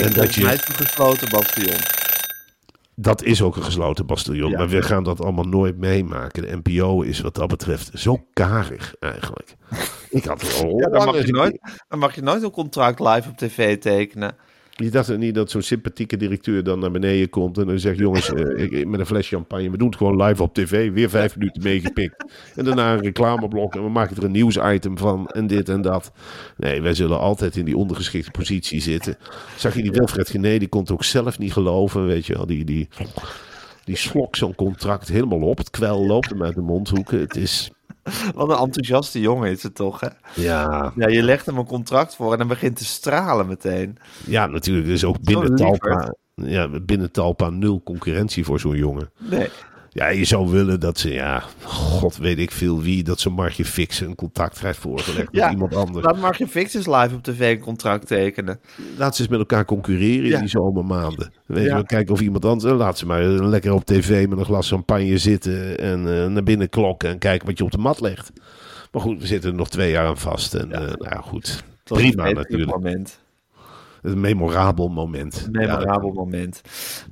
En 0.01 0.13
dat 0.13 0.35
je- 0.35 0.41
is 0.41 0.49
het 0.51 0.69
een 0.69 0.75
gesloten 0.75 1.29
bastion. 1.29 1.75
Dat 3.01 3.23
is 3.23 3.41
ook 3.41 3.55
een 3.55 3.63
gesloten 3.63 4.05
bastion. 4.05 4.49
Ja. 4.49 4.57
Maar 4.57 4.69
we 4.69 4.81
gaan 4.81 5.03
dat 5.03 5.21
allemaal 5.21 5.43
nooit 5.43 5.77
meemaken. 5.77 6.41
De 6.41 6.59
NPO 6.63 7.01
is 7.01 7.19
wat 7.19 7.35
dat 7.35 7.47
betreft 7.47 7.91
zo 7.93 8.25
karig 8.33 8.95
eigenlijk. 8.99 9.55
Ik 10.09 10.25
had 10.25 10.41
er 10.41 10.63
al 10.63 10.79
Ja, 10.79 10.89
dan, 10.89 11.05
mag 11.05 11.25
je 11.25 11.31
nooit, 11.31 11.59
dan 11.87 11.99
mag 11.99 12.15
je 12.15 12.21
nooit 12.21 12.43
een 12.43 12.51
contract 12.51 12.99
live 12.99 13.29
op 13.29 13.37
tv 13.37 13.77
tekenen. 13.77 14.35
Je 14.79 14.89
dacht 14.89 15.09
er 15.09 15.17
niet 15.17 15.35
dat 15.35 15.51
zo'n 15.51 15.61
sympathieke 15.61 16.17
directeur 16.17 16.63
dan 16.63 16.79
naar 16.79 16.91
beneden 16.91 17.29
komt 17.29 17.57
en 17.57 17.67
dan 17.67 17.79
zegt: 17.79 17.97
Jongens, 17.97 18.29
eh, 18.33 18.63
ik, 18.63 18.87
met 18.87 18.99
een 18.99 19.05
fles 19.05 19.27
champagne, 19.27 19.69
we 19.69 19.77
doen 19.77 19.87
het 19.87 19.97
gewoon 19.97 20.23
live 20.23 20.43
op 20.43 20.53
tv. 20.53 20.91
Weer 20.91 21.09
vijf 21.09 21.37
minuten 21.37 21.63
meegepikt. 21.63 22.15
En 22.55 22.65
daarna 22.65 22.93
een 22.93 23.01
reclameblok 23.01 23.75
en 23.75 23.83
we 23.83 23.89
maken 23.89 24.17
er 24.17 24.23
een 24.23 24.31
nieuwsitem 24.31 24.97
van 24.97 25.27
en 25.27 25.47
dit 25.47 25.69
en 25.69 25.81
dat. 25.81 26.11
Nee, 26.57 26.81
wij 26.81 26.93
zullen 26.93 27.19
altijd 27.19 27.55
in 27.55 27.65
die 27.65 27.77
ondergeschikte 27.77 28.31
positie 28.31 28.81
zitten. 28.81 29.17
Zag 29.57 29.75
je 29.75 29.81
die 29.81 29.91
Wilfred 29.91 30.29
Gené, 30.29 30.57
die 30.57 30.67
kon 30.67 30.81
het 30.81 30.91
ook 30.91 31.03
zelf 31.03 31.39
niet 31.39 31.53
geloven, 31.53 32.05
weet 32.05 32.25
je 32.25 32.33
wel. 32.33 32.45
Die, 32.45 32.65
die, 32.65 32.87
die 33.83 33.95
slok 33.95 34.35
zo'n 34.35 34.55
contract 34.55 35.07
helemaal 35.07 35.39
op. 35.39 35.57
Het 35.57 35.69
kwel 35.69 36.05
loopt 36.05 36.29
hem 36.29 36.43
uit 36.43 36.55
de 36.55 36.61
mondhoeken. 36.61 37.19
Het 37.19 37.35
is, 37.35 37.71
Wat 38.35 38.49
een 38.49 38.57
enthousiaste 38.57 39.19
jongen 39.19 39.51
is 39.51 39.63
het 39.63 39.75
toch, 39.75 39.99
hè? 39.99 40.07
ja, 40.35 40.93
Ja, 40.95 41.07
je 41.07 41.23
legt 41.23 41.45
hem 41.45 41.57
een 41.57 41.65
contract 41.65 42.15
voor 42.15 42.31
en 42.31 42.37
dan 42.37 42.47
begint 42.47 42.75
te 42.77 42.85
stralen 42.85 43.47
meteen. 43.47 43.97
ja 44.25 44.47
natuurlijk. 44.47 44.87
Is 44.87 45.03
ook 45.03 45.21
binnen. 45.21 45.55
Talpa, 45.55 46.13
ja, 46.35 46.67
binnen 46.79 47.11
Talpa 47.11 47.49
nul 47.49 47.83
concurrentie 47.83 48.45
voor 48.45 48.59
zo'n 48.59 48.75
jongen. 48.77 49.11
Nee. 49.17 49.49
Ja, 49.91 50.07
je 50.07 50.25
zou 50.25 50.49
willen 50.49 50.79
dat 50.79 50.97
ze, 50.99 51.13
ja, 51.13 51.43
god 51.63 52.17
weet 52.17 52.37
ik 52.39 52.51
veel 52.51 52.81
wie, 52.81 53.03
dat 53.03 53.19
ze 53.19 53.29
Margje 53.29 53.65
Fixen 53.65 54.07
een 54.07 54.15
contact 54.15 54.57
krijgt 54.57 54.79
voorgelegd 54.79 55.27
Ja, 55.31 55.43
met 55.43 55.53
iemand 55.53 55.75
anders. 55.75 56.05
Laat 56.05 56.17
Margje 56.19 56.47
Fixes 56.47 56.85
live 56.85 57.15
op 57.15 57.23
tv 57.23 57.39
een 57.55 57.59
contract 57.59 58.07
tekenen. 58.07 58.59
Laat 58.97 59.15
ze 59.15 59.21
eens 59.21 59.31
met 59.31 59.39
elkaar 59.39 59.65
concurreren 59.65 60.23
in 60.23 60.29
Ja. 60.29 60.39
die 60.39 60.49
zomermaanden. 60.49 61.31
Weet 61.45 61.57
je 61.63 61.67
Ja. 61.69 61.73
wel, 61.73 61.83
kijken 61.83 62.13
of 62.13 62.21
iemand 62.21 62.45
anders, 62.45 62.73
laat 62.73 62.97
ze 62.97 63.05
maar 63.05 63.23
lekker 63.23 63.73
op 63.73 63.85
tv 63.85 64.27
met 64.27 64.39
een 64.39 64.45
glas 64.45 64.67
champagne 64.69 65.17
zitten 65.17 65.77
en 65.77 65.99
eh, 66.23 66.25
naar 66.27 66.43
binnen 66.43 66.69
klokken 66.69 67.09
en 67.09 67.17
kijken 67.17 67.47
wat 67.47 67.57
je 67.57 67.63
op 67.63 67.71
de 67.71 67.77
mat 67.77 68.01
legt. 68.01 68.31
Maar 68.91 69.01
goed, 69.01 69.19
we 69.21 69.27
zitten 69.27 69.49
er 69.49 69.55
nog 69.55 69.69
twee 69.69 69.91
jaar 69.91 70.07
aan 70.07 70.17
vast. 70.17 70.53
En 70.53 70.69
ja. 70.69 70.79
nou 70.79 71.21
goed. 71.21 71.63
Prima 71.83 72.31
natuurlijk. 72.31 72.71
moment. 72.71 73.19
Een 74.01 74.19
memorabel 74.19 74.87
moment. 74.87 75.43
Een 75.45 75.51
memorabel 75.51 76.11
moment. 76.11 76.61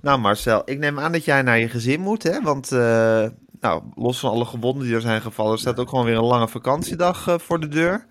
Nou 0.02 0.20
Marcel, 0.20 0.62
ik 0.66 0.80
neem 0.80 1.00
aan 1.00 1.12
dat 1.12 1.26
jij 1.26 1.42
naar 1.42 1.60
je 1.60 1.70
gezin 1.70 2.00
moet, 2.00 2.24
hè? 2.24 2.42
Want 2.42 2.72
uh, 2.72 3.26
nou, 3.60 3.84
los 3.96 4.20
van 4.20 4.32
alle 4.32 4.46
gewonden 4.46 4.84
die 4.84 4.96
er 4.96 5.02
zijn 5.02 5.22
gevallen, 5.22 5.60
staat 5.60 5.80
ook 5.80 5.90
gewoon 5.90 6.06
weer 6.06 6.18
een 6.18 6.24
lange 6.24 6.48
vakantiedag 6.48 7.28
uh, 7.28 7.36
voor 7.38 7.60
de 7.60 7.68
deur. 7.68 8.06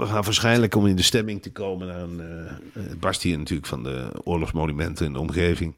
We 0.00 0.06
gaan 0.06 0.22
waarschijnlijk 0.22 0.74
om 0.74 0.86
in 0.86 0.96
de 0.96 1.02
stemming 1.02 1.42
te 1.42 1.52
komen 1.52 1.86
naar 1.86 2.00
een. 2.00 2.20
Uh, 2.74 2.84
het 2.88 3.00
barst 3.00 3.22
hier 3.22 3.38
natuurlijk 3.38 3.66
van 3.66 3.82
de 3.82 4.10
oorlogsmonumenten 4.24 5.06
in 5.06 5.12
de 5.12 5.18
omgeving. 5.18 5.74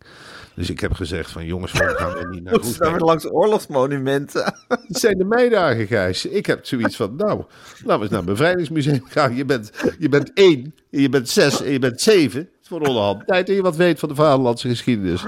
Dus 0.54 0.70
ik 0.70 0.80
heb 0.80 0.92
gezegd 0.92 1.30
van 1.30 1.46
jongens, 1.46 1.72
we 1.72 1.94
gaan 1.96 2.12
we 2.12 2.28
niet 2.30 2.42
naar 2.42 2.54
Goed, 2.54 2.64
staan 2.74 2.92
we 2.92 2.98
langs 2.98 3.30
oorlogsmonumenten. 3.30 4.54
Het 4.68 4.98
zijn 4.98 5.18
de 5.18 5.24
meidagen, 5.24 5.86
Gijs. 5.86 6.26
Ik 6.26 6.46
heb 6.46 6.66
zoiets 6.66 6.96
van, 6.96 7.16
nou, 7.16 7.44
laten 7.84 7.96
we 7.96 8.00
eens 8.00 8.10
naar 8.10 8.18
het 8.18 8.28
bevrijdingsmuseum 8.28 9.02
gaan. 9.08 9.36
Je 9.36 9.44
bent, 9.44 9.70
je 9.98 10.08
bent 10.08 10.32
één, 10.32 10.74
je 10.90 11.08
bent 11.08 11.28
zes 11.28 11.62
en 11.62 11.72
je 11.72 11.78
bent 11.78 12.00
zeven. 12.00 12.40
Het 12.40 12.48
is 12.62 12.68
voor 12.68 12.80
onderhand 12.80 13.26
tijd 13.26 13.46
dat 13.46 13.56
je 13.56 13.62
wat 13.62 13.76
weet 13.76 13.98
van 13.98 14.08
de 14.08 14.14
vaderlandse 14.14 14.68
geschiedenis. 14.68 15.24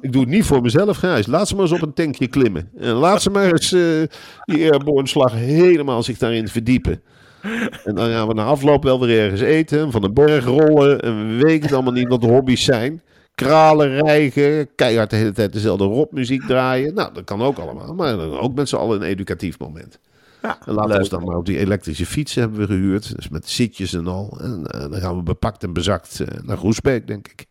Ik 0.00 0.12
doe 0.12 0.20
het 0.20 0.30
niet 0.30 0.44
voor 0.44 0.62
mezelf, 0.62 0.96
Gijs. 0.96 1.26
Laat 1.26 1.48
ze 1.48 1.54
maar 1.54 1.64
eens 1.64 1.72
op 1.72 1.82
een 1.82 1.94
tankje 1.94 2.26
klimmen. 2.26 2.70
En 2.78 2.92
laat 2.92 3.22
ze 3.22 3.30
maar 3.30 3.52
eens 3.52 3.72
uh, 3.72 4.02
die 4.44 4.70
airborne 4.70 5.08
slag 5.08 5.32
helemaal 5.32 6.02
zich 6.02 6.18
daarin 6.18 6.48
verdiepen. 6.48 7.02
En 7.84 7.94
dan 7.94 8.10
gaan 8.10 8.28
we 8.28 8.34
na 8.34 8.44
afloop 8.44 8.82
wel 8.82 9.00
weer 9.00 9.20
ergens 9.20 9.40
eten, 9.40 9.90
van 9.90 10.00
de 10.00 10.10
berg 10.10 10.44
rollen. 10.44 11.00
En 11.00 11.28
we 11.28 11.44
weten 11.44 11.72
allemaal 11.72 11.92
niet 11.92 12.08
wat 12.08 12.20
de 12.20 12.26
hobby's 12.26 12.64
zijn. 12.64 13.02
Kralen 13.34 14.02
rijgen, 14.02 14.74
keihard 14.74 15.10
de 15.10 15.16
hele 15.16 15.32
tijd 15.32 15.52
dezelfde 15.52 15.84
rockmuziek 15.84 16.42
draaien. 16.42 16.94
Nou, 16.94 17.14
dat 17.14 17.24
kan 17.24 17.42
ook 17.42 17.58
allemaal. 17.58 17.94
Maar 17.94 18.16
dan 18.16 18.38
ook 18.38 18.54
met 18.54 18.68
z'n 18.68 18.76
allen 18.76 19.00
een 19.00 19.08
educatief 19.08 19.58
moment. 19.58 19.98
Ja, 20.42 20.58
en 20.66 20.74
laten 20.74 21.02
we 21.02 21.08
dan 21.08 21.24
maar 21.24 21.36
op 21.36 21.46
die 21.46 21.58
elektrische 21.58 22.06
fietsen 22.06 22.40
hebben 22.40 22.60
we 22.60 22.66
gehuurd. 22.66 23.16
Dus 23.16 23.28
met 23.28 23.48
zitjes 23.48 23.92
en 23.92 24.06
al. 24.06 24.38
En 24.40 24.64
uh, 24.74 24.80
dan 24.80 25.00
gaan 25.00 25.16
we 25.16 25.22
bepakt 25.22 25.62
en 25.62 25.72
bezakt 25.72 26.20
uh, 26.20 26.26
naar 26.42 26.56
Groesbeek, 26.56 27.06
denk 27.06 27.28
ik. 27.28 27.46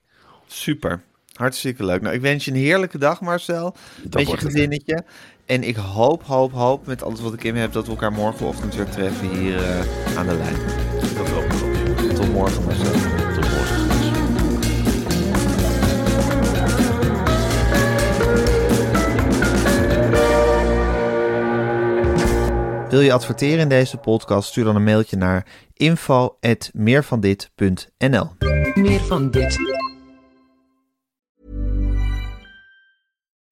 Super. 0.48 1.02
Hartstikke 1.34 1.86
leuk. 1.86 2.02
Nou, 2.02 2.16
ik 2.16 2.22
wens 2.22 2.46
je 2.46 2.52
een 2.52 2.58
heerlijke 2.58 2.98
dag, 2.98 3.22
Marcel. 3.22 3.76
Dat 4.04 4.14
met 4.14 4.30
je 4.30 4.38
gezinnetje. 4.38 5.04
En 5.48 5.64
ik 5.64 5.76
hoop, 5.76 6.24
hoop, 6.24 6.52
hoop 6.52 6.86
met 6.86 7.04
alles 7.04 7.20
wat 7.20 7.34
ik 7.34 7.44
in 7.44 7.54
me 7.54 7.60
heb... 7.60 7.72
dat 7.72 7.86
we 7.86 7.92
elkaar 7.92 8.12
morgenochtend 8.12 8.76
weer 8.76 8.90
treffen 8.90 9.30
hier 9.30 9.56
uh, 9.56 9.80
aan 10.18 10.28
de 10.28 10.34
lijn. 10.34 10.56
Tot 11.16 11.30
morgen. 11.30 12.16
Tot 12.16 12.32
morgen. 12.32 12.64
Wil 22.90 23.02
je 23.02 23.14
adverteren 23.14 23.60
in 23.60 23.70
deze 23.70 23.98
podcast? 23.98 24.50
Stuur 24.50 24.64
dan 24.64 24.76
een 24.76 24.84
mailtje 24.84 25.18
naar 25.18 25.46
info@meervandit.nl. 25.74 28.28
Meer 28.76 29.00
van 29.00 29.32
dit. 29.32 29.86